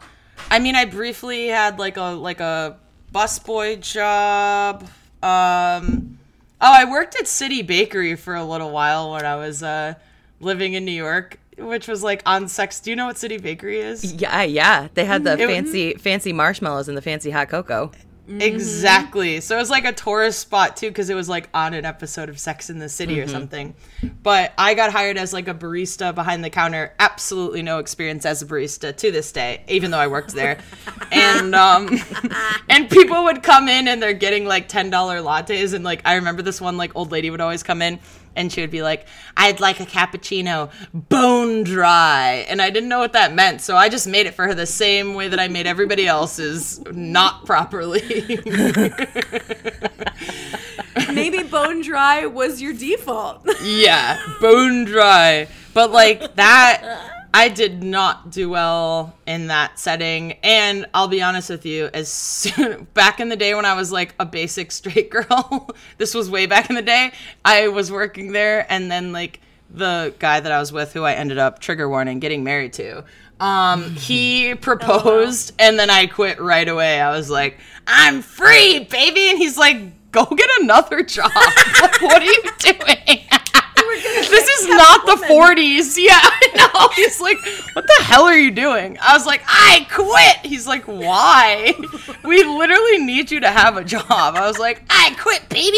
I 0.49 0.59
mean, 0.59 0.75
I 0.75 0.85
briefly 0.85 1.47
had 1.47 1.79
like 1.79 1.97
a 1.97 2.11
like 2.13 2.39
a 2.39 2.77
busboy 3.13 3.79
job. 3.81 4.87
Um 5.21 6.19
Oh, 6.19 6.22
I 6.71 6.85
worked 6.85 7.15
at 7.15 7.27
City 7.27 7.61
Bakery 7.61 8.15
for 8.15 8.35
a 8.35 8.43
little 8.45 8.71
while 8.71 9.11
when 9.11 9.25
I 9.25 9.35
was 9.35 9.61
uh 9.63 9.95
living 10.39 10.73
in 10.73 10.85
New 10.85 10.91
York, 10.91 11.39
which 11.57 11.87
was 11.87 12.03
like 12.03 12.21
on 12.25 12.47
sex. 12.47 12.79
Do 12.79 12.89
you 12.89 12.95
know 12.95 13.05
what 13.07 13.17
City 13.17 13.37
Bakery 13.37 13.79
is? 13.79 14.13
Yeah, 14.13 14.43
yeah. 14.43 14.87
They 14.93 15.05
had 15.05 15.23
the 15.23 15.33
It- 15.39 15.47
fancy 15.47 15.93
fancy 15.95 16.33
marshmallows 16.33 16.87
and 16.87 16.97
the 16.97 17.01
fancy 17.01 17.31
hot 17.31 17.49
cocoa. 17.49 17.91
Exactly. 18.27 19.41
So 19.41 19.57
it 19.57 19.59
was 19.59 19.69
like 19.69 19.83
a 19.83 19.91
tourist 19.91 20.39
spot 20.39 20.77
too, 20.77 20.87
because 20.87 21.09
it 21.09 21.15
was 21.15 21.27
like 21.27 21.49
on 21.53 21.73
an 21.73 21.83
episode 21.83 22.29
of 22.29 22.39
Sex 22.39 22.69
in 22.69 22.79
the 22.79 22.87
City 22.87 23.19
or 23.19 23.27
something. 23.27 23.75
But 24.21 24.53
I 24.57 24.75
got 24.75 24.91
hired 24.91 25.17
as 25.17 25.33
like 25.33 25.49
a 25.49 25.53
barista 25.53 26.15
behind 26.15 26.43
the 26.43 26.49
counter. 26.49 26.93
Absolutely 26.99 27.61
no 27.61 27.79
experience 27.79 28.25
as 28.25 28.41
a 28.41 28.45
barista 28.45 28.95
to 28.95 29.11
this 29.11 29.31
day, 29.31 29.63
even 29.67 29.91
though 29.91 29.97
I 29.97 30.07
worked 30.07 30.31
there. 30.31 30.59
and 31.11 31.53
um, 31.53 31.99
and 32.69 32.89
people 32.89 33.25
would 33.25 33.43
come 33.43 33.67
in 33.67 33.89
and 33.89 34.01
they're 34.01 34.13
getting 34.13 34.45
like 34.45 34.69
ten 34.69 34.89
dollar 34.89 35.17
lattes, 35.19 35.73
and 35.73 35.83
like 35.83 36.01
I 36.05 36.15
remember 36.15 36.41
this 36.41 36.61
one 36.61 36.77
like 36.77 36.95
old 36.95 37.11
lady 37.11 37.29
would 37.29 37.41
always 37.41 37.63
come 37.63 37.81
in. 37.81 37.99
And 38.35 38.51
she 38.51 38.61
would 38.61 38.71
be 38.71 38.81
like, 38.81 39.07
I'd 39.37 39.59
like 39.59 39.79
a 39.79 39.85
cappuccino 39.85 40.71
bone 40.93 41.63
dry. 41.63 42.45
And 42.49 42.61
I 42.61 42.69
didn't 42.69 42.89
know 42.89 42.99
what 42.99 43.13
that 43.13 43.33
meant. 43.33 43.61
So 43.61 43.75
I 43.75 43.89
just 43.89 44.07
made 44.07 44.25
it 44.25 44.33
for 44.33 44.47
her 44.47 44.53
the 44.53 44.65
same 44.65 45.13
way 45.13 45.27
that 45.27 45.39
I 45.39 45.47
made 45.47 45.67
everybody 45.67 46.07
else's, 46.07 46.79
not 46.91 47.45
properly. 47.45 48.01
Maybe 51.13 51.43
bone 51.43 51.81
dry 51.81 52.25
was 52.25 52.61
your 52.61 52.73
default. 52.73 53.47
yeah, 53.63 54.17
bone 54.41 54.85
dry. 54.85 55.47
But 55.73 55.91
like 55.91 56.35
that, 56.35 57.12
I 57.33 57.49
did 57.49 57.81
not 57.81 58.29
do 58.29 58.49
well 58.49 59.15
in 59.25 59.47
that 59.47 59.79
setting. 59.79 60.33
And 60.43 60.85
I'll 60.93 61.07
be 61.07 61.21
honest 61.21 61.49
with 61.49 61.65
you, 61.65 61.89
as 61.93 62.07
soon, 62.07 62.87
back 62.93 63.19
in 63.19 63.29
the 63.29 63.35
day 63.35 63.55
when 63.55 63.65
I 63.65 63.73
was 63.73 63.91
like 63.91 64.13
a 64.19 64.25
basic 64.25 64.71
straight 64.71 65.09
girl, 65.09 65.69
this 65.97 66.13
was 66.13 66.29
way 66.29 66.45
back 66.45 66.69
in 66.69 66.75
the 66.75 66.81
day. 66.81 67.11
I 67.43 67.69
was 67.69 67.91
working 67.91 68.33
there, 68.33 68.71
and 68.71 68.91
then 68.91 69.11
like 69.11 69.39
the 69.69 70.13
guy 70.19 70.39
that 70.39 70.51
I 70.51 70.59
was 70.59 70.71
with, 70.71 70.93
who 70.93 71.03
I 71.03 71.13
ended 71.13 71.39
up 71.39 71.59
trigger 71.59 71.89
warning 71.89 72.19
getting 72.19 72.43
married 72.43 72.73
to. 72.73 73.03
Um, 73.39 73.95
he 73.95 74.53
proposed, 74.61 75.53
and 75.57 75.79
then 75.79 75.89
I 75.89 76.05
quit 76.05 76.39
right 76.39 76.67
away. 76.67 77.01
I 77.01 77.09
was 77.09 77.31
like, 77.31 77.57
"I'm 77.87 78.21
free, 78.21 78.83
baby," 78.85 79.29
and 79.29 79.39
he's 79.39 79.57
like, 79.57 80.11
"Go 80.11 80.25
get 80.25 80.49
another 80.61 81.01
job. 81.01 81.31
like, 81.35 82.01
what 82.01 82.21
are 82.21 82.25
you 82.25 82.43
doing?" 82.59 83.22
This 84.13 84.47
is 84.47 84.67
not 84.67 85.05
the 85.05 85.25
40s. 85.27 85.97
Yeah, 86.03 86.19
I 86.21 86.47
know. 86.55 86.89
He's 86.95 87.21
like, 87.21 87.37
what 87.73 87.85
the 87.87 88.03
hell 88.03 88.23
are 88.23 88.37
you 88.37 88.51
doing? 88.51 88.97
I 89.01 89.13
was 89.13 89.25
like, 89.25 89.41
I 89.47 89.87
quit. 89.89 90.45
He's 90.49 90.67
like, 90.67 90.83
why? 90.85 91.73
We 92.23 92.43
literally 92.43 92.99
need 92.99 93.31
you 93.31 93.39
to 93.41 93.49
have 93.49 93.77
a 93.77 93.83
job. 93.83 94.09
I 94.09 94.47
was 94.47 94.57
like, 94.59 94.83
I 94.89 95.15
quit, 95.19 95.47
baby. 95.49 95.77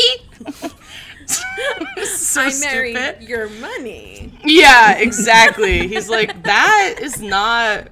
so 2.06 2.42
I 2.42 2.52
marry 2.60 2.94
stupid. 2.94 3.22
your 3.28 3.50
money. 3.50 4.32
Yeah, 4.44 4.98
exactly. 4.98 5.88
He's 5.88 6.10
like, 6.10 6.44
that 6.44 6.96
is 7.02 7.22
not 7.22 7.88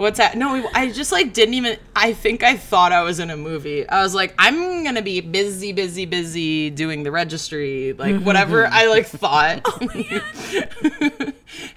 what's 0.00 0.18
that? 0.18 0.36
No, 0.36 0.68
I 0.74 0.90
just 0.90 1.12
like 1.12 1.32
didn't 1.32 1.54
even. 1.54 1.78
I 1.94 2.12
think 2.12 2.42
I 2.42 2.56
thought 2.56 2.92
I 2.92 3.02
was 3.02 3.20
in 3.20 3.30
a 3.30 3.36
movie. 3.36 3.88
I 3.88 4.02
was 4.02 4.14
like, 4.14 4.34
I'm 4.38 4.82
gonna 4.82 5.02
be 5.02 5.20
busy, 5.20 5.72
busy, 5.72 6.06
busy 6.06 6.70
doing 6.70 7.02
the 7.02 7.10
registry, 7.10 7.92
like 7.92 8.14
mm-hmm, 8.14 8.24
whatever 8.24 8.64
mm-hmm. 8.64 8.74
I 8.74 8.86
like 8.86 9.06
thought. 9.06 9.60
oh, 9.66 11.32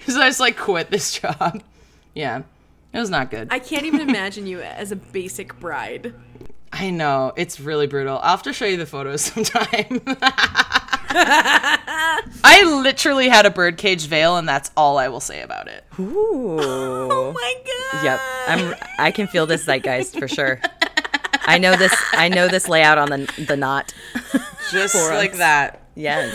so 0.12 0.20
I 0.20 0.28
just 0.28 0.40
like 0.40 0.56
quit 0.56 0.90
this 0.90 1.18
job. 1.18 1.62
Yeah, 2.14 2.42
it 2.92 2.98
was 2.98 3.10
not 3.10 3.30
good. 3.30 3.48
I 3.50 3.58
can't 3.58 3.84
even 3.84 4.00
imagine 4.00 4.46
you 4.46 4.60
as 4.60 4.90
a 4.90 4.96
basic 4.96 5.58
bride. 5.60 6.14
I 6.72 6.90
know 6.90 7.32
it's 7.36 7.60
really 7.60 7.86
brutal. 7.86 8.18
I'll 8.18 8.30
have 8.30 8.42
to 8.44 8.52
show 8.52 8.64
you 8.64 8.76
the 8.76 8.86
photos 8.86 9.22
sometime. 9.32 10.00
I 12.44 12.62
literally 12.82 13.28
had 13.28 13.46
a 13.46 13.50
birdcage 13.50 14.06
veil, 14.06 14.36
and 14.36 14.48
that's 14.48 14.70
all 14.76 14.98
I 14.98 15.08
will 15.08 15.20
say 15.20 15.40
about 15.42 15.68
it. 15.68 15.84
Ooh. 15.98 16.60
Oh 17.16 17.32
my 17.32 17.54
god. 17.64 18.04
Yep. 18.04 18.20
I'm 18.48 18.74
I 18.98 19.10
can 19.10 19.26
feel 19.28 19.46
this 19.46 19.64
zeitgeist 19.64 20.18
for 20.18 20.28
sure. 20.28 20.60
I 21.46 21.58
know 21.58 21.76
this 21.76 21.94
I 22.12 22.28
know 22.28 22.48
this 22.48 22.68
layout 22.68 22.98
on 22.98 23.08
the 23.10 23.44
the 23.48 23.56
knot. 23.56 23.92
Just 24.70 24.94
like 24.94 25.32
us. 25.32 25.38
that. 25.38 25.82
Yes. 25.94 26.34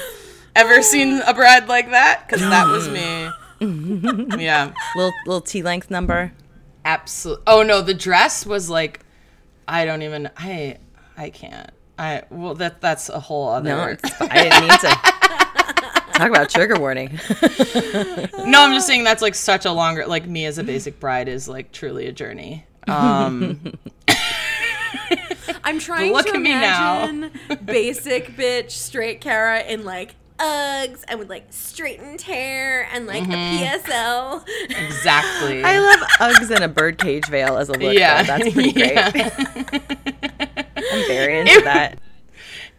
Ever 0.56 0.82
seen 0.82 1.22
a 1.26 1.34
bride 1.34 1.68
like 1.68 1.92
that? 1.92 2.24
Because 2.28 2.42
that 2.42 2.68
was 2.68 2.88
me. 2.90 3.30
yeah, 4.44 4.72
Little 4.96 5.12
little 5.26 5.42
T 5.42 5.62
length 5.64 5.90
number. 5.92 6.32
absolutely. 6.86 7.44
Oh 7.48 7.62
no, 7.64 7.82
the 7.82 7.94
dress 7.94 8.46
was 8.46 8.70
like, 8.70 9.02
I 9.68 9.86
don't 9.86 10.02
even. 10.02 10.30
I 10.38 10.78
I 11.18 11.30
can't. 11.30 11.72
I 12.00 12.24
well 12.32 12.56
that 12.56 12.80
that's 12.82 13.10
a 13.10 13.20
whole 13.20 13.50
other. 13.50 13.70
No, 13.70 13.96
I 14.22 14.44
didn't 14.44 14.62
mean 14.62 14.80
to. 14.80 14.88
Talk 16.20 16.30
about 16.30 16.50
trigger 16.50 16.80
warning. 16.80 17.20
no, 18.46 18.62
I'm 18.62 18.74
just 18.74 18.88
saying 18.88 19.04
that's 19.04 19.22
like 19.22 19.36
such 19.36 19.66
a 19.66 19.72
longer. 19.72 20.06
Like 20.08 20.26
me 20.28 20.46
as 20.46 20.58
a 20.58 20.64
basic 20.64 21.00
bride 21.00 21.28
is 21.28 21.48
like 21.48 21.72
truly 21.72 22.08
a 22.08 22.12
journey. 22.12 22.66
Um, 22.88 23.74
I'm 25.64 25.80
trying 25.80 26.14
Look 26.14 26.28
to 26.28 26.34
at 26.36 26.42
me 26.42 26.50
now. 26.52 27.04
imagine 27.08 27.32
basic 27.66 28.36
bitch 28.36 28.72
straight 28.72 29.22
Kara 29.22 29.62
in 29.62 29.84
like 29.86 30.16
Uggs 30.40 31.04
and 31.08 31.20
with 31.20 31.30
like 31.30 31.48
straightened 31.52 32.22
hair 32.22 32.88
and 32.94 33.06
like 33.08 33.24
Mm-hmm. 33.24 33.32
a 33.34 33.80
PSL. 33.80 34.46
exactly. 34.88 35.64
I 35.64 35.80
love 35.80 36.00
Uggs 36.20 36.50
and 36.54 36.64
a 36.64 36.68
birdcage 36.70 37.28
veil 37.28 37.58
as 37.58 37.70
a 37.70 37.74
look. 37.74 37.82
Yeah. 37.94 38.22
Yeah, 38.22 38.24
that's 38.24 38.54
pretty 38.54 38.72
great. 38.74 38.94
Yeah. 38.96 40.48
I'm 40.92 41.08
very 41.08 41.40
into 41.42 41.62
that. 41.62 42.00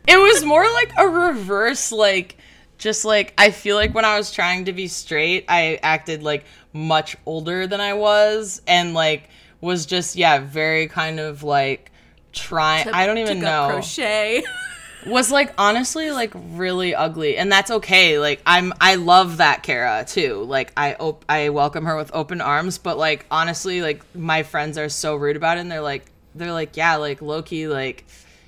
it 0.07 0.17
was 0.17 0.45
more 0.45 0.65
like 0.65 0.93
a 0.99 1.07
reverse 1.09 1.93
like 1.93 2.37
just 2.79 3.05
like 3.05 3.35
i 3.37 3.51
feel 3.51 3.77
like 3.77 3.95
when 3.95 4.05
i 4.07 4.17
was 4.17 4.31
trying 4.33 4.65
to 4.65 4.73
be 4.73 4.87
straight 4.89 5.45
i 5.49 5.79
acted 5.83 6.23
like 6.23 6.45
much 6.73 7.17
older 7.27 7.67
than 7.67 7.81
i 7.81 7.93
was 7.93 8.63
and 8.67 8.95
like 8.95 9.29
was 9.61 9.85
just 9.85 10.17
yeah 10.17 10.39
very 10.39 10.87
kind 10.89 11.21
of 11.21 11.43
like 11.43 11.93
trying 12.33 12.89
i 12.89 13.07
don't 13.07 13.19
even 13.19 13.41
know 13.41 13.69
crochet. 13.71 14.43
was 15.07 15.31
like 15.31 15.53
honestly 15.59 16.11
like 16.11 16.33
really 16.35 16.95
ugly 16.95 17.37
and 17.37 17.51
that's 17.51 17.71
okay 17.71 18.19
like 18.19 18.41
i'm 18.47 18.73
i 18.81 18.95
love 18.97 19.39
that 19.39 19.63
kara 19.63 20.05
too 20.07 20.43
like 20.45 20.73
i 20.77 20.95
op- 20.95 21.25
i 21.29 21.49
welcome 21.51 21.85
her 21.87 21.97
with 21.97 22.11
open 22.15 22.41
arms 22.41 22.77
but 22.79 22.97
like 22.99 23.25
honestly 23.31 23.81
like 23.83 24.03
my 24.15 24.43
friends 24.43 24.77
are 24.79 24.89
so 24.91 25.17
rude 25.17 25.37
about 25.37 25.57
it 25.57 25.61
and 25.61 25.71
they're 25.73 25.81
like 25.81 26.10
they're 26.35 26.53
like 26.53 26.77
yeah 26.77 26.97
like 26.97 27.21
loki 27.23 27.67
like 27.67 28.05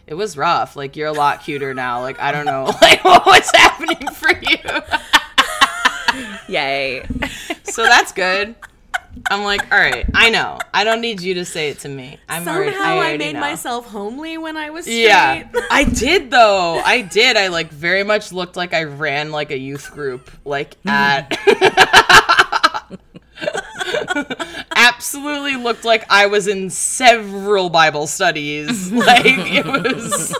it 0.06 0.14
was 0.14 0.36
rough 0.36 0.76
like 0.76 0.96
you're 0.96 1.08
a 1.08 1.12
lot 1.12 1.42
cuter 1.42 1.74
now 1.74 2.00
like 2.00 2.18
i 2.20 2.32
don't 2.32 2.46
know 2.46 2.64
like 2.82 3.04
what 3.04 3.24
was 3.26 3.50
happening 3.54 4.08
for 4.08 4.30
you 4.30 4.58
Yay. 6.48 7.06
so 7.64 7.82
that's 7.84 8.12
good 8.12 8.54
i'm 9.30 9.44
like 9.44 9.62
all 9.72 9.78
right 9.78 10.06
i 10.14 10.28
know 10.30 10.58
i 10.74 10.84
don't 10.84 11.00
need 11.00 11.20
you 11.20 11.34
to 11.34 11.44
say 11.44 11.70
it 11.70 11.78
to 11.80 11.88
me 11.88 12.18
i'm 12.28 12.44
Somehow 12.44 12.60
already, 12.60 12.76
I, 12.76 12.96
already 12.96 13.18
made 13.18 13.32
know. 13.34 13.40
myself 13.40 13.86
homely 13.86 14.38
when 14.38 14.56
I 14.56 14.70
was 14.70 14.84
straight. 14.84 15.02
Yeah, 15.04 15.48
I 15.70 15.84
did 15.84 16.30
though. 16.30 16.80
I 16.84 17.02
did. 17.02 17.36
I 17.36 17.48
like 17.48 17.70
very 17.70 18.04
much 18.04 18.32
looked 18.32 18.56
like 18.56 18.72
I 18.72 18.84
ran 18.84 19.30
like 19.30 19.50
a 19.50 19.58
youth 19.58 19.90
group, 19.92 20.30
like 20.44 20.76
at. 20.86 21.28
Absolutely 24.74 25.56
looked 25.56 25.84
like 25.84 26.04
I 26.10 26.26
was 26.26 26.46
in 26.48 26.70
several 26.70 27.70
Bible 27.70 28.06
studies. 28.06 28.90
Like 29.02 29.24
it 29.26 29.66
was. 29.66 30.34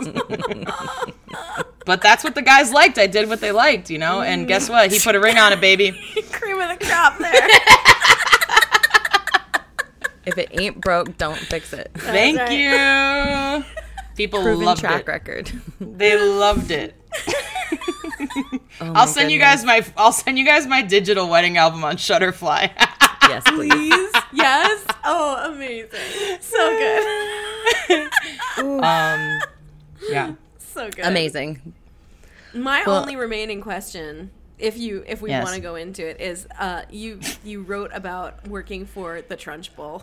but 1.86 2.00
that's 2.02 2.22
what 2.22 2.34
the 2.34 2.42
guys 2.42 2.72
liked. 2.72 2.98
I 2.98 3.06
did 3.06 3.28
what 3.28 3.40
they 3.40 3.50
liked, 3.52 3.90
you 3.90 3.98
know. 3.98 4.20
And 4.20 4.46
guess 4.46 4.68
what? 4.68 4.92
He 4.92 4.98
put 5.00 5.14
a 5.14 5.20
ring 5.20 5.38
on 5.38 5.52
it, 5.52 5.60
baby. 5.60 5.92
cream 6.30 6.60
of 6.60 6.78
the 6.78 6.84
crop 6.84 7.18
there. 7.18 7.48
If 10.24 10.38
it 10.38 10.50
ain't 10.52 10.80
broke, 10.80 11.18
don't 11.18 11.36
fix 11.38 11.72
it. 11.72 11.90
Thank 11.94 12.38
right. 12.38 12.52
you. 13.58 13.64
People 14.16 14.42
Proven 14.42 14.64
loved 14.64 14.80
track 14.80 15.00
it. 15.00 15.08
record. 15.08 15.52
They 15.80 16.16
loved 16.16 16.70
it. 16.70 16.94
Oh 18.80 18.86
I'll 18.86 18.92
my 18.92 19.06
send 19.06 19.30
you 19.30 19.38
guys 19.38 19.64
my 19.64 19.84
I'll 19.96 20.12
send 20.12 20.38
you 20.38 20.44
guys 20.44 20.66
my 20.66 20.82
digital 20.82 21.28
wedding 21.28 21.56
album 21.56 21.84
on 21.84 21.96
Shutterfly. 21.96 22.70
Yes, 23.28 23.44
please. 23.46 23.70
Please. 23.72 24.12
Yes. 24.32 24.84
Oh, 25.04 25.52
amazing. 25.52 26.40
So 26.40 26.58
good. 27.88 28.10
um 28.82 29.40
yeah. 30.10 30.34
So 30.58 30.90
good. 30.90 31.04
Amazing. 31.06 31.72
My 32.52 32.82
Well- 32.84 33.00
only 33.00 33.14
remaining 33.16 33.60
question, 33.60 34.30
if 34.58 34.76
you 34.76 35.04
if 35.06 35.22
we 35.22 35.30
Yes. 35.30 35.44
want 35.44 35.54
to 35.54 35.62
go 35.62 35.76
into 35.76 36.06
it, 36.06 36.20
is 36.20 36.46
uh, 36.58 36.82
you 36.90 37.20
you 37.44 37.62
wrote 37.62 37.92
about 37.94 38.46
working 38.48 38.86
for 38.86 39.22
the 39.22 39.36
Trunchbull. 39.36 40.02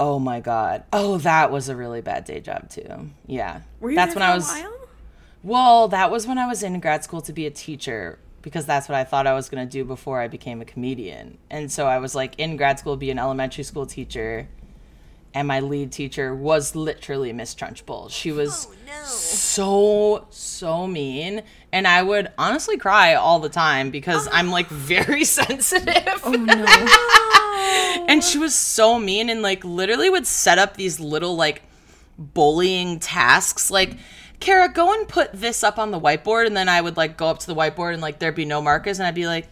Oh 0.00 0.18
my 0.18 0.40
god. 0.40 0.84
Oh, 0.92 1.18
that 1.18 1.52
was 1.52 1.68
a 1.68 1.76
really 1.76 2.00
bad 2.00 2.24
day 2.24 2.40
job 2.40 2.70
too. 2.70 3.10
Yeah. 3.26 3.60
Were 3.80 3.90
you 3.90 3.96
that's 3.96 4.14
there 4.14 4.20
when 4.22 4.28
for 4.28 4.30
I 4.30 4.32
a 4.32 4.36
was 4.36 4.48
while? 4.48 4.83
Well, 5.44 5.88
that 5.88 6.10
was 6.10 6.26
when 6.26 6.38
I 6.38 6.46
was 6.46 6.62
in 6.62 6.80
grad 6.80 7.04
school 7.04 7.20
to 7.20 7.32
be 7.32 7.46
a 7.46 7.50
teacher 7.50 8.18
because 8.40 8.64
that's 8.64 8.88
what 8.88 8.96
I 8.96 9.04
thought 9.04 9.26
I 9.26 9.34
was 9.34 9.48
going 9.48 9.66
to 9.66 9.70
do 9.70 9.84
before 9.84 10.20
I 10.20 10.26
became 10.26 10.60
a 10.60 10.64
comedian. 10.64 11.38
And 11.50 11.70
so 11.70 11.86
I 11.86 11.98
was 11.98 12.14
like 12.14 12.34
in 12.38 12.56
grad 12.56 12.78
school 12.78 12.96
be 12.96 13.10
an 13.10 13.18
elementary 13.18 13.64
school 13.64 13.86
teacher 13.86 14.48
and 15.34 15.48
my 15.48 15.60
lead 15.60 15.92
teacher 15.92 16.34
was 16.34 16.74
literally 16.74 17.32
Miss 17.32 17.54
Trunchbull. 17.54 18.10
She 18.10 18.32
was 18.32 18.68
Oh, 18.70 18.74
no. 18.86 19.04
so 19.04 20.26
so 20.30 20.86
mean 20.86 21.42
and 21.72 21.88
I 21.88 22.02
would 22.02 22.30
honestly 22.38 22.76
cry 22.76 23.14
all 23.14 23.40
the 23.40 23.48
time 23.48 23.90
because 23.90 24.28
I'm 24.30 24.50
like 24.50 24.70
oh. 24.70 24.74
very 24.74 25.24
sensitive. 25.40 26.20
Oh 26.24 26.32
no. 26.32 28.06
and 28.08 28.24
she 28.24 28.38
was 28.38 28.54
so 28.54 28.98
mean 28.98 29.28
and 29.28 29.42
like 29.42 29.64
literally 29.64 30.08
would 30.08 30.26
set 30.26 30.58
up 30.58 30.76
these 30.76 31.00
little 31.00 31.36
like 31.36 31.62
bullying 32.16 33.00
tasks 33.00 33.70
like 33.70 33.96
Kara, 34.40 34.68
go 34.68 34.92
and 34.92 35.08
put 35.08 35.32
this 35.32 35.62
up 35.64 35.78
on 35.78 35.90
the 35.90 36.00
whiteboard. 36.00 36.46
And 36.46 36.56
then 36.56 36.68
I 36.68 36.80
would 36.80 36.96
like 36.96 37.16
go 37.16 37.28
up 37.28 37.38
to 37.40 37.46
the 37.46 37.54
whiteboard 37.54 37.92
and 37.94 38.02
like 38.02 38.18
there'd 38.18 38.34
be 38.34 38.44
no 38.44 38.60
markers. 38.60 38.98
And 38.98 39.06
I'd 39.06 39.14
be 39.14 39.26
like, 39.26 39.48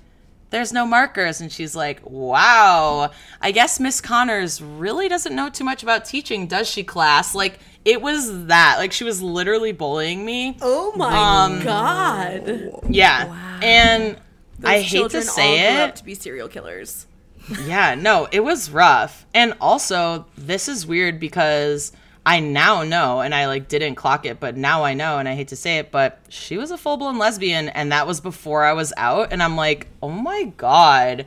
there's 0.51 0.73
no 0.73 0.85
markers. 0.85 1.41
And 1.41 1.51
she's 1.51 1.75
like, 1.75 2.01
wow, 2.05 3.11
I 3.41 3.53
guess 3.53 3.81
Miss 3.81 4.01
Connors 4.01 4.61
really 4.61 5.09
doesn't 5.09 5.35
know 5.35 5.49
too 5.49 5.65
much 5.65 5.83
about 5.83 6.05
teaching, 6.05 6.47
does 6.47 6.69
she, 6.69 6.85
class? 6.85 7.35
Like, 7.35 7.59
it 7.85 8.03
was 8.03 8.47
that. 8.47 8.77
Like, 8.79 8.93
she 8.93 9.03
was 9.05 9.23
literally 9.23 9.73
bullying 9.73 10.25
me. 10.25 10.57
Oh 10.61 10.93
my 10.95 11.45
Um, 11.47 11.63
god! 11.65 12.71
Yeah. 12.89 13.59
And 13.63 14.19
I 14.63 14.81
hate 14.81 15.11
to 15.13 15.23
say 15.23 15.83
it. 15.85 15.97
to 15.97 16.05
be 16.05 16.15
serial 16.15 16.49
killers. 16.49 17.07
Yeah, 17.65 17.95
no, 17.97 18.29
it 18.31 18.41
was 18.41 18.71
rough. 18.71 19.27
And 19.35 19.55
also, 19.61 20.27
this 20.37 20.69
is 20.69 20.87
weird 20.87 21.19
because 21.19 21.93
I 22.25 22.39
now 22.41 22.85
know, 22.85 23.21
and 23.21 23.35
I 23.35 23.47
like 23.47 23.69
didn't 23.69 23.97
clock 23.97 24.25
it, 24.27 24.39
but 24.39 24.57
now 24.57 24.85
I 24.85 24.95
know, 24.95 25.19
and 25.19 25.29
I 25.29 25.35
hate 25.35 25.49
to 25.49 25.57
say 25.57 25.79
it, 25.79 25.91
but 25.91 26.21
she 26.29 26.57
was 26.57 26.71
a 26.71 26.79
full 26.79 26.97
blown 26.97 27.19
lesbian, 27.19 27.69
and 27.69 27.91
that 27.91 28.07
was 28.07 28.21
before 28.21 28.65
I 28.65 28.75
was 28.75 28.93
out. 28.97 29.33
And 29.33 29.43
I'm 29.43 29.57
like, 29.57 29.89
oh 30.03 30.11
my 30.11 30.45
God. 30.57 31.27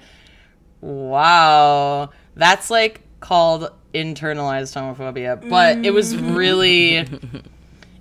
Wow. 0.80 2.12
That's 2.36 2.70
like 2.70 3.02
called 3.20 3.72
internalized 3.94 4.74
homophobia. 4.74 5.50
But 5.50 5.86
it 5.86 5.92
was 5.92 6.14
mm. 6.14 6.36
really. 6.36 7.08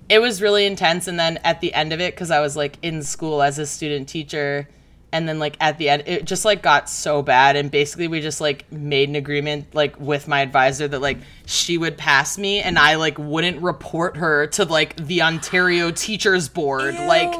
It 0.07 0.19
was 0.19 0.39
really 0.39 0.67
intense, 0.67 1.07
and 1.07 1.19
then 1.19 1.39
at 1.43 1.61
the 1.61 1.73
end 1.73 1.91
of 1.91 1.99
it, 1.99 2.13
because 2.13 2.29
I 2.29 2.39
was 2.39 2.55
like 2.55 2.77
in 2.83 3.01
school 3.01 3.41
as 3.41 3.57
a 3.57 3.65
student 3.65 4.07
teacher, 4.07 4.69
and 5.11 5.27
then 5.29 5.39
like 5.39 5.55
at 5.59 5.77
the 5.77 5.89
end 5.89 6.03
it 6.05 6.25
just 6.25 6.45
like 6.45 6.61
got 6.61 6.89
so 6.89 7.21
bad 7.21 7.55
and 7.55 7.71
basically 7.71 8.07
we 8.07 8.19
just 8.19 8.41
like 8.41 8.69
made 8.71 9.07
an 9.07 9.15
agreement 9.15 9.73
like 9.73 9.99
with 9.99 10.27
my 10.27 10.41
advisor 10.41 10.87
that 10.87 10.99
like 10.99 11.17
she 11.45 11.77
would 11.77 11.97
pass 11.97 12.37
me 12.37 12.59
and 12.59 12.77
i 12.77 12.95
like 12.95 13.17
wouldn't 13.17 13.61
report 13.61 14.17
her 14.17 14.47
to 14.47 14.65
like 14.65 14.95
the 14.97 15.21
ontario 15.21 15.91
teachers 15.95 16.49
board 16.49 16.95
like 16.95 17.33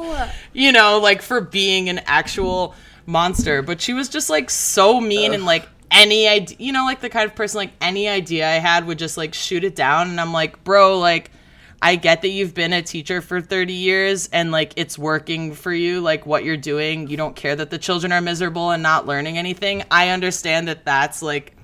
you 0.53 0.71
know 0.71 0.99
like 0.99 1.21
for 1.21 1.41
being 1.41 1.89
an 1.89 1.99
actual 2.05 2.73
monster. 3.05 3.61
But 3.61 3.81
she 3.81 3.93
was 3.93 4.09
just 4.09 4.29
like 4.29 4.49
so 4.49 4.99
mean 4.99 5.33
and 5.33 5.45
like 5.45 5.67
any 5.91 6.27
idea 6.27 6.57
you 6.59 6.73
know 6.73 6.83
like 6.83 6.99
the 6.99 7.09
kind 7.09 7.29
of 7.29 7.35
person 7.35 7.59
like 7.59 7.71
any 7.79 8.09
idea 8.09 8.45
i 8.49 8.55
had 8.55 8.87
would 8.87 8.97
just 8.97 9.17
like 9.17 9.35
shoot 9.35 9.63
it 9.63 9.75
down 9.75 10.09
and 10.09 10.19
i'm 10.19 10.33
like 10.33 10.61
bro 10.63 10.97
like 10.97 11.29
I 11.81 11.95
get 11.95 12.21
that 12.21 12.29
you've 12.29 12.53
been 12.53 12.73
a 12.73 12.81
teacher 12.81 13.21
for 13.21 13.41
30 13.41 13.73
years 13.73 14.27
and 14.31 14.51
like 14.51 14.73
it's 14.75 14.97
working 14.97 15.53
for 15.53 15.73
you, 15.73 16.01
like 16.01 16.25
what 16.25 16.43
you're 16.43 16.57
doing. 16.57 17.07
You 17.07 17.17
don't 17.17 17.35
care 17.35 17.55
that 17.55 17.69
the 17.69 17.77
children 17.77 18.11
are 18.11 18.21
miserable 18.21 18.71
and 18.71 18.81
not 18.81 19.05
learning 19.05 19.37
anything. 19.37 19.83
I 19.91 20.09
understand 20.09 20.67
that 20.67 20.85
that's 20.85 21.21
like, 21.21 21.55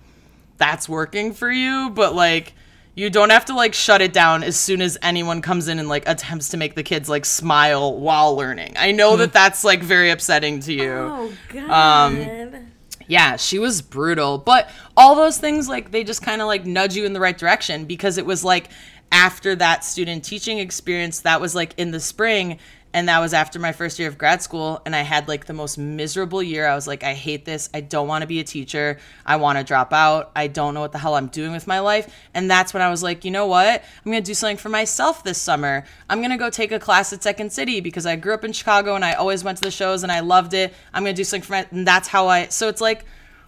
that's 0.57 0.87
working 0.87 1.33
for 1.33 1.51
you, 1.51 1.89
but 1.89 2.13
like, 2.13 2.53
you 2.93 3.09
don't 3.09 3.29
have 3.29 3.45
to 3.45 3.55
like 3.55 3.73
shut 3.73 4.01
it 4.01 4.11
down 4.11 4.43
as 4.43 4.57
soon 4.57 4.81
as 4.81 4.97
anyone 5.01 5.41
comes 5.41 5.69
in 5.69 5.79
and 5.79 5.87
like 5.87 6.07
attempts 6.07 6.49
to 6.49 6.57
make 6.57 6.75
the 6.75 6.83
kids 6.83 7.07
like 7.07 7.25
smile 7.25 7.97
while 7.97 8.35
learning. 8.35 8.75
I 8.77 8.91
know 8.91 9.15
that 9.17 9.31
that's 9.31 9.63
like 9.63 9.81
very 9.81 10.09
upsetting 10.09 10.59
to 10.61 10.73
you 10.73 10.91
Oh 10.91 11.31
god. 11.49 11.69
Um, 11.69 12.71
yeah, 13.11 13.35
she 13.35 13.59
was 13.59 13.81
brutal. 13.81 14.37
But 14.37 14.69
all 14.95 15.15
those 15.15 15.37
things, 15.37 15.67
like, 15.67 15.91
they 15.91 16.05
just 16.05 16.21
kind 16.21 16.41
of 16.41 16.47
like 16.47 16.65
nudge 16.65 16.95
you 16.95 17.05
in 17.05 17.11
the 17.11 17.19
right 17.19 17.37
direction 17.37 17.83
because 17.83 18.17
it 18.17 18.25
was 18.25 18.43
like 18.43 18.69
after 19.11 19.55
that 19.55 19.83
student 19.83 20.23
teaching 20.23 20.59
experience, 20.59 21.21
that 21.21 21.41
was 21.41 21.53
like 21.53 21.73
in 21.77 21.91
the 21.91 21.99
spring. 21.99 22.59
And 22.93 23.07
that 23.07 23.19
was 23.19 23.33
after 23.33 23.57
my 23.57 23.71
first 23.71 23.99
year 23.99 24.09
of 24.09 24.17
grad 24.17 24.41
school. 24.41 24.81
And 24.85 24.93
I 24.93 25.01
had 25.01 25.29
like 25.29 25.45
the 25.45 25.53
most 25.53 25.77
miserable 25.77 26.43
year. 26.43 26.67
I 26.67 26.75
was 26.75 26.87
like, 26.87 27.03
I 27.03 27.13
hate 27.13 27.45
this. 27.45 27.69
I 27.73 27.79
don't 27.79 28.07
want 28.07 28.21
to 28.23 28.27
be 28.27 28.41
a 28.41 28.43
teacher. 28.43 28.99
I 29.25 29.37
want 29.37 29.57
to 29.57 29.63
drop 29.63 29.93
out. 29.93 30.31
I 30.35 30.47
don't 30.47 30.73
know 30.73 30.81
what 30.81 30.91
the 30.91 30.97
hell 30.97 31.15
I'm 31.15 31.27
doing 31.27 31.53
with 31.53 31.67
my 31.67 31.79
life. 31.79 32.13
And 32.33 32.51
that's 32.51 32.73
when 32.73 32.81
I 32.81 32.89
was 32.89 33.01
like, 33.01 33.23
you 33.23 33.31
know 33.31 33.47
what? 33.47 33.81
I'm 33.81 34.11
going 34.11 34.21
to 34.21 34.29
do 34.29 34.33
something 34.33 34.57
for 34.57 34.67
myself 34.67 35.23
this 35.23 35.37
summer. 35.37 35.85
I'm 36.09 36.19
going 36.19 36.31
to 36.31 36.37
go 36.37 36.49
take 36.49 36.73
a 36.73 36.79
class 36.79 37.13
at 37.13 37.23
Second 37.23 37.53
City 37.53 37.79
because 37.79 38.05
I 38.05 38.17
grew 38.17 38.33
up 38.33 38.43
in 38.43 38.51
Chicago 38.51 38.95
and 38.95 39.05
I 39.05 39.13
always 39.13 39.41
went 39.41 39.57
to 39.59 39.63
the 39.63 39.71
shows 39.71 40.03
and 40.03 40.11
I 40.11 40.19
loved 40.19 40.53
it. 40.53 40.73
I'm 40.93 41.03
going 41.03 41.15
to 41.15 41.19
do 41.19 41.23
something 41.23 41.47
for 41.47 41.53
my, 41.53 41.67
and 41.71 41.87
that's 41.87 42.09
how 42.09 42.27
I, 42.27 42.47
so 42.47 42.67
it's 42.67 42.81
like 42.81 43.05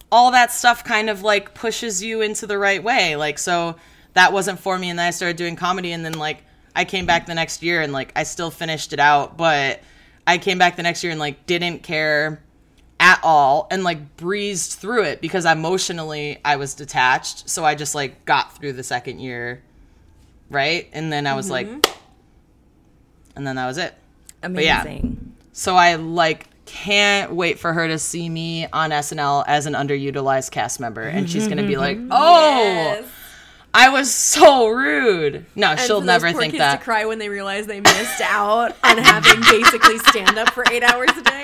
all 0.09 0.31
that 0.31 0.51
stuff 0.53 0.85
kind 0.85 1.09
of 1.09 1.21
like 1.21 1.53
pushes 1.53 2.01
you 2.01 2.21
into 2.21 2.47
the 2.47 2.57
right 2.57 2.81
way. 2.81 3.17
Like, 3.17 3.39
so 3.39 3.75
that 4.13 4.33
wasn't 4.33 4.59
for 4.59 4.77
me. 4.77 4.89
And 4.89 4.99
then 4.99 5.07
I 5.07 5.11
started 5.11 5.37
doing 5.37 5.55
comedy 5.55 5.91
and 5.91 6.05
then 6.05 6.13
like, 6.13 6.43
I 6.75 6.85
came 6.85 7.05
back 7.05 7.25
the 7.25 7.35
next 7.35 7.61
year 7.61 7.81
and 7.81 7.93
like 7.93 8.11
I 8.15 8.23
still 8.23 8.51
finished 8.51 8.93
it 8.93 8.99
out, 8.99 9.37
but 9.37 9.81
I 10.25 10.37
came 10.37 10.57
back 10.57 10.75
the 10.75 10.83
next 10.83 11.03
year 11.03 11.11
and 11.11 11.19
like 11.19 11.45
didn't 11.45 11.83
care 11.83 12.41
at 12.99 13.19
all 13.23 13.67
and 13.69 13.83
like 13.83 14.17
breezed 14.17 14.73
through 14.79 15.03
it 15.03 15.21
because 15.21 15.45
emotionally 15.45 16.39
I 16.43 16.55
was 16.55 16.73
detached. 16.73 17.49
So 17.49 17.63
I 17.65 17.75
just 17.75 17.93
like 17.95 18.25
got 18.25 18.57
through 18.57 18.73
the 18.73 18.83
second 18.83 19.19
year, 19.19 19.61
right? 20.49 20.89
And 20.93 21.11
then 21.11 21.27
I 21.27 21.35
was 21.35 21.49
like, 21.49 21.67
mm-hmm. 21.67 21.99
and 23.35 23.45
then 23.45 23.55
that 23.57 23.67
was 23.67 23.77
it. 23.77 23.93
yeah. 24.63 24.81
Amazing. 24.81 25.35
So 25.51 25.75
I 25.75 25.95
like 25.95 26.47
can't 26.65 27.33
wait 27.33 27.59
for 27.59 27.73
her 27.73 27.87
to 27.87 27.99
see 27.99 28.27
me 28.29 28.67
on 28.67 28.89
SNL 28.89 29.43
as 29.47 29.65
an 29.65 29.73
underutilized 29.73 30.51
cast 30.51 30.79
member, 30.79 31.03
and 31.03 31.29
she's 31.29 31.47
gonna 31.47 31.67
be 31.67 31.77
like, 31.77 31.97
mm-hmm. 31.97 32.09
"Oh, 32.11 32.63
Yes. 32.63 33.05
I 33.73 33.89
was 33.89 34.13
so 34.13 34.67
rude." 34.67 35.45
No, 35.55 35.71
And 35.71 35.79
she'll 35.79 36.01
never 36.01 36.31
poor 36.31 36.41
think 36.41 36.53
kids 36.53 36.59
that. 36.59 36.79
to 36.79 36.83
cry 36.83 37.05
when 37.05 37.19
they 37.19 37.29
realize 37.29 37.67
they 37.67 37.81
missed 37.81 38.21
out 38.21 38.75
on 38.83 38.97
having 38.97 39.41
basically 39.41 39.97
stand 39.99 40.37
up 40.37 40.51
for 40.51 40.63
eight 40.71 40.83
hours 40.83 41.09
a 41.17 41.21
day. 41.21 41.43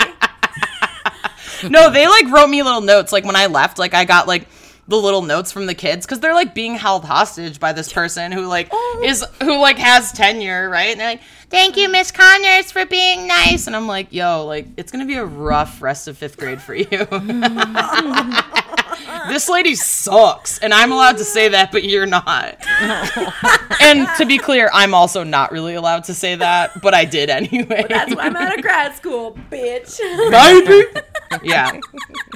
no, 1.69 1.91
they 1.91 2.07
like 2.07 2.27
wrote 2.27 2.47
me 2.49 2.63
little 2.63 2.82
notes. 2.82 3.11
Like 3.11 3.25
when 3.25 3.36
I 3.36 3.47
left, 3.47 3.80
like 3.80 3.93
I 3.93 4.05
got 4.05 4.27
like 4.27 4.47
the 4.89 4.97
little 4.97 5.21
notes 5.21 5.51
from 5.51 5.67
the 5.67 5.75
kids 5.75 6.05
because 6.05 6.19
they're 6.19 6.34
like 6.34 6.55
being 6.55 6.75
held 6.75 7.05
hostage 7.05 7.59
by 7.59 7.73
this 7.73 7.93
person 7.93 8.32
who 8.32 8.47
like 8.47 8.69
oh. 8.71 9.03
is 9.05 9.23
who 9.41 9.59
like 9.59 9.77
has 9.77 10.11
tenure, 10.11 10.67
right? 10.67 10.89
And 10.89 10.99
they're 10.99 11.09
like, 11.11 11.21
"Thank 11.49 11.77
you, 11.77 11.89
Miss 11.89 12.11
Connors, 12.11 12.71
for 12.71 12.86
being 12.88 13.27
nice." 13.27 13.67
And 13.67 13.75
I'm 13.75 13.88
like, 13.88 14.11
"Yo, 14.11 14.45
like 14.45 14.67
it's 14.77 14.91
gonna 14.91 15.05
be 15.05 15.15
a 15.15 15.25
rough 15.25 15.82
rest 15.82 16.07
of 16.07 16.17
fifth 16.17 16.38
grade 16.38 16.61
for 16.61 16.73
you." 16.73 16.86
this 19.28 19.50
lady 19.50 19.76
sucks, 19.76 20.60
and 20.60 20.74
I'm 20.74 20.92
allowed 20.92 21.18
to 21.18 21.24
say 21.26 21.50
that, 21.50 21.72
but 21.72 21.84
you're 21.84 22.06
not. 22.06 22.58
and 23.82 24.08
to 24.18 24.26
be 24.26 24.38
clear, 24.38 24.70
I'm 24.74 24.94
also 24.94 25.24
not 25.24 25.52
really 25.52 25.76
allowed 25.76 26.06
to 26.06 26.14
say 26.14 26.36
that, 26.36 26.82
but 26.82 26.94
I 26.94 27.06
did 27.06 27.30
anyway. 27.30 27.86
That's 27.88 28.16
why 28.16 28.24
I'm 28.24 28.36
out 28.36 28.56
of 28.58 28.62
grad 28.62 28.96
school, 28.96 29.38
bitch. 29.52 30.00
baby. 30.32 31.02
yeah. 31.48 31.80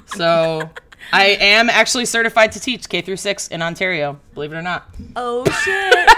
So 0.08 0.70
I 1.12 1.26
am 1.40 1.70
actually 1.70 2.06
certified 2.06 2.52
to 2.54 2.60
teach 2.60 2.90
K 2.90 3.02
through 3.02 3.18
six 3.18 3.48
in 3.48 3.62
Ontario. 3.62 4.20
Believe 4.34 4.54
it 4.54 4.56
or 4.56 4.62
not. 4.62 4.86
oh 5.16 5.46
shit. 5.64 6.10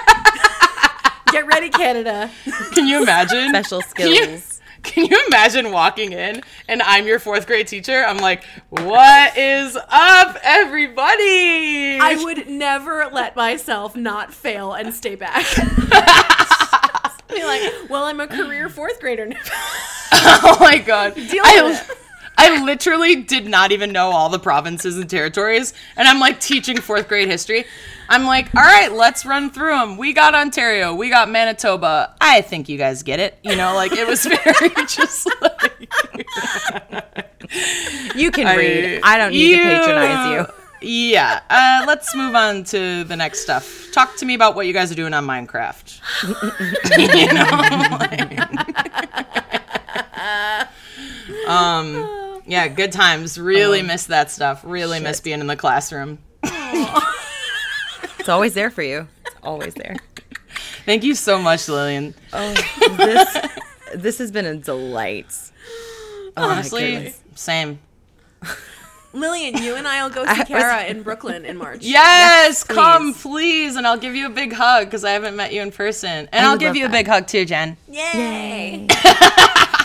Get 1.32 1.48
ready, 1.48 1.70
Canada. 1.70 2.32
Can 2.74 2.88
you 2.88 3.02
imagine? 3.02 3.50
Special 3.50 3.82
skills. 3.82 4.55
Can 4.86 5.06
you 5.06 5.24
imagine 5.28 5.72
walking 5.72 6.14
in 6.14 6.42
and 6.68 6.82
I'm 6.82 7.08
your 7.08 7.20
fourth 7.20 7.48
grade 7.48 7.68
teacher? 7.68 8.04
I'm 8.06 8.18
like, 8.18 8.44
what 8.70 9.38
is 9.38 9.76
up, 9.76 10.38
everybody? 10.44 12.00
I 12.00 12.20
would 12.24 12.48
never 12.48 13.10
let 13.12 13.36
myself 13.36 13.96
not 13.96 14.34
fail 14.34 14.74
and 14.74 14.94
stay 14.94 15.16
back. 15.16 15.46
Be 17.28 17.44
like, 17.44 17.90
well, 17.90 18.06
I'm 18.06 18.20
a 18.20 18.28
career 18.28 18.70
fourth 18.70 19.00
grader 19.00 19.26
now. 19.26 19.42
oh 20.12 20.58
my 20.60 20.78
god. 20.78 21.16
Deal 21.16 21.44
I, 21.44 21.88
it. 21.90 21.98
I 22.38 22.64
literally 22.64 23.16
did 23.24 23.48
not 23.48 23.72
even 23.72 23.92
know 23.92 24.10
all 24.10 24.30
the 24.30 24.40
provinces 24.40 24.98
and 24.98 25.10
territories, 25.10 25.74
and 25.96 26.08
I'm 26.08 26.20
like 26.20 26.40
teaching 26.40 26.78
fourth 26.80 27.08
grade 27.08 27.28
history. 27.28 27.66
I'm 28.10 28.26
like, 28.26 28.54
all 28.56 28.62
right, 28.62 28.92
let's 28.92 29.26
run 29.26 29.50
through 29.50 29.72
them. 29.72 29.98
We 29.98 30.14
got 30.14 30.36
Ontario, 30.36 30.94
we 30.94 31.10
got 31.10 31.30
Manitoba. 31.30 32.14
I 32.22 32.42
think 32.42 32.70
you 32.70 32.78
guys 32.78 33.02
get 33.04 33.20
it. 33.20 33.38
You 33.42 33.56
know, 33.56 33.74
like 33.74 33.94
it 33.94 34.08
was 34.08 34.26
very 34.26 34.70
just 34.88 35.28
like 35.42 35.90
You 38.16 38.32
can 38.32 38.56
read. 38.58 39.00
I 39.04 39.18
don't 39.18 39.32
need 39.32 39.58
to 39.58 39.64
patronize 39.64 40.48
you. 40.48 40.54
Yeah. 40.82 41.40
Uh, 41.50 41.84
let's 41.88 42.14
move 42.16 42.36
on 42.36 42.64
to 42.66 43.04
the 43.06 43.16
next 43.16 43.40
stuff. 43.40 43.88
Talk 43.92 44.16
to 44.18 44.26
me 44.26 44.36
about 44.36 44.56
what 44.56 44.68
you 44.68 44.74
guys 44.74 44.92
are 44.92 44.96
doing 44.96 45.14
on 45.14 45.26
Minecraft. 45.26 46.00
you 47.18 47.34
know? 47.34 47.98
like- 47.98 48.38
um. 51.48 52.22
Yeah. 52.46 52.68
Good 52.68 52.91
times. 52.91 53.39
Really 53.39 53.82
um, 53.82 53.88
miss 53.88 54.06
that 54.06 54.32
stuff. 54.32 54.62
Really 54.64 55.00
miss 55.00 55.20
being 55.22 55.39
in 55.39 55.48
the 55.48 55.56
classroom. 55.56 56.20
It's 58.20 58.30
always 58.30 58.54
there 58.56 58.70
for 58.72 58.82
you. 58.82 59.08
It's 59.26 59.36
always 59.43 59.74
there. 59.76 59.96
Thank 60.86 61.04
you 61.04 61.14
so 61.16 61.38
much, 61.39 61.68
Lillian. 61.68 62.16
Oh, 62.34 62.54
this 62.98 63.38
this 63.96 64.18
has 64.20 64.32
been 64.32 64.46
a 64.46 64.56
delight. 64.56 65.28
Oh 66.38 66.43
Honestly, 66.50 67.14
same. 67.36 67.80
Lillian, 69.14 69.58
you 69.64 69.76
and 69.76 69.88
I 69.88 70.04
will 70.04 70.10
go 70.14 70.24
see 70.26 70.30
I 70.30 70.38
was- 70.39 70.48
Kara 70.48 70.84
in 70.86 71.02
Brooklyn 71.04 71.46
in 71.46 71.58
March. 71.58 71.80
Yes, 71.84 72.64
come 72.64 73.14
please. 73.14 73.22
please, 73.22 73.76
and 73.78 73.88
I'll 73.88 73.98
give 73.98 74.16
you 74.16 74.26
a 74.26 74.30
big 74.30 74.52
hug 74.54 74.86
because 74.88 75.04
I 75.06 75.12
haven't 75.12 75.36
met 75.36 75.54
you 75.54 75.62
in 75.62 75.72
person, 75.72 76.28
and 76.32 76.46
I 76.46 76.50
I'll 76.52 76.58
give 76.58 76.70
love 76.70 76.76
you 76.78 76.86
a 76.88 76.89
big 76.89 77.08
hug 77.08 77.28
too, 77.28 77.46
Jen. 77.46 77.78
Yay! 77.89 78.88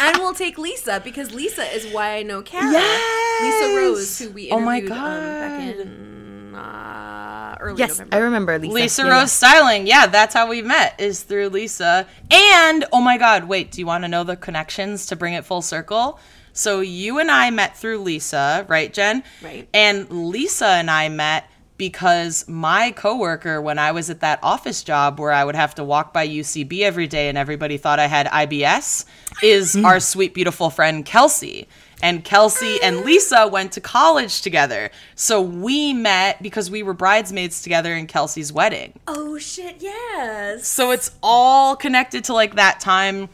and 0.00 0.18
we'll 0.18 0.34
take 0.34 0.58
Lisa 0.58 1.00
because 1.04 1.32
Lisa 1.32 1.62
is 1.74 1.86
why 1.92 2.16
I 2.16 2.22
know 2.22 2.42
Kara. 2.42 2.70
Yes! 2.72 3.42
Lisa 3.62 3.76
Rose, 3.80 4.18
who 4.18 4.30
we 4.30 4.50
Oh 4.50 4.58
interviewed 4.58 4.90
my 4.90 4.96
um, 4.96 5.20
back 5.20 5.58
God. 5.60 5.86
in 5.86 6.54
uh, 6.54 7.56
early 7.60 7.78
Yes, 7.78 7.90
November. 7.98 8.16
I 8.16 8.18
remember 8.20 8.58
Lisa. 8.58 8.74
Lisa 8.74 9.02
Yeah, 9.04 9.20
Rose 9.20 9.32
Styling. 9.32 9.86
Yeah, 9.86 10.06
that's 10.06 10.34
how 10.34 10.48
we 10.48 10.62
met 10.62 11.00
is 11.00 11.22
through 11.22 11.48
Lisa. 11.50 12.06
And 12.30 12.84
oh 12.92 13.00
my 13.00 13.16
god, 13.18 13.44
wait, 13.44 13.70
do 13.70 13.80
you 13.80 13.86
want 13.86 14.04
to 14.04 14.08
know 14.08 14.24
the 14.24 14.36
connections 14.36 15.06
to 15.06 15.16
bring 15.16 15.34
it 15.34 15.44
full 15.44 15.62
circle? 15.62 16.18
So 16.52 16.80
you 16.80 17.18
and 17.18 17.30
I 17.30 17.50
met 17.50 17.76
through 17.76 17.98
Lisa, 18.00 18.66
right, 18.68 18.92
Jen? 18.92 19.22
Right. 19.42 19.68
And 19.72 20.10
Lisa 20.10 20.66
and 20.66 20.90
I 20.90 21.08
met 21.08 21.48
because 21.80 22.46
my 22.46 22.90
coworker 22.90 23.58
when 23.58 23.78
I 23.78 23.92
was 23.92 24.10
at 24.10 24.20
that 24.20 24.38
office 24.42 24.82
job 24.82 25.18
where 25.18 25.32
I 25.32 25.42
would 25.42 25.54
have 25.54 25.74
to 25.76 25.82
walk 25.82 26.12
by 26.12 26.28
UCB 26.28 26.82
every 26.82 27.06
day 27.06 27.30
and 27.30 27.38
everybody 27.38 27.78
thought 27.78 27.98
I 27.98 28.06
had 28.06 28.26
IBS 28.26 29.06
is 29.42 29.72
hmm. 29.72 29.86
our 29.86 29.98
sweet 29.98 30.34
beautiful 30.34 30.68
friend 30.68 31.06
Kelsey. 31.06 31.66
And 32.02 32.22
Kelsey 32.22 32.82
and 32.82 32.96
ah. 32.96 33.00
Lisa 33.00 33.48
went 33.48 33.72
to 33.72 33.80
college 33.80 34.42
together. 34.42 34.90
So 35.14 35.40
we 35.40 35.94
met 35.94 36.42
because 36.42 36.70
we 36.70 36.82
were 36.82 36.92
bridesmaids 36.92 37.62
together 37.62 37.94
in 37.94 38.06
Kelsey's 38.06 38.52
wedding. 38.52 38.92
Oh 39.06 39.38
shit! 39.38 39.76
Yes. 39.78 40.68
So 40.68 40.90
it's 40.90 41.12
all 41.22 41.76
connected 41.76 42.24
to 42.24 42.34
like 42.34 42.56
that 42.56 42.80
time 42.80 43.30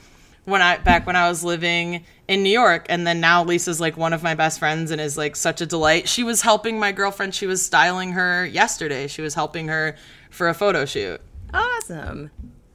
when 0.47 0.62
I 0.62 0.78
back 0.78 1.07
when 1.07 1.16
I 1.16 1.28
was 1.28 1.44
living 1.44 2.05
in 2.26 2.42
New 2.42 2.51
York 2.51 2.86
and 2.88 3.07
then 3.07 3.20
now 3.20 3.44
Lisa's 3.44 3.80
like 3.80 3.97
one 3.97 4.12
of 4.12 4.22
my 4.22 4.34
best 4.34 4.59
friends 4.59 4.90
and 4.90 5.01
is 5.01 5.18
like 5.18 5.36
such 5.36 5.61
a 5.61 5.66
delight. 5.66 6.09
She 6.09 6.24
was 6.24 6.40
helping 6.40 6.78
my 6.78 6.92
girlfriend, 6.92 7.34
she 7.34 7.47
was 7.47 7.64
styling 7.64 8.12
her 8.12 8.47
yesterday. 8.47 9.07
She 9.07 9.22
was 9.22 9.34
helping 9.34 9.68
her 9.68 9.97
for 10.30 10.49
a 10.49 10.55
photo 10.55 10.86
shoot. 10.86 11.20
Awesome. 11.53 12.30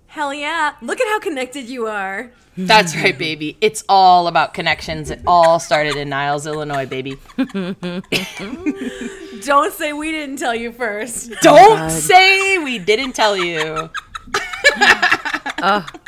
Hell 0.08 0.34
yeah! 0.34 0.76
Look 0.82 1.00
at 1.00 1.08
how 1.08 1.20
connected 1.20 1.70
you 1.70 1.88
are. 1.88 2.32
That's 2.58 2.94
right, 2.98 3.18
baby. 3.18 3.58
It's 3.62 3.82
all 3.88 4.28
about 4.28 4.54
connections. 4.54 5.10
It 5.10 5.22
all 5.26 5.58
started 5.58 5.96
in 5.96 6.10
Niles, 6.10 6.46
Illinois, 6.46 6.86
baby. 6.86 7.16
Don't 7.38 9.74
say 9.74 9.94
we 9.94 10.12
didn't 10.12 10.36
tell 10.36 10.54
you 10.54 10.74
first. 10.74 11.32
Don't 11.42 11.90
say 11.90 12.58
we 12.58 12.78
didn't 12.78 13.14
tell 13.14 13.38
you. 13.38 13.90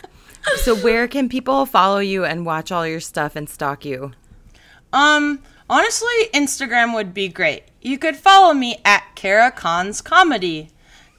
So 0.57 0.75
where 0.75 1.07
can 1.07 1.29
people 1.29 1.65
follow 1.65 1.99
you 1.99 2.25
and 2.25 2.45
watch 2.45 2.71
all 2.71 2.87
your 2.87 2.99
stuff 2.99 3.35
and 3.35 3.49
stalk 3.49 3.85
you? 3.85 4.11
Um, 4.91 5.41
honestly, 5.69 6.29
Instagram 6.33 6.93
would 6.93 7.13
be 7.13 7.27
great. 7.27 7.63
You 7.81 7.97
could 7.97 8.15
follow 8.15 8.53
me 8.53 8.79
at 8.85 9.03
Kara 9.15 9.51
Connors 9.51 10.01
Comedy. 10.01 10.69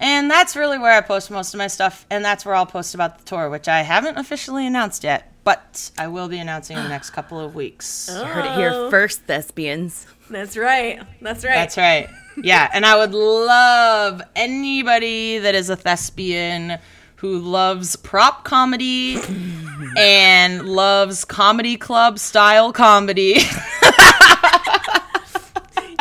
And 0.00 0.30
that's 0.30 0.56
really 0.56 0.78
where 0.78 0.92
I 0.92 1.00
post 1.00 1.30
most 1.30 1.54
of 1.54 1.58
my 1.58 1.68
stuff, 1.68 2.04
and 2.10 2.24
that's 2.24 2.44
where 2.44 2.54
I'll 2.54 2.66
post 2.66 2.94
about 2.94 3.18
the 3.18 3.24
tour, 3.24 3.48
which 3.48 3.68
I 3.68 3.82
haven't 3.82 4.18
officially 4.18 4.66
announced 4.66 5.04
yet, 5.04 5.32
but 5.44 5.90
I 5.96 6.08
will 6.08 6.28
be 6.28 6.38
announcing 6.38 6.76
in 6.76 6.82
the 6.82 6.88
next 6.88 7.10
couple 7.10 7.38
of 7.38 7.54
weeks. 7.54 8.10
You 8.12 8.24
heard 8.24 8.44
it 8.44 8.54
here 8.56 8.90
first, 8.90 9.22
thespians. 9.22 10.06
That's 10.28 10.56
right. 10.56 11.00
That's 11.22 11.44
right. 11.44 11.54
That's 11.54 11.76
right. 11.76 12.08
Yeah, 12.42 12.68
and 12.74 12.84
I 12.84 12.98
would 12.98 13.14
love 13.14 14.20
anybody 14.34 15.38
that 15.38 15.54
is 15.54 15.70
a 15.70 15.76
thespian 15.76 16.78
who 17.24 17.38
loves 17.38 17.96
prop 17.96 18.44
comedy 18.44 19.18
and 19.96 20.68
loves 20.68 21.24
comedy 21.24 21.74
club 21.78 22.18
style 22.18 22.70
comedy. 22.70 23.38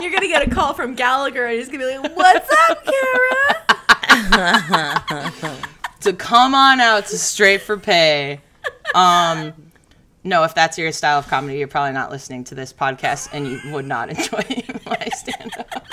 You're 0.02 0.12
gonna 0.12 0.28
get 0.28 0.46
a 0.46 0.50
call 0.50 0.74
from 0.74 0.96
Gallagher, 0.96 1.46
and 1.46 1.58
he's 1.58 1.70
gonna 1.70 1.88
be 1.88 1.98
like, 1.98 2.14
"What's 2.18 2.50
up, 2.70 2.86
Kara?" 4.30 5.62
to 6.02 6.12
come 6.12 6.54
on 6.54 6.82
out 6.82 7.06
to 7.06 7.18
Straight 7.18 7.62
for 7.62 7.78
Pay. 7.78 8.42
Um, 8.94 9.54
no, 10.26 10.44
if 10.44 10.54
that's 10.54 10.78
your 10.78 10.92
style 10.92 11.20
of 11.20 11.28
comedy, 11.30 11.58
you're 11.58 11.70
probably 11.70 11.94
not 11.94 12.12
listening 12.12 12.44
to 12.46 12.56
this 12.56 12.74
podcast, 12.74 13.30
and 13.32 13.48
you 13.48 13.62
would 13.72 13.86
not 13.86 14.10
enjoy 14.10 14.44
my 14.86 15.08
stand 15.16 15.54
up. 15.58 15.88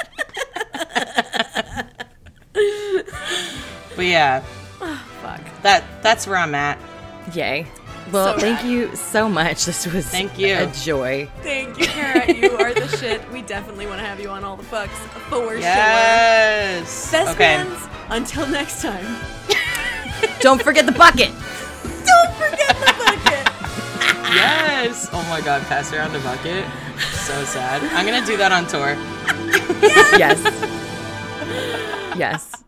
but 3.95 4.05
yeah, 4.07 4.41
Fuck. 4.41 4.60
That 5.63 5.85
that's 6.03 6.27
where 6.27 6.37
I'm 6.37 6.55
at. 6.55 6.79
Yay. 7.35 7.67
Well, 8.13 8.35
So 8.35 8.41
thank 8.41 8.65
you 8.65 8.95
so 8.97 9.29
much. 9.29 9.67
This 9.67 9.87
was 9.87 10.07
Thank 10.07 10.39
you. 10.39 10.57
a 10.57 10.67
joy. 10.67 11.29
Thank 11.43 11.79
you, 11.79 11.87
Kara. 11.87 12.33
You 12.33 12.57
are 12.57 12.75
the 12.75 12.89
shit. 12.97 13.21
We 13.31 13.43
definitely 13.43 13.87
want 13.87 14.01
to 14.01 14.07
have 14.07 14.19
you 14.19 14.29
on 14.31 14.43
all 14.43 14.57
the 14.57 14.65
fucks 14.65 14.89
for 15.29 15.31
sure. 15.31 15.59
Yes. 15.59 17.13
Best 17.13 17.31
okay. 17.33 17.63
friends. 17.63 17.89
Until 18.09 18.49
next 18.49 18.83
time. 18.83 19.07
Don't 20.41 20.61
forget 20.61 20.87
the 20.87 20.93
bucket. 20.93 21.29
Don't 21.29 22.35
forget 22.35 22.77
the 22.77 22.95
bucket. 22.99 23.47
Yes. 24.31 25.09
Oh 25.13 25.27
my 25.29 25.41
God, 25.41 25.61
pass 25.63 25.93
around 25.93 26.13
the 26.13 26.21
bucket. 26.21 26.65
So 27.13 27.45
sad. 27.45 27.83
I'm 27.93 28.07
gonna 28.07 28.25
do 28.25 28.37
that 28.37 28.53
on 28.53 28.65
tour. 28.67 28.95
yes. 30.17 30.41
Yes. 32.17 32.17
Yes. 32.17 32.65